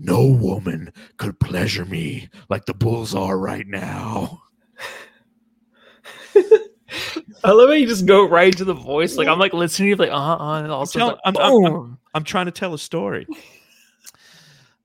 No 0.02 0.26
woman 0.26 0.92
could 1.18 1.38
pleasure 1.38 1.84
me 1.84 2.30
like 2.48 2.64
the 2.64 2.72
Bulls 2.74 3.14
are 3.14 3.38
right 3.38 3.66
now. 3.66 4.42
I 7.44 7.52
love 7.52 7.68
how 7.68 7.74
you 7.74 7.86
just 7.86 8.06
go 8.06 8.26
right 8.28 8.56
to 8.56 8.64
the 8.64 8.74
voice. 8.74 9.16
Like 9.16 9.28
I'm 9.28 9.38
like 9.38 9.52
listening 9.52 9.86
to 9.86 9.90
you, 9.90 9.96
like 9.96 10.10
uh 10.10 10.36
uh, 10.38 10.62
and 10.62 10.72
also 10.72 10.98
telling- 10.98 11.14
like, 11.24 11.36
I'm- 11.36 11.36
I'm- 11.36 11.64
I'm- 11.74 11.98
I'm 12.14 12.24
trying 12.24 12.46
to 12.46 12.52
tell 12.52 12.74
a 12.74 12.78
story. 12.78 13.26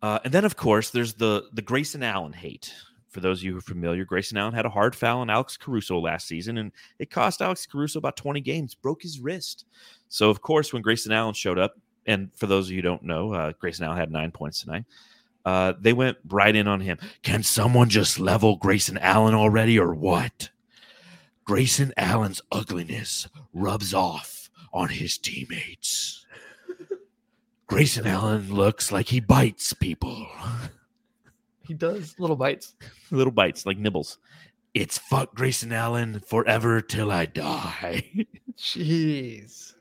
Uh, 0.01 0.19
and 0.23 0.31
then, 0.33 0.45
of 0.45 0.55
course, 0.55 0.91
there's 0.91 1.13
the 1.15 1.45
the 1.53 1.61
Grayson 1.63 2.03
Allen 2.03 2.33
hate. 2.33 2.73
For 3.09 3.21
those 3.21 3.39
of 3.39 3.45
you 3.45 3.53
who 3.53 3.57
are 3.59 3.61
familiar, 3.61 4.03
Grayson 4.03 4.37
Allen 4.37 4.53
had 4.53 4.65
a 4.65 4.69
hard 4.69 4.93
foul 4.93 5.21
on 5.21 5.29
Alex 5.29 5.55
Caruso 5.57 5.97
last 5.99 6.27
season, 6.27 6.57
and 6.57 6.71
it 6.99 7.09
cost 7.09 7.41
Alex 7.41 7.65
Caruso 7.65 7.97
about 7.97 8.17
20 8.17 8.41
games, 8.41 8.75
broke 8.75 9.01
his 9.01 9.21
wrist. 9.21 9.63
So, 10.09 10.29
of 10.29 10.41
course, 10.41 10.73
when 10.73 10.81
Grayson 10.81 11.13
Allen 11.13 11.33
showed 11.33 11.57
up, 11.57 11.75
and 12.05 12.29
for 12.35 12.47
those 12.47 12.67
of 12.67 12.71
you 12.71 12.77
who 12.77 12.81
don't 12.83 13.03
know, 13.03 13.33
uh, 13.33 13.53
Grayson 13.59 13.85
Allen 13.85 13.97
had 13.97 14.11
nine 14.11 14.31
points 14.31 14.61
tonight. 14.61 14.85
Uh, 15.45 15.73
they 15.79 15.93
went 15.93 16.17
right 16.27 16.55
in 16.55 16.67
on 16.67 16.79
him. 16.79 16.97
Can 17.21 17.43
someone 17.43 17.89
just 17.89 18.19
level 18.19 18.55
Grayson 18.55 18.97
Allen 18.97 19.35
already 19.35 19.77
or 19.77 19.93
what? 19.93 20.49
Grayson 21.43 21.93
Allen's 21.97 22.41
ugliness 22.51 23.27
rubs 23.53 23.93
off 23.93 24.49
on 24.73 24.89
his 24.89 25.17
teammates. 25.19 26.25
Grayson 27.67 28.07
Allen 28.07 28.51
looks 28.51 28.91
like 28.91 29.07
he 29.09 29.19
bites 29.19 29.73
people. 29.73 30.27
He 31.67 31.73
does 31.73 32.15
little 32.19 32.35
bites. 32.35 32.75
Little 33.11 33.31
bites 33.31 33.65
like 33.65 33.77
nibbles. 33.77 34.17
It's 34.73 34.97
fuck 34.97 35.33
Grayson 35.35 35.71
Allen 35.71 36.19
forever 36.19 36.81
till 36.81 37.11
I 37.11 37.25
die. 37.27 38.27
Jeez. 38.57 39.74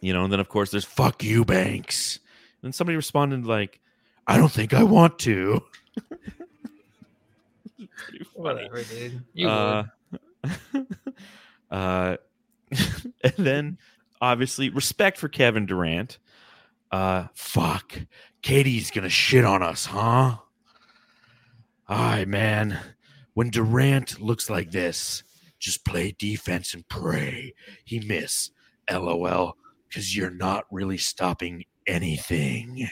You 0.00 0.12
know, 0.12 0.24
and 0.24 0.32
then, 0.32 0.40
of 0.40 0.48
course, 0.48 0.70
there's 0.70 0.84
fuck 0.84 1.22
you, 1.22 1.44
Banks. 1.44 2.20
and 2.62 2.74
somebody 2.74 2.96
responded 2.96 3.46
like, 3.46 3.80
I 4.26 4.38
don't 4.38 4.52
think 4.52 4.72
I 4.72 4.82
want 4.82 5.18
to. 5.20 5.62
pretty 7.78 8.24
funny. 8.36 8.68
Whatever, 8.68 8.82
dude. 8.82 9.22
You 9.34 9.48
uh, 9.48 9.84
would. 10.44 10.86
uh, 11.70 12.16
and 13.24 13.34
then 13.36 13.78
obviously 14.20 14.68
respect 14.68 15.18
for 15.18 15.28
Kevin 15.28 15.66
Durant. 15.66 16.18
Uh, 16.90 17.26
fuck. 17.34 17.98
KD's 18.42 18.90
gonna 18.90 19.08
shit 19.08 19.44
on 19.44 19.62
us, 19.62 19.86
huh? 19.86 20.36
Aye, 21.88 22.24
man. 22.24 22.78
When 23.34 23.50
Durant 23.50 24.20
looks 24.20 24.48
like 24.48 24.70
this, 24.70 25.22
just 25.58 25.84
play 25.84 26.14
defense 26.18 26.72
and 26.74 26.88
pray 26.88 27.54
he 27.84 28.00
miss. 28.00 28.50
LOL, 28.90 29.56
because 29.90 30.16
you're 30.16 30.30
not 30.30 30.64
really 30.70 30.96
stopping 30.96 31.64
anything. 31.86 32.88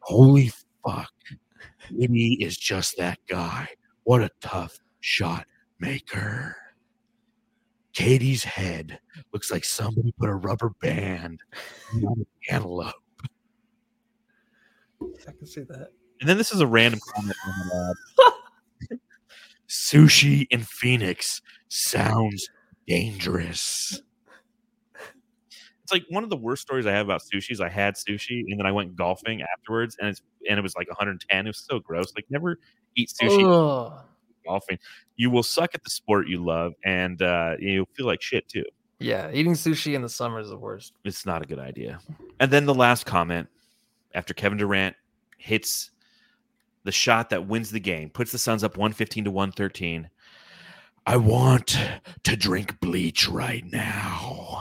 Holy 0.00 0.52
fuck. 0.86 1.12
KD 1.90 2.36
is 2.40 2.56
just 2.56 2.96
that 2.98 3.18
guy. 3.28 3.68
What 4.04 4.22
a 4.22 4.30
tough 4.40 4.78
shot 5.00 5.46
maker. 5.80 6.56
KD's 7.94 8.44
head 8.44 8.98
looks 9.32 9.50
like 9.50 9.64
somebody 9.64 10.14
put 10.18 10.30
a 10.30 10.34
rubber 10.34 10.70
band 10.80 11.40
on 11.92 12.22
a 12.22 12.50
cantaloupe. 12.50 12.94
I 15.28 15.32
can 15.32 15.46
see 15.46 15.62
that. 15.62 15.88
And 16.20 16.28
then 16.28 16.38
this 16.38 16.52
is 16.52 16.60
a 16.60 16.66
random 16.66 17.00
comment. 17.14 17.36
on 17.44 17.68
the 17.68 17.74
lab. 17.74 18.98
Sushi 19.68 20.46
in 20.50 20.62
Phoenix 20.62 21.42
sounds 21.68 22.48
dangerous. 22.86 24.00
Like 25.92 26.04
one 26.08 26.24
of 26.24 26.30
the 26.30 26.36
worst 26.36 26.62
stories 26.62 26.86
I 26.86 26.92
have 26.92 27.06
about 27.06 27.22
sushi 27.22 27.50
is 27.52 27.60
I 27.60 27.68
had 27.68 27.94
sushi 27.94 28.44
and 28.48 28.58
then 28.58 28.66
I 28.66 28.72
went 28.72 28.96
golfing 28.96 29.42
afterwards 29.42 29.96
and 30.00 30.08
it's 30.08 30.22
and 30.48 30.58
it 30.58 30.62
was 30.62 30.74
like 30.74 30.88
110. 30.88 31.46
It 31.46 31.48
was 31.48 31.58
so 31.58 31.78
gross. 31.78 32.12
Like 32.16 32.26
never 32.30 32.58
eat 32.96 33.10
sushi 33.10 33.44
Ugh. 33.44 34.04
golfing. 34.46 34.78
You 35.16 35.30
will 35.30 35.42
suck 35.42 35.74
at 35.74 35.84
the 35.84 35.90
sport 35.90 36.28
you 36.28 36.44
love 36.44 36.72
and 36.84 37.20
uh, 37.22 37.56
you'll 37.58 37.88
feel 37.94 38.06
like 38.06 38.22
shit 38.22 38.48
too. 38.48 38.64
Yeah, 38.98 39.30
eating 39.32 39.54
sushi 39.54 39.94
in 39.94 40.02
the 40.02 40.08
summer 40.08 40.40
is 40.40 40.48
the 40.48 40.56
worst. 40.56 40.92
It's 41.04 41.26
not 41.26 41.42
a 41.42 41.44
good 41.44 41.58
idea. 41.58 41.98
And 42.38 42.50
then 42.50 42.66
the 42.66 42.74
last 42.74 43.04
comment 43.04 43.48
after 44.14 44.32
Kevin 44.32 44.58
Durant 44.58 44.94
hits 45.38 45.90
the 46.84 46.92
shot 46.92 47.30
that 47.30 47.46
wins 47.46 47.70
the 47.70 47.80
game, 47.80 48.10
puts 48.10 48.32
the 48.32 48.38
Suns 48.38 48.64
up 48.64 48.76
115 48.76 49.24
to 49.24 49.30
113. 49.30 50.08
I 51.04 51.16
want 51.16 51.78
to 52.22 52.36
drink 52.36 52.78
bleach 52.80 53.28
right 53.28 53.64
now. 53.72 54.51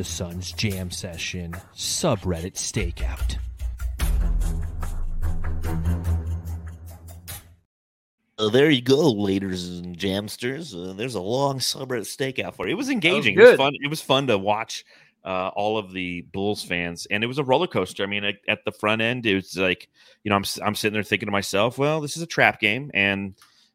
The 0.00 0.04
Suns 0.04 0.52
Jam 0.52 0.90
Session 0.90 1.52
subreddit 1.76 2.54
stakeout. 2.54 3.36
Uh, 8.38 8.48
there 8.48 8.70
you 8.70 8.80
go, 8.80 9.10
ladies 9.10 9.78
and 9.78 9.98
jamsters. 9.98 10.74
Uh, 10.74 10.94
there's 10.94 11.16
a 11.16 11.20
long 11.20 11.58
subreddit 11.58 12.06
stakeout 12.08 12.54
for 12.54 12.66
you. 12.66 12.72
It 12.72 12.78
was 12.78 12.88
engaging. 12.88 13.38
it 13.38 13.42
was 13.42 13.56
fun. 13.56 13.74
It 13.78 13.90
was 13.90 14.00
fun 14.00 14.26
to 14.28 14.38
watch 14.38 14.86
uh, 15.22 15.48
all 15.48 15.76
of 15.76 15.92
the 15.92 16.22
Bulls 16.32 16.64
fans, 16.64 17.06
and 17.10 17.22
it 17.22 17.26
was 17.26 17.36
a 17.36 17.44
roller 17.44 17.66
coaster. 17.66 18.02
I 18.02 18.06
mean, 18.06 18.24
at, 18.24 18.36
at 18.48 18.64
the 18.64 18.72
front 18.72 19.02
end, 19.02 19.26
it 19.26 19.34
was 19.34 19.54
like, 19.58 19.90
you 20.24 20.30
know, 20.30 20.36
I'm 20.36 20.44
s- 20.44 20.60
I'm 20.64 20.74
sitting 20.74 20.94
there 20.94 21.02
thinking 21.02 21.26
to 21.26 21.30
myself, 21.32 21.76
well, 21.76 22.00
this 22.00 22.16
is 22.16 22.22
a 22.22 22.26
trap 22.26 22.58
game, 22.58 22.90
and 22.94 23.34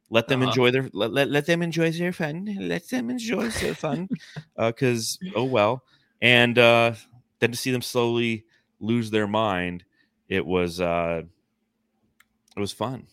let 0.09 0.27
them 0.27 0.41
Uh-huh. 0.41 0.49
enjoy 0.49 0.71
their 0.71 0.89
let, 0.91 1.13
let, 1.13 1.29
let 1.29 1.45
them 1.45 1.61
enjoy 1.61 1.91
their 1.91 2.13
fun. 2.13 2.57
Let 2.61 2.89
them 2.89 3.11
enjoy 3.11 3.49
their 3.49 3.75
fun, 3.75 4.09
because 4.57 5.19
oh 5.35 5.43
well. 5.43 5.83
And 6.21 6.57
uh, 6.57 6.93
then 7.39 7.51
to 7.51 7.57
see 7.57 7.71
them 7.71 7.81
slowly 7.81 8.45
lose 8.79 9.11
their 9.11 9.27
mind, 9.27 9.83
it 10.27 10.45
was 10.45 10.79
uh, 10.81 11.23
it 12.55 12.59
was 12.59 12.71
fun. 12.71 13.07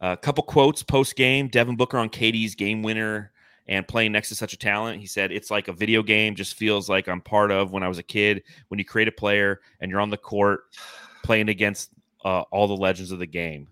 A 0.00 0.16
couple 0.16 0.42
quotes 0.42 0.82
post 0.82 1.14
game. 1.14 1.48
Devin 1.48 1.76
Booker 1.76 1.98
on 1.98 2.08
KD's 2.08 2.54
game 2.54 2.82
winner 2.82 3.32
and 3.68 3.86
playing 3.86 4.12
next 4.12 4.28
to 4.30 4.34
such 4.34 4.52
a 4.52 4.56
talent. 4.56 5.00
He 5.00 5.06
said 5.06 5.30
it's 5.30 5.50
like 5.50 5.68
a 5.68 5.72
video 5.72 6.02
game, 6.02 6.34
just 6.34 6.54
feels 6.54 6.88
like 6.88 7.08
I'm 7.08 7.20
part 7.20 7.52
of 7.52 7.70
when 7.70 7.82
I 7.82 7.88
was 7.88 7.98
a 7.98 8.02
kid. 8.02 8.42
When 8.68 8.78
you 8.78 8.84
create 8.84 9.08
a 9.08 9.12
player 9.12 9.60
and 9.80 9.90
you're 9.90 10.00
on 10.00 10.10
the 10.10 10.16
court 10.16 10.64
playing 11.22 11.48
against 11.48 11.90
uh, 12.24 12.42
all 12.50 12.66
the 12.66 12.76
legends 12.76 13.12
of 13.12 13.18
the 13.18 13.26
game. 13.26 13.68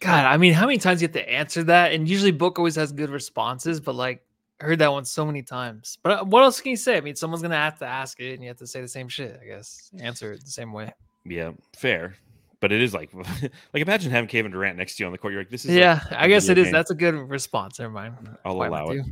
God, 0.00 0.24
I 0.24 0.36
mean, 0.36 0.54
how 0.54 0.66
many 0.66 0.78
times 0.78 1.02
you 1.02 1.08
have 1.08 1.14
to 1.14 1.30
answer 1.30 1.62
that? 1.64 1.92
And 1.92 2.08
usually 2.08 2.30
Book 2.30 2.58
always 2.58 2.76
has 2.76 2.92
good 2.92 3.10
responses, 3.10 3.80
but 3.80 3.94
like 3.94 4.22
I 4.60 4.64
heard 4.64 4.78
that 4.80 4.92
one 4.92 5.04
so 5.04 5.24
many 5.24 5.42
times. 5.42 5.98
But 6.02 6.20
uh, 6.20 6.24
what 6.24 6.42
else 6.42 6.60
can 6.60 6.70
you 6.70 6.76
say? 6.76 6.96
I 6.96 7.00
mean, 7.00 7.16
someone's 7.16 7.42
gonna 7.42 7.56
have 7.56 7.78
to 7.78 7.86
ask 7.86 8.20
it, 8.20 8.34
and 8.34 8.42
you 8.42 8.48
have 8.48 8.58
to 8.58 8.66
say 8.66 8.80
the 8.80 8.88
same 8.88 9.08
shit. 9.08 9.38
I 9.42 9.46
guess 9.46 9.90
answer 9.98 10.32
it 10.32 10.44
the 10.44 10.50
same 10.50 10.72
way. 10.72 10.92
Yeah, 11.24 11.52
fair. 11.76 12.14
But 12.60 12.72
it 12.72 12.82
is 12.82 12.92
like, 12.92 13.10
like 13.14 13.82
imagine 13.82 14.10
having 14.10 14.28
Kevin 14.28 14.52
Durant 14.52 14.76
next 14.76 14.96
to 14.96 15.02
you 15.02 15.06
on 15.06 15.12
the 15.12 15.18
court. 15.18 15.32
You're 15.32 15.42
like, 15.42 15.50
this 15.50 15.64
is 15.64 15.74
Yeah, 15.74 16.00
I 16.10 16.28
guess 16.28 16.48
it 16.48 16.58
is. 16.58 16.66
game. 16.66 16.72
That's 16.72 16.90
a 16.90 16.94
good 16.94 17.14
response. 17.14 17.78
Never 17.78 17.92
mind. 17.92 18.14
I'll 18.44 18.58
Fine 18.58 18.68
allow 18.68 18.90
it. 18.90 19.06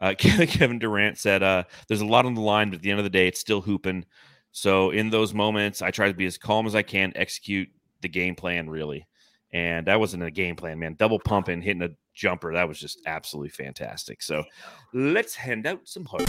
Uh, 0.00 0.14
Kevin 0.18 0.78
Durant 0.78 1.18
said, 1.18 1.42
uh, 1.42 1.64
"There's 1.88 2.00
a 2.00 2.06
lot 2.06 2.26
on 2.26 2.34
the 2.34 2.40
line, 2.40 2.70
but 2.70 2.76
at 2.76 2.82
the 2.82 2.90
end 2.90 3.00
of 3.00 3.04
the 3.04 3.10
day, 3.10 3.26
it's 3.26 3.40
still 3.40 3.60
hooping. 3.60 4.04
So 4.52 4.90
in 4.90 5.10
those 5.10 5.34
moments, 5.34 5.82
I 5.82 5.90
try 5.90 6.08
to 6.08 6.14
be 6.14 6.26
as 6.26 6.38
calm 6.38 6.66
as 6.66 6.74
I 6.74 6.82
can, 6.82 7.12
execute 7.16 7.68
the 8.02 8.08
game 8.08 8.34
plan 8.34 8.68
really. 8.68 9.06
And 9.52 9.86
that 9.86 9.98
wasn't 9.98 10.22
a 10.22 10.30
game 10.30 10.56
plan, 10.56 10.78
man. 10.78 10.94
Double 10.94 11.18
pumping, 11.18 11.60
hitting 11.60 11.82
a 11.82 11.90
jumper, 12.14 12.52
that 12.52 12.68
was 12.68 12.78
just 12.78 13.00
absolutely 13.06 13.50
fantastic. 13.50 14.22
So 14.22 14.44
let's 14.92 15.34
hand 15.34 15.66
out 15.66 15.80
some 15.84 16.04
heart. 16.04 16.26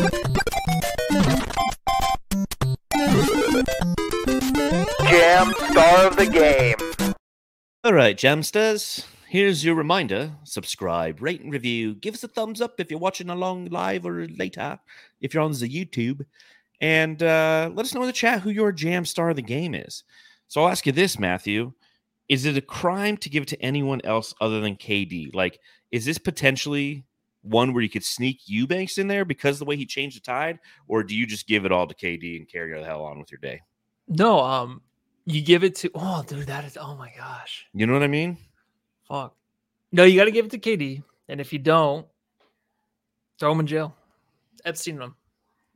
Jam 5.10 5.54
star 5.70 6.08
of 6.08 6.16
the 6.16 6.30
game. 6.32 6.76
All 7.84 7.94
right, 7.94 8.18
Jamsters. 8.18 9.06
Here's 9.28 9.66
your 9.66 9.76
reminder: 9.76 10.32
subscribe, 10.44 11.22
rate, 11.22 11.42
and 11.42 11.52
review. 11.52 11.96
Give 11.96 12.14
us 12.14 12.24
a 12.24 12.28
thumbs 12.28 12.62
up 12.62 12.80
if 12.80 12.90
you're 12.90 13.00
watching 13.00 13.30
along 13.30 13.66
live 13.66 14.06
or 14.06 14.28
later 14.28 14.80
if 15.22 15.34
you're 15.34 15.44
on 15.44 15.52
the 15.52 15.68
YouTube, 15.68 16.26
and 16.80 17.22
uh, 17.22 17.70
let 17.74 17.86
us 17.86 17.94
know 17.94 18.02
in 18.02 18.08
the 18.08 18.14
chat 18.14 18.42
who 18.42 18.50
your 18.50 18.72
jam 18.72 19.06
star 19.06 19.32
of 19.32 19.36
the 19.36 19.42
game 19.42 19.74
is. 19.76 20.04
So 20.48 20.62
I'll 20.62 20.70
ask 20.70 20.86
you 20.86 20.92
this, 20.92 21.18
Matthew: 21.18 21.74
Is 22.30 22.46
it 22.46 22.58
a 22.58 22.62
crime 22.62 23.18
to 23.18 23.30
give 23.30 23.44
it 23.44 23.50
to 23.50 23.62
anyone 23.62 24.02
else 24.04 24.34
other 24.40 24.62
than 24.62 24.76
KD? 24.76 25.34
Like, 25.34 25.60
is 25.92 26.06
this 26.06 26.18
potentially 26.18 27.06
one 27.42 27.74
where 27.74 27.84
you 27.84 27.90
could 27.90 28.04
sneak 28.04 28.40
Eubanks 28.46 28.98
in 28.98 29.08
there 29.08 29.26
because 29.26 29.56
of 29.56 29.60
the 29.60 29.66
way 29.66 29.76
he 29.76 29.86
changed 29.86 30.16
the 30.16 30.22
tide, 30.22 30.60
or 30.88 31.04
do 31.04 31.16
you 31.16 31.26
just 31.28 31.48
give 31.48 31.66
it 31.66 31.72
all 31.72 31.86
to 31.86 31.94
KD 31.94 32.38
and 32.38 32.48
carry 32.48 32.78
the 32.78 32.86
hell 32.86 33.04
on 33.04 33.20
with 33.20 33.32
your 33.32 33.40
day? 33.40 33.62
No, 34.08 34.40
um, 34.40 34.82
you 35.26 35.42
give 35.42 35.64
it 35.64 35.76
to. 35.76 35.92
Oh, 35.96 36.24
dude, 36.26 36.48
that 36.48 36.66
is. 36.66 36.78
Oh 36.80 36.96
my 36.96 37.12
gosh, 37.18 37.66
You 37.74 37.86
know 37.86 37.94
what 37.94 38.04
I 38.04 38.08
mean? 38.08 38.38
fuck. 39.08 39.36
No, 39.92 40.04
you 40.06 40.18
got 40.18 40.26
to 40.26 40.32
give 40.32 40.46
it 40.46 40.52
to 40.52 40.58
KD, 40.58 41.04
and 41.30 41.40
if 41.40 41.54
you 41.54 41.60
don't, 41.60 42.08
throw 43.40 43.52
him 43.52 43.60
in 43.60 43.68
jail. 43.68 43.96
Epstein 44.66 45.00
him. 45.00 45.16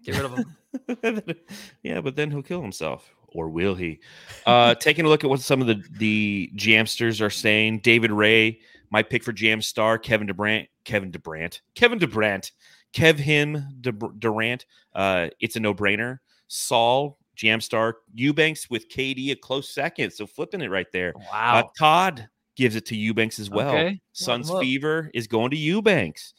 Get 0.04 0.16
rid 0.16 0.26
of 0.26 0.34
him. 0.34 1.36
yeah, 1.84 2.02
but 2.02 2.16
then 2.16 2.32
he'll 2.32 2.42
kill 2.42 2.62
himself, 2.62 3.14
or 3.38 3.50
will 3.50 3.76
he? 3.76 4.00
Uh, 4.46 4.76
taking 4.76 5.06
a 5.06 5.10
look 5.10 5.24
at 5.24 5.30
what 5.30 5.40
some 5.40 5.62
of 5.62 5.68
the 5.68 5.82
the 5.98 6.52
Jamsters 6.56 7.22
are 7.22 7.30
saying. 7.30 7.80
David 7.80 8.12
Ray, 8.12 8.60
my 8.90 9.04
pick 9.04 9.24
for 9.24 9.32
Jam 9.32 9.62
Star, 9.62 9.98
Kevin 9.98 10.28
DeBrant, 10.28 10.68
Kevin 10.84 11.12
DeBrant, 11.12 11.62
Kevin 11.76 12.00
DeBrant, 12.00 12.52
Kev 12.94 13.18
him 13.18 13.64
Durant. 13.82 14.66
Uh, 14.94 15.28
it's 15.40 15.56
a 15.56 15.60
no 15.60 15.74
brainer. 15.74 16.20
Saul, 16.48 17.18
Jam 17.36 17.62
Star, 17.62 17.98
Eubanks 18.14 18.70
with 18.70 18.90
KD 18.90 19.32
a 19.32 19.36
close 19.36 19.70
second. 19.70 20.12
So 20.12 20.26
flipping 20.26 20.62
it 20.62 20.72
right 20.72 20.88
there. 20.92 21.14
Uh, 21.16 21.22
Wow. 21.32 21.72
Todd 21.78 22.30
gives 22.56 22.76
it 22.76 22.86
to 22.88 22.96
Eubanks 22.96 23.38
as 23.40 23.50
well. 23.50 23.70
Okay. 23.70 24.02
Suns 24.14 24.50
Well. 24.50 24.62
Fever 24.62 25.12
is 25.14 25.28
going 25.28 25.52
to 25.52 25.58
Eubanks. 25.58 26.34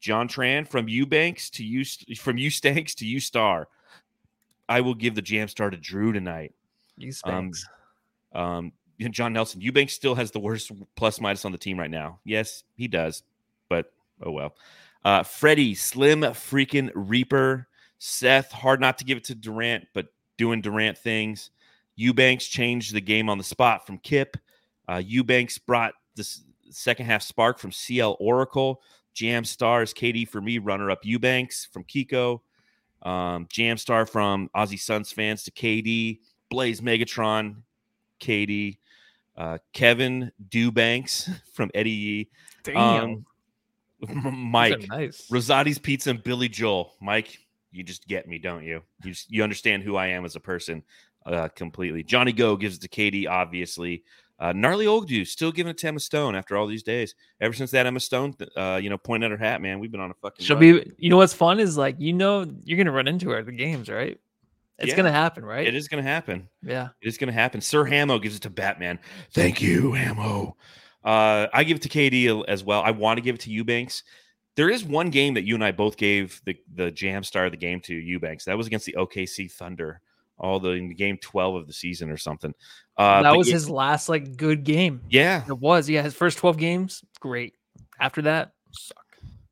John 0.00 0.28
Tran 0.28 0.66
from 0.66 0.88
Eubanks 0.88 1.50
to 1.50 1.64
you 1.64 1.84
from 2.16 2.36
Eustanks 2.36 2.94
to 2.96 3.04
U 3.06 3.18
Star. 3.20 3.68
I 4.68 4.80
will 4.80 4.94
give 4.94 5.14
the 5.14 5.22
jam 5.22 5.48
star 5.48 5.70
to 5.70 5.76
Drew 5.76 6.12
tonight. 6.12 6.52
You 6.96 7.12
Um, 7.24 7.52
um, 8.32 8.72
John 9.10 9.32
Nelson, 9.32 9.60
Eubanks 9.60 9.94
still 9.94 10.14
has 10.14 10.30
the 10.30 10.40
worst 10.40 10.72
plus 10.96 11.20
minus 11.20 11.44
on 11.44 11.52
the 11.52 11.58
team 11.58 11.78
right 11.78 11.90
now. 11.90 12.18
Yes, 12.24 12.64
he 12.76 12.88
does, 12.88 13.22
but 13.68 13.92
oh 14.22 14.32
well. 14.32 14.54
Uh, 15.04 15.22
Freddie, 15.22 15.74
Slim, 15.74 16.20
freaking 16.20 16.90
Reaper, 16.94 17.68
Seth, 17.98 18.50
hard 18.50 18.80
not 18.80 18.98
to 18.98 19.04
give 19.04 19.16
it 19.16 19.24
to 19.24 19.34
Durant, 19.34 19.86
but 19.94 20.08
doing 20.36 20.60
Durant 20.60 20.98
things. 20.98 21.50
Eubanks 21.96 22.46
changed 22.46 22.92
the 22.92 23.00
game 23.00 23.28
on 23.28 23.38
the 23.38 23.44
spot 23.44 23.86
from 23.86 23.98
Kip. 23.98 24.36
Uh, 24.88 25.02
Eubanks 25.04 25.58
brought 25.58 25.94
the 26.16 26.28
second 26.70 27.06
half 27.06 27.22
spark 27.22 27.58
from 27.58 27.72
CL 27.72 28.16
Oracle. 28.20 28.82
Jam 29.14 29.44
Stars, 29.44 29.92
KD 29.92 30.28
for 30.28 30.40
me, 30.40 30.58
runner 30.58 30.90
up 30.90 31.04
Eubanks 31.04 31.68
from 31.72 31.84
Kiko. 31.84 32.40
Um, 33.02 33.46
Jam 33.50 33.76
Star 33.76 34.06
from 34.06 34.50
Aussie 34.56 34.80
Suns 34.80 35.12
fans 35.12 35.44
to 35.44 35.50
KD. 35.50 36.20
Blaze 36.50 36.80
Megatron, 36.80 37.56
KD. 38.20 38.78
Uh, 39.36 39.58
Kevin 39.72 40.32
Dewbanks 40.48 41.30
from 41.52 41.70
Eddie 41.74 41.90
Yee. 41.90 42.30
Damn. 42.64 43.04
Um, 43.04 43.26
Mike, 44.50 44.88
nice. 44.88 45.28
Rosati's 45.30 45.78
Pizza 45.78 46.10
and 46.10 46.22
Billy 46.22 46.48
Joel. 46.48 46.94
Mike, 47.00 47.38
you 47.70 47.82
just 47.82 48.06
get 48.08 48.26
me, 48.26 48.38
don't 48.38 48.64
you? 48.64 48.82
You 49.04 49.12
just, 49.12 49.30
you 49.30 49.42
understand 49.42 49.82
who 49.82 49.96
I 49.96 50.08
am 50.08 50.24
as 50.24 50.36
a 50.36 50.40
person 50.40 50.82
uh, 51.26 51.48
completely. 51.48 52.02
Johnny 52.02 52.32
Go 52.32 52.56
gives 52.56 52.76
it 52.76 52.82
to 52.82 52.88
KD, 52.88 53.28
obviously. 53.28 54.04
Uh, 54.40 54.52
Gnarly 54.52 54.86
Ogdu 54.86 55.26
still 55.26 55.50
giving 55.50 55.70
it 55.70 55.78
to 55.78 55.88
Emma 55.88 55.98
Stone 56.00 56.34
after 56.36 56.56
all 56.56 56.66
these 56.66 56.82
days. 56.84 57.14
Ever 57.40 57.52
since 57.54 57.70
that 57.72 57.86
Emma 57.86 57.98
Stone, 58.00 58.34
uh, 58.56 58.78
you 58.82 58.88
know, 58.88 58.96
pointing 58.98 59.24
at 59.32 59.38
her 59.38 59.44
hat, 59.44 59.60
man, 59.60 59.80
we've 59.80 59.90
been 59.90 60.00
on 60.00 60.10
a 60.10 60.14
fucking. 60.14 60.44
She'll 60.44 60.56
run. 60.56 60.60
be. 60.84 60.92
You 60.96 61.10
know 61.10 61.16
what's 61.16 61.34
fun 61.34 61.58
is 61.58 61.76
like 61.76 61.96
you 61.98 62.12
know 62.12 62.46
you're 62.64 62.78
gonna 62.78 62.92
run 62.92 63.08
into 63.08 63.30
her 63.30 63.38
at 63.38 63.46
the 63.46 63.52
games, 63.52 63.88
right? 63.88 64.18
It's 64.78 64.90
Yeah. 64.90 64.96
gonna 64.96 65.10
happen, 65.10 65.44
right? 65.44 65.66
It 65.66 65.74
is 65.74 65.88
going 65.88 66.04
to 66.04 66.08
happen. 66.08 66.48
Yeah. 66.62 66.90
It 67.02 67.08
is 67.08 67.18
going 67.18 67.26
to 67.26 67.32
happen. 67.32 67.60
Sir 67.60 67.84
Hamo 67.84 68.20
gives 68.20 68.36
it 68.36 68.42
to 68.42 68.50
Batman. 68.50 69.00
Thank 69.32 69.60
you, 69.60 69.92
Hamo. 69.92 70.56
Uh, 71.04 71.48
I 71.52 71.64
give 71.64 71.78
it 71.78 71.82
to 71.82 71.88
KD 71.88 72.44
as 72.46 72.62
well. 72.62 72.82
I 72.82 72.92
want 72.92 73.16
to 73.18 73.20
give 73.22 73.34
it 73.34 73.40
to 73.40 73.50
Eubanks. 73.50 74.04
There 74.54 74.70
is 74.70 74.84
one 74.84 75.10
game 75.10 75.34
that 75.34 75.42
you 75.44 75.56
and 75.56 75.64
I 75.64 75.72
both 75.72 75.96
gave 75.96 76.40
the 76.44 76.56
the 76.74 76.92
jam 76.92 77.24
star 77.24 77.46
of 77.46 77.50
the 77.50 77.56
game 77.56 77.80
to 77.82 77.94
Eubanks. 77.94 78.44
That 78.44 78.56
was 78.56 78.68
against 78.68 78.86
the 78.86 78.94
OKC 78.96 79.50
Thunder, 79.50 80.00
all 80.38 80.60
the 80.60 80.70
in 80.70 80.94
game 80.94 81.18
twelve 81.20 81.54
of 81.56 81.66
the 81.66 81.72
season 81.72 82.10
or 82.10 82.16
something. 82.16 82.54
Uh, 82.96 83.22
that 83.22 83.36
was 83.36 83.48
yeah- 83.48 83.54
his 83.54 83.70
last 83.70 84.08
like 84.08 84.36
good 84.36 84.64
game. 84.64 85.00
Yeah, 85.08 85.44
It 85.46 85.58
was. 85.58 85.88
Yeah, 85.88 86.02
his 86.02 86.14
first 86.14 86.38
12 86.38 86.56
games, 86.56 87.04
great. 87.20 87.54
After 88.00 88.22
that, 88.22 88.52
suck. 88.72 89.04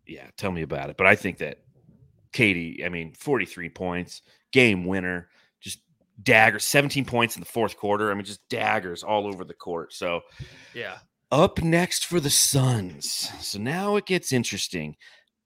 yeah. 0.06 0.26
Tell 0.36 0.50
me 0.52 0.62
about 0.62 0.90
it. 0.90 0.96
But 0.96 1.06
I 1.06 1.14
think 1.16 1.38
that 1.38 1.58
KD, 2.32 2.84
I 2.84 2.88
mean, 2.88 3.12
forty 3.14 3.44
three 3.46 3.68
points, 3.68 4.22
game 4.52 4.84
winner, 4.84 5.28
just 5.60 5.80
daggers, 6.22 6.64
seventeen 6.64 7.04
points 7.04 7.36
in 7.36 7.40
the 7.40 7.46
fourth 7.46 7.76
quarter. 7.76 8.10
I 8.10 8.14
mean, 8.14 8.24
just 8.24 8.46
daggers 8.48 9.02
all 9.02 9.26
over 9.26 9.44
the 9.44 9.54
court. 9.54 9.92
So 9.92 10.22
Yeah. 10.74 10.98
Up 11.32 11.60
next 11.60 12.06
for 12.06 12.20
the 12.20 12.30
Suns. 12.30 13.30
So 13.40 13.58
now 13.58 13.96
it 13.96 14.06
gets 14.06 14.32
interesting. 14.32 14.96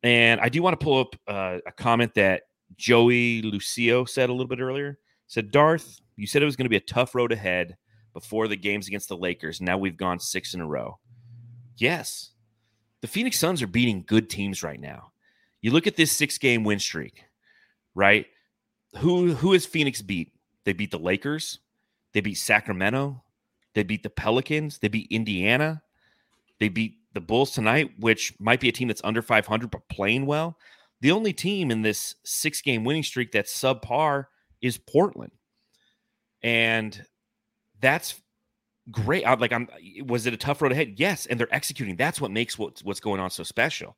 And 0.03 0.39
I 0.41 0.51
do 0.51 0.63
want 0.63 0.79
to 0.79 0.85
pull 0.85 1.01
up 1.01 1.17
uh, 1.27 1.59
a 1.67 1.73
comment 1.73 2.13
that 2.15 2.43
Joey 2.77 3.41
Lucio 3.43 4.05
said 4.05 4.29
a 4.29 4.33
little 4.33 4.47
bit 4.47 4.61
earlier. 4.61 4.99
Said, 5.31 5.51
Darth, 5.51 6.01
you 6.17 6.27
said 6.27 6.43
it 6.43 6.47
was 6.47 6.57
going 6.57 6.65
to 6.65 6.71
be 6.71 6.77
a 6.77 6.81
tough 6.81 7.15
road 7.15 7.31
ahead 7.31 7.77
before 8.13 8.49
the 8.49 8.57
games 8.57 8.89
against 8.89 9.09
the 9.09 9.17
Lakers. 9.17 9.61
Now 9.61 9.79
we've 9.79 9.97
gone 9.97 10.19
six 10.19 10.55
in 10.55 10.61
a 10.61 10.67
row. 10.67 10.99
Yes. 11.77 12.33
The 13.01 13.07
Phoenix 13.07 13.39
Suns 13.39 13.63
are 13.63 13.69
beating 13.69 14.05
good 14.07 14.29
teams 14.29 14.63
right 14.63 14.81
now. 14.81 15.13
You 15.63 15.71
look 15.71 15.87
at 15.87 15.95
this 15.95 16.11
six 16.11 16.37
game 16.37 16.65
win 16.65 16.81
streak, 16.81 17.23
right? 17.95 18.27
Who 18.99 19.33
who 19.33 19.53
has 19.53 19.65
Phoenix 19.65 20.03
beat? 20.03 20.33
They 20.65 20.73
beat 20.73 20.91
the 20.91 20.99
Lakers, 20.99 21.61
they 22.13 22.21
beat 22.21 22.35
Sacramento, 22.35 23.23
they 23.75 23.83
beat 23.85 24.03
the 24.03 24.11
Pelicans. 24.11 24.79
They 24.79 24.89
beat 24.89 25.07
Indiana. 25.11 25.83
They 26.59 26.69
beat 26.69 26.99
the 27.15 27.21
Bulls 27.21 27.53
tonight, 27.53 27.93
which 27.99 28.35
might 28.39 28.61
be 28.61 28.69
a 28.69 28.73
team 28.73 28.89
that's 28.89 29.01
under 29.05 29.23
500 29.23 29.71
but 29.71 29.89
playing 29.89 30.27
well. 30.27 30.59
The 31.01 31.13
only 31.13 31.33
team 31.33 31.71
in 31.71 31.83
this 31.83 32.17
six 32.25 32.61
game 32.61 32.85
winning 32.85 33.03
streak 33.03 33.33
that's 33.33 33.59
subpar 33.59 34.27
is 34.61 34.79
Portland. 34.79 35.33
And 36.43 37.05
that's 37.81 38.21
great. 38.91 39.27
I'm 39.27 39.41
like, 39.41 39.53
I'm 39.53 39.69
was 40.05 40.27
it 40.27 40.35
a 40.35 40.39
tough 40.39 40.63
road 40.63 40.73
ahead? 40.73 40.95
Yes. 40.97 41.27
And 41.27 41.39
they're 41.39 41.55
executing. 41.55 41.97
That's 41.97 42.21
what 42.21 42.31
makes 42.31 42.59
what's, 42.59 42.83
what's 42.83 43.01
going 43.01 43.21
on 43.21 43.31
so 43.31 43.43
special. 43.43 43.97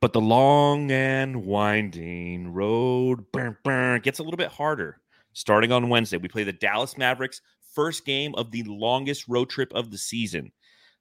But 0.00 0.12
the 0.12 0.20
long 0.20 0.90
and 0.90 1.44
winding 1.46 2.52
road 2.52 3.24
burn, 3.32 3.56
burn, 3.62 4.00
gets 4.00 4.18
a 4.18 4.22
little 4.24 4.36
bit 4.36 4.50
harder 4.50 5.00
starting 5.32 5.72
on 5.72 5.88
Wednesday. 5.88 6.16
We 6.16 6.28
play 6.28 6.44
the 6.44 6.52
Dallas 6.52 6.98
Mavericks, 6.98 7.40
first 7.74 8.04
game 8.04 8.34
of 8.34 8.50
the 8.50 8.64
longest 8.64 9.28
road 9.28 9.48
trip 9.48 9.72
of 9.74 9.90
the 9.90 9.98
season. 9.98 10.52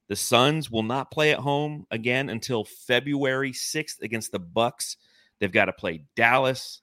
The 0.08 0.16
Suns 0.16 0.70
will 0.70 0.84
not 0.84 1.12
play 1.12 1.32
at 1.32 1.40
home 1.40 1.86
again 1.90 2.30
until 2.30 2.66
February 2.66 3.54
6th 3.54 4.02
against 4.02 4.32
the 4.32 4.40
Bucks. 4.40 4.98
They've 5.40 5.52
got 5.52 5.66
to 5.66 5.74
play 5.74 6.04
Dallas. 6.16 6.82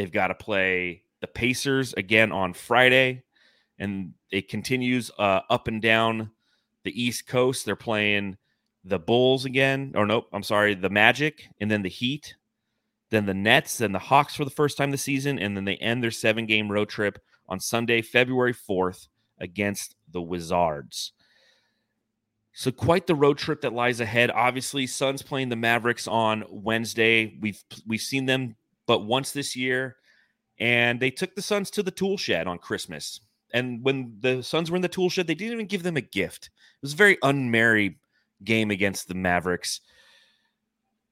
They've 0.00 0.10
got 0.10 0.28
to 0.28 0.34
play 0.34 1.02
the 1.20 1.26
Pacers 1.26 1.92
again 1.92 2.32
on 2.32 2.54
Friday. 2.54 3.22
And 3.78 4.14
it 4.30 4.48
continues 4.48 5.10
uh, 5.18 5.40
up 5.50 5.68
and 5.68 5.82
down 5.82 6.30
the 6.84 7.02
East 7.02 7.26
Coast. 7.26 7.66
They're 7.66 7.76
playing 7.76 8.38
the 8.82 8.98
Bulls 8.98 9.44
again, 9.44 9.92
or 9.94 10.06
nope, 10.06 10.28
I'm 10.32 10.42
sorry, 10.42 10.72
the 10.72 10.88
Magic, 10.88 11.48
and 11.60 11.70
then 11.70 11.82
the 11.82 11.90
Heat, 11.90 12.34
then 13.10 13.26
the 13.26 13.34
Nets, 13.34 13.76
then 13.76 13.92
the 13.92 13.98
Hawks 13.98 14.34
for 14.34 14.46
the 14.46 14.50
first 14.50 14.78
time 14.78 14.90
this 14.90 15.02
season, 15.02 15.38
and 15.38 15.54
then 15.54 15.66
they 15.66 15.76
end 15.76 16.02
their 16.02 16.10
seven 16.10 16.46
game 16.46 16.72
road 16.72 16.88
trip 16.88 17.18
on 17.46 17.60
Sunday, 17.60 18.00
February 18.00 18.54
4th 18.54 19.08
against 19.38 19.96
the 20.10 20.22
Wizards. 20.22 21.12
So 22.54 22.70
quite 22.70 23.06
the 23.06 23.14
road 23.14 23.36
trip 23.36 23.60
that 23.60 23.74
lies 23.74 24.00
ahead. 24.00 24.30
Obviously, 24.30 24.86
Suns 24.86 25.20
playing 25.20 25.50
the 25.50 25.56
Mavericks 25.56 26.08
on 26.08 26.44
Wednesday. 26.48 27.36
We've 27.38 27.62
we've 27.86 28.00
seen 28.00 28.24
them 28.24 28.56
but 28.90 29.04
once 29.06 29.30
this 29.30 29.54
year, 29.54 29.94
and 30.58 30.98
they 30.98 31.12
took 31.12 31.36
the 31.36 31.42
Suns 31.42 31.70
to 31.70 31.82
the 31.84 31.92
tool 31.92 32.16
shed 32.16 32.48
on 32.48 32.58
Christmas. 32.58 33.20
And 33.54 33.84
when 33.84 34.16
the 34.18 34.42
Suns 34.42 34.68
were 34.68 34.74
in 34.74 34.82
the 34.82 34.88
tool 34.88 35.08
shed, 35.08 35.28
they 35.28 35.36
didn't 35.36 35.52
even 35.52 35.66
give 35.66 35.84
them 35.84 35.96
a 35.96 36.00
gift. 36.00 36.46
It 36.46 36.82
was 36.82 36.94
a 36.94 36.96
very 36.96 37.16
unmerry 37.18 37.98
game 38.42 38.72
against 38.72 39.06
the 39.06 39.14
Mavericks. 39.14 39.80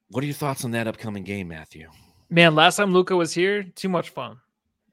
What 0.08 0.24
are 0.24 0.26
your 0.26 0.34
thoughts 0.34 0.64
on 0.64 0.72
that 0.72 0.88
upcoming 0.88 1.22
game, 1.22 1.46
Matthew? 1.46 1.88
Man, 2.30 2.56
last 2.56 2.78
time 2.78 2.92
Luka 2.92 3.14
was 3.14 3.32
here, 3.32 3.62
too 3.62 3.88
much 3.88 4.10
fun. 4.10 4.38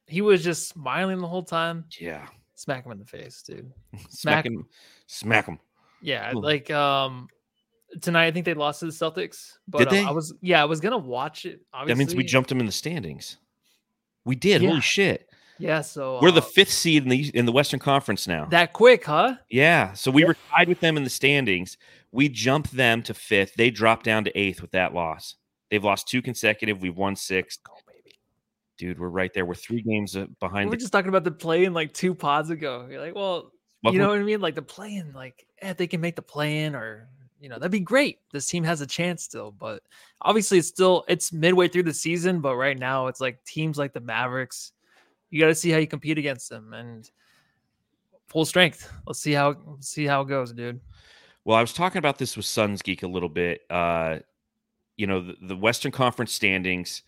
He 0.06 0.22
was 0.22 0.44
just 0.44 0.68
smiling 0.68 1.22
the 1.22 1.28
whole 1.28 1.42
time. 1.42 1.86
Yeah, 2.00 2.28
Smack 2.54 2.86
him 2.86 2.92
in 2.92 3.00
the 3.00 3.06
face, 3.06 3.42
dude. 3.42 3.74
smack 4.10 4.46
him, 4.46 4.68
smack 5.08 5.48
him. 5.48 5.58
Yeah, 6.04 6.36
Ooh. 6.36 6.40
like 6.40 6.70
um 6.70 7.30
tonight 8.02 8.28
I 8.28 8.32
think 8.32 8.46
they 8.46 8.54
lost 8.54 8.82
to 8.82 8.86
the 8.86 8.92
Celtics. 8.92 9.54
But 9.68 9.80
Did 9.80 9.88
uh, 9.88 9.92
they? 9.92 10.04
I 10.04 10.12
was 10.12 10.34
yeah, 10.42 10.62
I 10.62 10.66
was 10.66 10.80
gonna 10.80 10.98
watch 10.98 11.46
it. 11.46 11.62
Obviously. 11.74 11.94
That 11.94 11.98
means 11.98 12.16
we 12.16 12.24
jumped 12.24 12.50
them 12.50 12.60
in 12.60 12.66
the 12.66 12.72
standings. 12.72 13.38
We 14.26 14.36
did. 14.36 14.62
Yeah. 14.62 14.70
Holy 14.70 14.82
shit! 14.82 15.30
Yeah, 15.58 15.82
so 15.82 16.20
We're 16.22 16.32
the 16.32 16.42
uh, 16.42 16.46
fifth 16.46 16.72
seed 16.72 17.04
in 17.04 17.10
the 17.10 17.32
in 17.34 17.46
the 17.46 17.52
Western 17.52 17.80
Conference 17.80 18.28
now. 18.28 18.46
that 18.46 18.74
quick, 18.74 19.06
huh? 19.06 19.36
Yeah. 19.50 19.94
So 19.94 20.12
we 20.12 20.26
were 20.26 20.36
tied 20.52 20.68
with 20.68 20.80
them 20.80 20.98
in 20.98 21.04
the 21.04 21.10
standings. 21.10 21.78
We 22.12 22.30
jumped 22.30 22.72
them 22.72 23.02
to 23.04 23.14
fifth. 23.14 23.54
They 23.56 23.70
dropped 23.70 24.06
down 24.06 24.24
to 24.26 24.38
eighth 24.38 24.62
with 24.62 24.72
that 24.72 24.94
loss. 24.94 25.36
They've 25.70 25.84
lost 25.84 26.08
two 26.08 26.22
consecutive. 26.22 26.82
We've 26.82 26.98
won 26.98 27.16
six. 27.16 27.60
Oh 27.70 27.78
baby. 27.88 28.20
Dude, 28.78 29.00
we're 29.00 29.10
right 29.10 29.34
there. 29.34 29.46
We're 29.46 29.56
three 29.56 29.82
games 29.82 30.16
uh, 30.16 30.26
We 30.28 30.36
behind 30.40 30.70
were 30.70 30.76
the 30.76 30.82
just 30.82 30.92
talking 30.92 31.10
about 31.10 31.24
the 31.24 31.32
play 31.32 31.66
in 31.66 31.74
like 31.74 31.94
two 31.94 32.14
pods 32.14 32.50
ago. 32.50 32.88
You're 32.90 33.02
like, 33.02 33.16
well, 33.16 33.52
Welcome- 33.84 33.96
you 33.96 34.02
know 34.02 34.10
what 34.10 34.20
I 34.20 34.24
mean? 34.24 34.42
Like 34.42 34.56
the 34.56 34.62
play 34.62 34.96
in, 34.96 35.14
like 35.14 35.46
eh, 35.62 35.70
if 35.70 35.78
they 35.78 35.88
can 35.88 36.02
make 36.02 36.16
the 36.16 36.22
play 36.22 36.64
in 36.64 36.76
or 36.76 37.08
you 37.40 37.50
know, 37.50 37.56
that'd 37.56 37.72
be 37.72 37.80
great. 37.80 38.20
This 38.32 38.48
team 38.48 38.64
has 38.64 38.82
a 38.82 38.88
chance 38.88 39.24
still, 39.24 39.52
but 39.52 39.84
obviously 40.22 40.58
it's 40.58 40.68
still 40.68 41.04
it's 41.08 41.34
midway 41.34 41.68
through 41.68 41.84
the 41.84 41.94
season, 41.94 42.40
but 42.40 42.56
right 42.56 42.78
now 42.78 43.08
it's 43.08 43.22
like 43.22 43.44
teams 43.44 43.78
like 43.78 43.94
the 43.94 44.00
Mavericks. 44.00 44.72
You 45.30 45.40
got 45.42 45.48
to 45.48 45.56
see 45.56 45.70
how 45.70 45.78
you 45.78 45.88
compete 45.88 46.18
against 46.18 46.50
them 46.50 46.74
and 46.74 47.10
full 48.28 48.46
strength. 48.46 48.92
Let's 49.06 49.20
see 49.20 49.34
how 49.34 49.56
see 49.80 50.06
how 50.06 50.22
it 50.22 50.30
goes, 50.30 50.54
dude. 50.54 50.80
Well, 51.44 51.58
I 51.58 51.62
was 51.62 51.74
talking 51.74 52.00
about 52.00 52.18
this 52.18 52.36
with 52.36 52.46
Suns 52.46 52.82
Geek 52.82 53.04
a 53.04 53.08
little 53.08 53.30
bit. 53.30 53.62
Uh, 53.70 54.20
you 54.98 55.08
know, 55.08 55.22
the, 55.22 55.36
the 55.42 55.56
Western 55.56 55.92
Conference 55.92 56.32
standings 56.32 57.04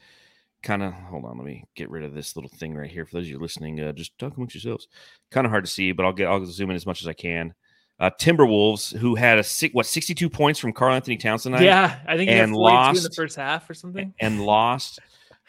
kind 0.64 0.84
of 0.84 0.94
hold 0.94 1.24
on, 1.26 1.38
let 1.38 1.46
me 1.46 1.64
get 1.76 1.90
rid 1.90 2.04
of 2.04 2.14
this 2.14 2.36
little 2.36 2.52
thing 2.58 2.76
right 2.76 2.90
here. 2.90 3.06
For 3.06 3.16
those 3.16 3.26
of 3.26 3.30
you 3.30 3.40
listening, 3.40 3.80
uh, 3.80 3.94
just 3.94 4.18
talk 4.18 4.36
amongst 4.36 4.56
yourselves. 4.56 4.88
Kind 5.32 5.46
of 5.46 5.52
hard 5.52 5.66
to 5.66 5.72
see, 5.72 5.92
but 5.92 6.06
I'll 6.06 6.14
get 6.14 6.28
I'll 6.28 6.46
zoom 6.46 6.70
in 6.70 6.76
as 6.76 6.86
much 6.86 7.02
as 7.02 7.08
I 7.08 7.14
can. 7.14 7.54
Uh, 8.00 8.12
Timberwolves, 8.20 8.96
who 8.96 9.16
had 9.16 9.40
a 9.40 9.44
six, 9.44 9.74
what 9.74 9.86
sixty 9.88 10.14
two 10.14 10.30
points 10.30 10.60
from 10.60 10.72
Karl-Anthony 10.72 11.18
Towns 11.18 11.44
tonight, 11.44 11.64
yeah, 11.64 12.00
I 12.06 12.16
think 12.16 12.30
he 12.30 12.36
had 12.36 12.46
and 12.50 12.54
42 12.54 12.98
in 12.98 13.04
the 13.04 13.10
first 13.16 13.36
half 13.36 13.68
or 13.70 13.74
something. 13.74 14.14
and 14.20 14.46
lost. 14.46 15.00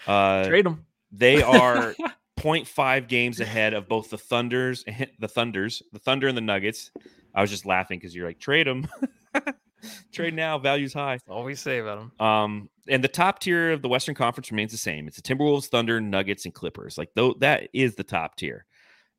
Uh, 0.07 0.45
Trade 0.47 0.65
them. 0.65 0.87
they 1.13 1.43
are 1.43 1.95
0.5 2.39 3.09
games 3.09 3.41
ahead 3.41 3.75
of 3.75 3.87
both 3.89 4.09
the 4.11 4.17
Thunders, 4.19 4.85
the 5.19 5.29
Thunders, 5.29 5.83
the 5.93 5.99
Thunder, 5.99 6.29
and 6.29 6.37
the 6.37 6.41
Nuggets. 6.43 6.91
I 7.35 7.43
was 7.43 7.51
just 7.51 7.67
laughing 7.67 7.99
because 7.99 8.15
you're 8.15 8.27
like 8.27 8.39
trade 8.39 8.67
them, 8.67 8.89
trade 10.13 10.35
now, 10.35 10.59
values 10.59 10.93
high. 10.95 11.19
All 11.29 11.45
we 11.45 11.55
say 11.55 11.79
about 11.79 11.99
them. 12.19 12.27
Um, 12.27 12.71
and 12.89 13.05
the 13.05 13.09
top 13.09 13.41
tier 13.41 13.73
of 13.73 13.83
the 13.83 13.89
Western 13.89 14.15
Conference 14.15 14.51
remains 14.51 14.73
the 14.73 14.79
same. 14.79 15.07
It's 15.07 15.21
the 15.21 15.23
Timberwolves, 15.23 15.67
Thunder, 15.67 16.01
Nuggets, 16.01 16.47
and 16.47 16.55
Clippers. 16.55 16.97
Like 16.97 17.11
though 17.15 17.35
that 17.41 17.69
is 17.75 17.95
the 17.95 18.05
top 18.05 18.37
tier. 18.37 18.65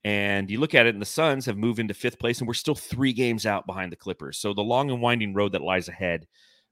And 0.04 0.50
you 0.50 0.60
look 0.60 0.76
at 0.76 0.86
it, 0.86 0.95
and 0.95 1.02
the 1.02 1.06
Suns 1.06 1.45
have 1.45 1.58
moved 1.58 1.80
into 1.80 1.93
fifth 1.93 2.20
place, 2.20 2.39
and 2.39 2.47
we're 2.47 2.54
still 2.54 2.76
three 2.76 3.12
games 3.12 3.45
out 3.45 3.66
behind 3.66 3.91
the 3.91 3.97
Clippers. 3.97 4.38
So 4.38 4.54
the 4.54 4.62
long 4.62 4.89
and 4.89 5.02
winding 5.02 5.34
road 5.34 5.52
that 5.52 5.62
lies 5.62 5.89
ahead, 5.89 6.26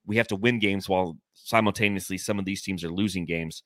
we 0.05 0.17
have 0.17 0.27
to 0.29 0.35
win 0.35 0.59
games 0.59 0.87
while 0.87 1.17
simultaneously 1.33 2.17
some 2.17 2.39
of 2.39 2.45
these 2.45 2.61
teams 2.61 2.83
are 2.83 2.91
losing 2.91 3.25
games. 3.25 3.63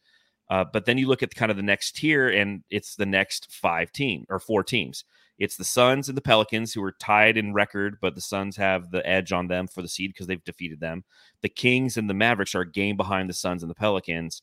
Uh, 0.50 0.66
but 0.74 0.86
then 0.86 0.98
you 0.98 1.08
look 1.08 1.24
at 1.24 1.34
kind 1.36 1.52
of 1.52 1.58
the 1.58 1.64
next 1.64 1.96
tier, 1.96 2.28
and 2.28 2.64
it's 2.70 2.96
the 2.96 3.06
next 3.06 3.52
five 3.54 3.92
team 3.92 4.26
or 4.30 4.40
four 4.40 4.64
teams. 4.64 5.06
It's 5.38 5.58
the 5.58 5.64
Suns 5.64 6.08
and 6.08 6.18
the 6.18 6.22
Pelicans 6.22 6.74
who 6.74 6.84
are 6.84 6.92
tied 6.92 7.38
in 7.38 7.54
record, 7.54 7.98
but 8.02 8.16
the 8.16 8.22
Suns 8.22 8.58
have 8.58 8.92
the 8.92 9.08
edge 9.08 9.32
on 9.32 9.48
them 9.48 9.68
for 9.68 9.82
the 9.82 9.88
seed 9.88 10.12
because 10.12 10.28
they've 10.28 10.44
defeated 10.44 10.80
them. 10.80 11.04
The 11.42 11.50
Kings 11.50 11.98
and 11.98 12.10
the 12.10 12.14
Mavericks 12.14 12.54
are 12.54 12.62
a 12.62 12.70
game 12.70 12.98
behind 12.98 13.30
the 13.30 13.34
Suns 13.34 13.64
and 13.64 13.70
the 13.70 13.76
Pelicans 13.76 14.42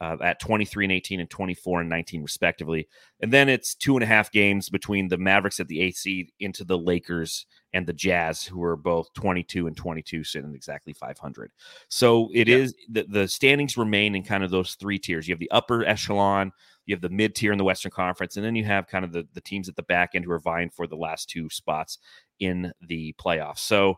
uh, 0.00 0.16
at 0.22 0.40
23 0.40 0.86
and 0.86 0.92
18 0.92 1.20
and 1.20 1.30
24 1.30 1.82
and 1.82 1.90
19 1.90 2.22
respectively. 2.22 2.88
And 3.20 3.32
then 3.32 3.48
it's 3.48 3.74
two 3.74 3.96
and 3.96 4.02
a 4.02 4.06
half 4.06 4.32
games 4.32 4.70
between 4.70 5.08
the 5.08 5.18
Mavericks 5.18 5.60
at 5.60 5.68
the 5.68 5.80
eighth 5.80 5.98
seed 5.98 6.32
into 6.40 6.64
the 6.64 6.78
Lakers 6.78 7.44
and 7.72 7.86
the 7.86 7.92
Jazz, 7.92 8.42
who 8.42 8.62
are 8.62 8.76
both 8.76 9.12
22 9.12 9.66
and 9.66 9.76
22, 9.76 10.24
sitting 10.24 10.54
exactly 10.54 10.92
500. 10.92 11.52
So 11.88 12.30
it 12.32 12.48
is 12.48 12.74
the, 12.88 13.04
the 13.08 13.28
standings 13.28 13.76
remain 13.76 14.14
in 14.14 14.22
kind 14.22 14.42
of 14.42 14.50
those 14.50 14.74
three 14.74 14.98
tiers. 14.98 15.28
You 15.28 15.34
have 15.34 15.40
the 15.40 15.50
upper 15.50 15.84
echelon, 15.84 16.50
you 16.86 16.94
have 16.94 17.02
the 17.02 17.10
mid 17.10 17.34
tier 17.34 17.52
in 17.52 17.58
the 17.58 17.64
Western 17.64 17.92
Conference, 17.92 18.36
and 18.36 18.44
then 18.44 18.56
you 18.56 18.64
have 18.64 18.86
kind 18.86 19.04
of 19.04 19.12
the, 19.12 19.28
the 19.34 19.40
teams 19.40 19.68
at 19.68 19.76
the 19.76 19.82
back 19.82 20.10
end 20.14 20.24
who 20.24 20.32
are 20.32 20.40
vying 20.40 20.70
for 20.70 20.86
the 20.86 20.96
last 20.96 21.28
two 21.28 21.48
spots 21.50 21.98
in 22.40 22.72
the 22.80 23.14
playoffs. 23.20 23.58
So, 23.58 23.96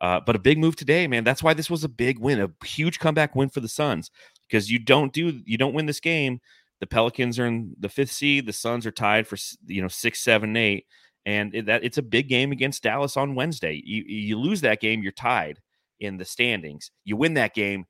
uh, 0.00 0.20
but 0.26 0.36
a 0.36 0.40
big 0.40 0.58
move 0.58 0.74
today, 0.76 1.06
man. 1.06 1.24
That's 1.24 1.42
why 1.42 1.54
this 1.54 1.70
was 1.70 1.84
a 1.84 1.88
big 1.88 2.18
win, 2.18 2.40
a 2.40 2.66
huge 2.66 2.98
comeback 2.98 3.36
win 3.36 3.48
for 3.48 3.60
the 3.60 3.68
Suns 3.68 4.10
because 4.54 4.70
you 4.70 4.78
don't 4.78 5.12
do 5.12 5.40
you 5.44 5.58
don't 5.58 5.74
win 5.74 5.86
this 5.86 5.98
game. 5.98 6.40
The 6.78 6.86
Pelicans 6.86 7.40
are 7.40 7.46
in 7.46 7.74
the 7.80 7.88
fifth 7.88 8.12
seed. 8.12 8.46
The 8.46 8.52
Suns 8.52 8.86
are 8.86 8.92
tied 8.92 9.26
for 9.26 9.36
you 9.66 9.82
know 9.82 9.88
six, 9.88 10.20
seven, 10.20 10.56
eight, 10.56 10.86
and 11.26 11.52
it, 11.52 11.66
that 11.66 11.82
it's 11.82 11.98
a 11.98 12.02
big 12.02 12.28
game 12.28 12.52
against 12.52 12.84
Dallas 12.84 13.16
on 13.16 13.34
Wednesday. 13.34 13.82
You 13.84 14.04
you 14.06 14.38
lose 14.38 14.60
that 14.60 14.80
game, 14.80 15.02
you're 15.02 15.10
tied 15.10 15.60
in 15.98 16.18
the 16.18 16.24
standings. 16.24 16.92
You 17.04 17.16
win 17.16 17.34
that 17.34 17.52
game, 17.52 17.86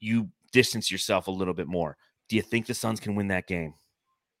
you 0.00 0.30
distance 0.52 0.90
yourself 0.90 1.26
a 1.26 1.30
little 1.30 1.52
bit 1.52 1.66
more. 1.66 1.98
Do 2.30 2.36
you 2.36 2.42
think 2.42 2.64
the 2.64 2.72
Suns 2.72 2.98
can 2.98 3.14
win 3.14 3.28
that 3.28 3.46
game? 3.46 3.74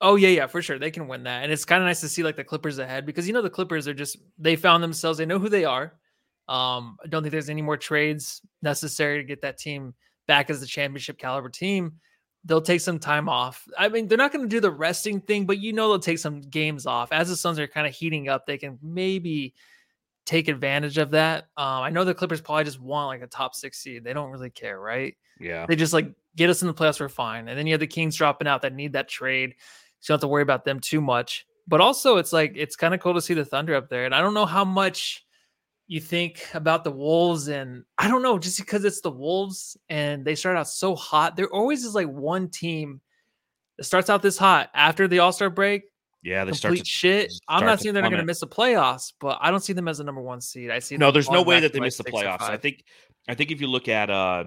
Oh 0.00 0.16
yeah, 0.16 0.28
yeah, 0.28 0.46
for 0.46 0.62
sure. 0.62 0.78
They 0.78 0.90
can 0.90 1.08
win 1.08 1.24
that. 1.24 1.42
And 1.42 1.52
it's 1.52 1.66
kind 1.66 1.82
of 1.82 1.86
nice 1.86 2.00
to 2.00 2.08
see 2.08 2.22
like 2.22 2.36
the 2.36 2.44
Clippers 2.44 2.78
ahead 2.78 3.04
because 3.04 3.26
you 3.26 3.34
know 3.34 3.42
the 3.42 3.50
Clippers 3.50 3.86
are 3.86 3.94
just 3.94 4.16
they 4.38 4.56
found 4.56 4.82
themselves, 4.82 5.18
they 5.18 5.26
know 5.26 5.38
who 5.38 5.50
they 5.50 5.66
are. 5.66 5.92
Um, 6.48 6.96
I 7.04 7.08
don't 7.08 7.22
think 7.22 7.32
there's 7.32 7.50
any 7.50 7.62
more 7.62 7.76
trades 7.76 8.40
necessary 8.62 9.18
to 9.18 9.24
get 9.24 9.42
that 9.42 9.58
team 9.58 9.94
back 10.26 10.50
as 10.50 10.60
the 10.60 10.66
championship 10.66 11.18
caliber 11.18 11.48
team. 11.48 11.94
They'll 12.44 12.62
take 12.62 12.80
some 12.80 13.00
time 13.00 13.28
off. 13.28 13.66
I 13.76 13.88
mean, 13.88 14.06
they're 14.06 14.18
not 14.18 14.32
going 14.32 14.44
to 14.44 14.48
do 14.48 14.60
the 14.60 14.70
resting 14.70 15.20
thing, 15.20 15.46
but 15.46 15.58
you 15.58 15.72
know 15.72 15.88
they'll 15.88 15.98
take 15.98 16.20
some 16.20 16.42
games 16.42 16.86
off. 16.86 17.10
As 17.10 17.28
the 17.28 17.36
Suns 17.36 17.58
are 17.58 17.66
kind 17.66 17.86
of 17.86 17.94
heating 17.94 18.28
up, 18.28 18.46
they 18.46 18.56
can 18.56 18.78
maybe 18.82 19.54
take 20.26 20.48
advantage 20.48 20.98
of 20.98 21.12
that. 21.12 21.44
Um, 21.56 21.82
I 21.82 21.90
know 21.90 22.04
the 22.04 22.14
Clippers 22.14 22.40
probably 22.40 22.64
just 22.64 22.80
want 22.80 23.08
like 23.08 23.22
a 23.22 23.26
top 23.26 23.54
six 23.54 23.78
seed. 23.78 24.04
They 24.04 24.12
don't 24.12 24.30
really 24.30 24.50
care, 24.50 24.78
right? 24.78 25.16
Yeah. 25.40 25.66
They 25.66 25.76
just 25.76 25.92
like 25.92 26.12
get 26.36 26.50
us 26.50 26.62
in 26.62 26.68
the 26.68 26.74
playoffs, 26.74 27.00
we're 27.00 27.08
fine. 27.08 27.48
And 27.48 27.58
then 27.58 27.66
you 27.66 27.72
have 27.72 27.80
the 27.80 27.86
Kings 27.86 28.16
dropping 28.16 28.46
out 28.46 28.62
that 28.62 28.74
need 28.74 28.92
that 28.92 29.08
trade. 29.08 29.54
So 30.00 30.12
you 30.12 30.14
don't 30.14 30.22
have 30.22 30.28
to 30.28 30.28
worry 30.28 30.42
about 30.42 30.64
them 30.64 30.80
too 30.80 31.00
much. 31.00 31.46
But 31.66 31.80
also 31.80 32.18
it's 32.18 32.32
like 32.32 32.52
it's 32.54 32.76
kind 32.76 32.94
of 32.94 33.00
cool 33.00 33.14
to 33.14 33.20
see 33.20 33.34
the 33.34 33.44
Thunder 33.44 33.74
up 33.74 33.88
there. 33.88 34.04
And 34.04 34.14
I 34.14 34.20
don't 34.20 34.34
know 34.34 34.46
how 34.46 34.64
much 34.64 35.25
you 35.88 36.00
think 36.00 36.46
about 36.54 36.84
the 36.84 36.90
Wolves 36.90 37.48
and 37.48 37.84
I 37.98 38.08
don't 38.08 38.22
know, 38.22 38.38
just 38.38 38.58
because 38.58 38.84
it's 38.84 39.00
the 39.00 39.10
Wolves 39.10 39.76
and 39.88 40.24
they 40.24 40.34
start 40.34 40.56
out 40.56 40.68
so 40.68 40.94
hot. 40.94 41.36
There 41.36 41.48
always 41.48 41.84
is 41.84 41.94
like 41.94 42.08
one 42.08 42.48
team 42.48 43.00
that 43.78 43.84
starts 43.84 44.10
out 44.10 44.22
this 44.22 44.36
hot 44.36 44.70
after 44.74 45.06
the 45.06 45.20
All-Star 45.20 45.50
break. 45.50 45.84
Yeah, 46.22 46.44
they 46.44 46.52
start 46.52 46.76
to 46.76 46.84
shit. 46.84 47.32
I'm 47.46 47.64
not 47.64 47.80
saying 47.80 47.94
they're 47.94 48.02
not 48.02 48.10
going 48.10 48.20
to 48.20 48.26
miss 48.26 48.40
the 48.40 48.48
playoffs, 48.48 49.12
but 49.20 49.38
I 49.40 49.52
don't 49.52 49.60
see 49.60 49.72
them 49.72 49.86
as 49.86 50.00
a 50.00 50.04
number 50.04 50.20
one 50.20 50.40
seed. 50.40 50.70
I 50.70 50.80
see 50.80 50.96
No, 50.96 51.12
there's 51.12 51.30
no 51.30 51.42
way 51.42 51.60
that 51.60 51.72
they 51.72 51.78
like, 51.78 51.86
miss 51.86 51.98
the 51.98 52.04
playoffs. 52.04 52.42
I 52.42 52.56
think 52.56 52.84
I 53.28 53.34
think 53.34 53.52
if 53.52 53.60
you 53.60 53.68
look 53.68 53.86
at 53.86 54.10
uh 54.10 54.44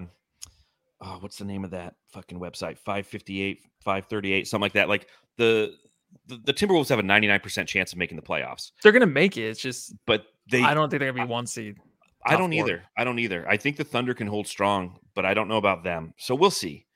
oh, 1.00 1.16
what's 1.20 1.38
the 1.38 1.46
name 1.46 1.64
of 1.64 1.70
that 1.70 1.94
fucking 2.12 2.38
website? 2.38 2.76
558, 2.78 3.62
538, 3.82 4.46
something 4.46 4.62
like 4.62 4.74
that. 4.74 4.90
Like 4.90 5.06
the 5.38 5.74
the, 6.26 6.38
the 6.44 6.52
Timberwolves 6.52 6.88
have 6.88 6.98
a 6.98 7.02
99% 7.02 7.66
chance 7.66 7.92
of 7.92 7.98
making 7.98 8.16
the 8.16 8.22
playoffs. 8.22 8.72
they're 8.82 8.92
going 8.92 9.00
to 9.00 9.06
make 9.06 9.36
it. 9.36 9.42
It's 9.42 9.60
just 9.60 9.94
But 10.06 10.24
they 10.50 10.62
I 10.62 10.74
don't 10.74 10.90
think 10.90 11.00
they're 11.00 11.12
going 11.12 11.22
to 11.22 11.26
be 11.26 11.32
one 11.32 11.46
seed. 11.46 11.76
I 12.24 12.36
don't 12.36 12.52
either. 12.52 12.82
I 12.98 13.04
don't 13.04 13.18
either. 13.18 13.48
I 13.48 13.56
think 13.56 13.76
the 13.76 13.84
Thunder 13.84 14.14
can 14.14 14.26
hold 14.26 14.46
strong, 14.46 14.98
but 15.14 15.24
I 15.24 15.34
don't 15.34 15.48
know 15.48 15.56
about 15.56 15.84
them. 15.84 16.12
So 16.18 16.34
we'll 16.34 16.50
see. 16.50 16.86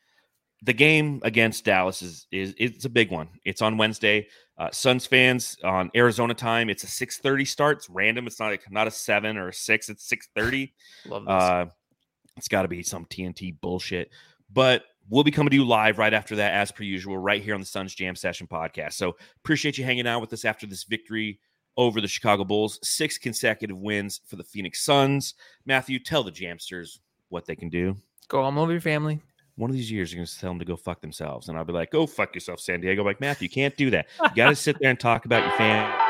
The 0.63 0.73
game 0.73 1.21
against 1.25 1.65
Dallas 1.65 2.03
is 2.03 2.27
is 2.31 2.55
it's 2.59 2.85
a 2.85 2.91
big 2.91 3.11
one. 3.11 3.29
It's 3.45 3.63
on 3.63 3.77
Wednesday. 3.77 4.29
Uh, 4.57 4.71
Suns 4.71 5.07
fans 5.07 5.57
on 5.65 5.91
Arizona 5.97 6.33
time. 6.33 6.71
It's 6.71 6.85
a 6.85 6.87
six 6.87 7.19
thirty 7.19 7.45
start. 7.45 7.79
It's 7.79 7.91
random. 7.91 8.27
It's 8.27 8.41
not 8.41 8.51
like 8.51 8.71
not 8.71 8.87
a 8.87 8.91
seven 8.91 9.37
or 9.37 9.49
a 9.49 9.53
six. 9.53 9.89
It's 9.89 10.09
six 10.09 10.29
thirty. 10.35 10.75
Love 11.07 11.25
this. 11.25 11.33
Uh, 11.33 11.67
it's 12.37 12.49
got 12.49 12.63
to 12.63 12.69
be 12.69 12.83
some 12.83 13.05
TNT 13.07 13.59
bullshit. 13.61 14.11
But 14.53 14.85
we'll 15.09 15.25
be 15.25 15.31
coming 15.31 15.51
to 15.51 15.57
you 15.57 15.65
live 15.67 15.99
right 15.99 16.15
after 16.15 16.37
that, 16.37 16.55
as 16.55 16.73
per 16.73 16.83
usual, 16.83 17.19
right 17.19 17.43
here 17.43 17.55
on 17.55 17.61
the 17.61 17.67
Suns 17.67 17.95
Jam 17.95 18.17
Session 18.17 18.47
podcast. 18.47 18.95
So 18.95 19.17
appreciate 19.45 19.77
you 19.77 19.85
hanging 19.85 20.07
out 20.07 20.21
with 20.21 20.33
us 20.33 20.45
after 20.45 20.67
this 20.67 20.85
victory 20.85 21.41
over 21.77 22.01
the 22.01 22.09
Chicago 22.09 22.45
Bulls. 22.45 22.79
Six 22.83 23.19
consecutive 23.19 23.79
wins 23.79 24.21
for 24.27 24.37
the 24.37 24.45
Phoenix 24.45 24.85
Suns. 24.85 25.35
Matthew, 25.67 25.99
tell 25.99 26.23
the 26.23 26.31
Jamsters 26.31 26.99
what 27.29 27.47
they 27.47 27.57
can 27.57 27.69
do. 27.69 27.97
Go 28.29 28.43
home 28.43 28.57
with 28.57 28.71
your 28.71 28.81
family. 28.81 29.21
One 29.57 29.71
of 29.71 29.77
these 29.77 29.91
years, 29.91 30.13
you're 30.13 30.19
going 30.19 30.27
to 30.27 30.41
tell 30.41 30.51
them 30.51 30.59
to 30.59 30.65
go 30.65 30.77
fuck 30.77 31.01
themselves. 31.01 31.49
And 31.49 31.57
I'll 31.57 31.65
be 31.65 31.73
like, 31.73 31.91
go 31.91 32.07
fuck 32.07 32.35
yourself, 32.35 32.59
San 32.61 32.81
Diego. 32.81 33.03
I'm 33.03 33.07
like, 33.07 33.21
Matthew, 33.21 33.47
you 33.47 33.51
can't 33.51 33.77
do 33.77 33.91
that. 33.91 34.07
You 34.23 34.31
got 34.35 34.49
to 34.49 34.57
sit 34.57 34.79
there 34.81 34.91
and 34.91 34.99
talk 34.99 35.27
about 35.27 35.45
your 35.45 35.57
family 35.57 36.04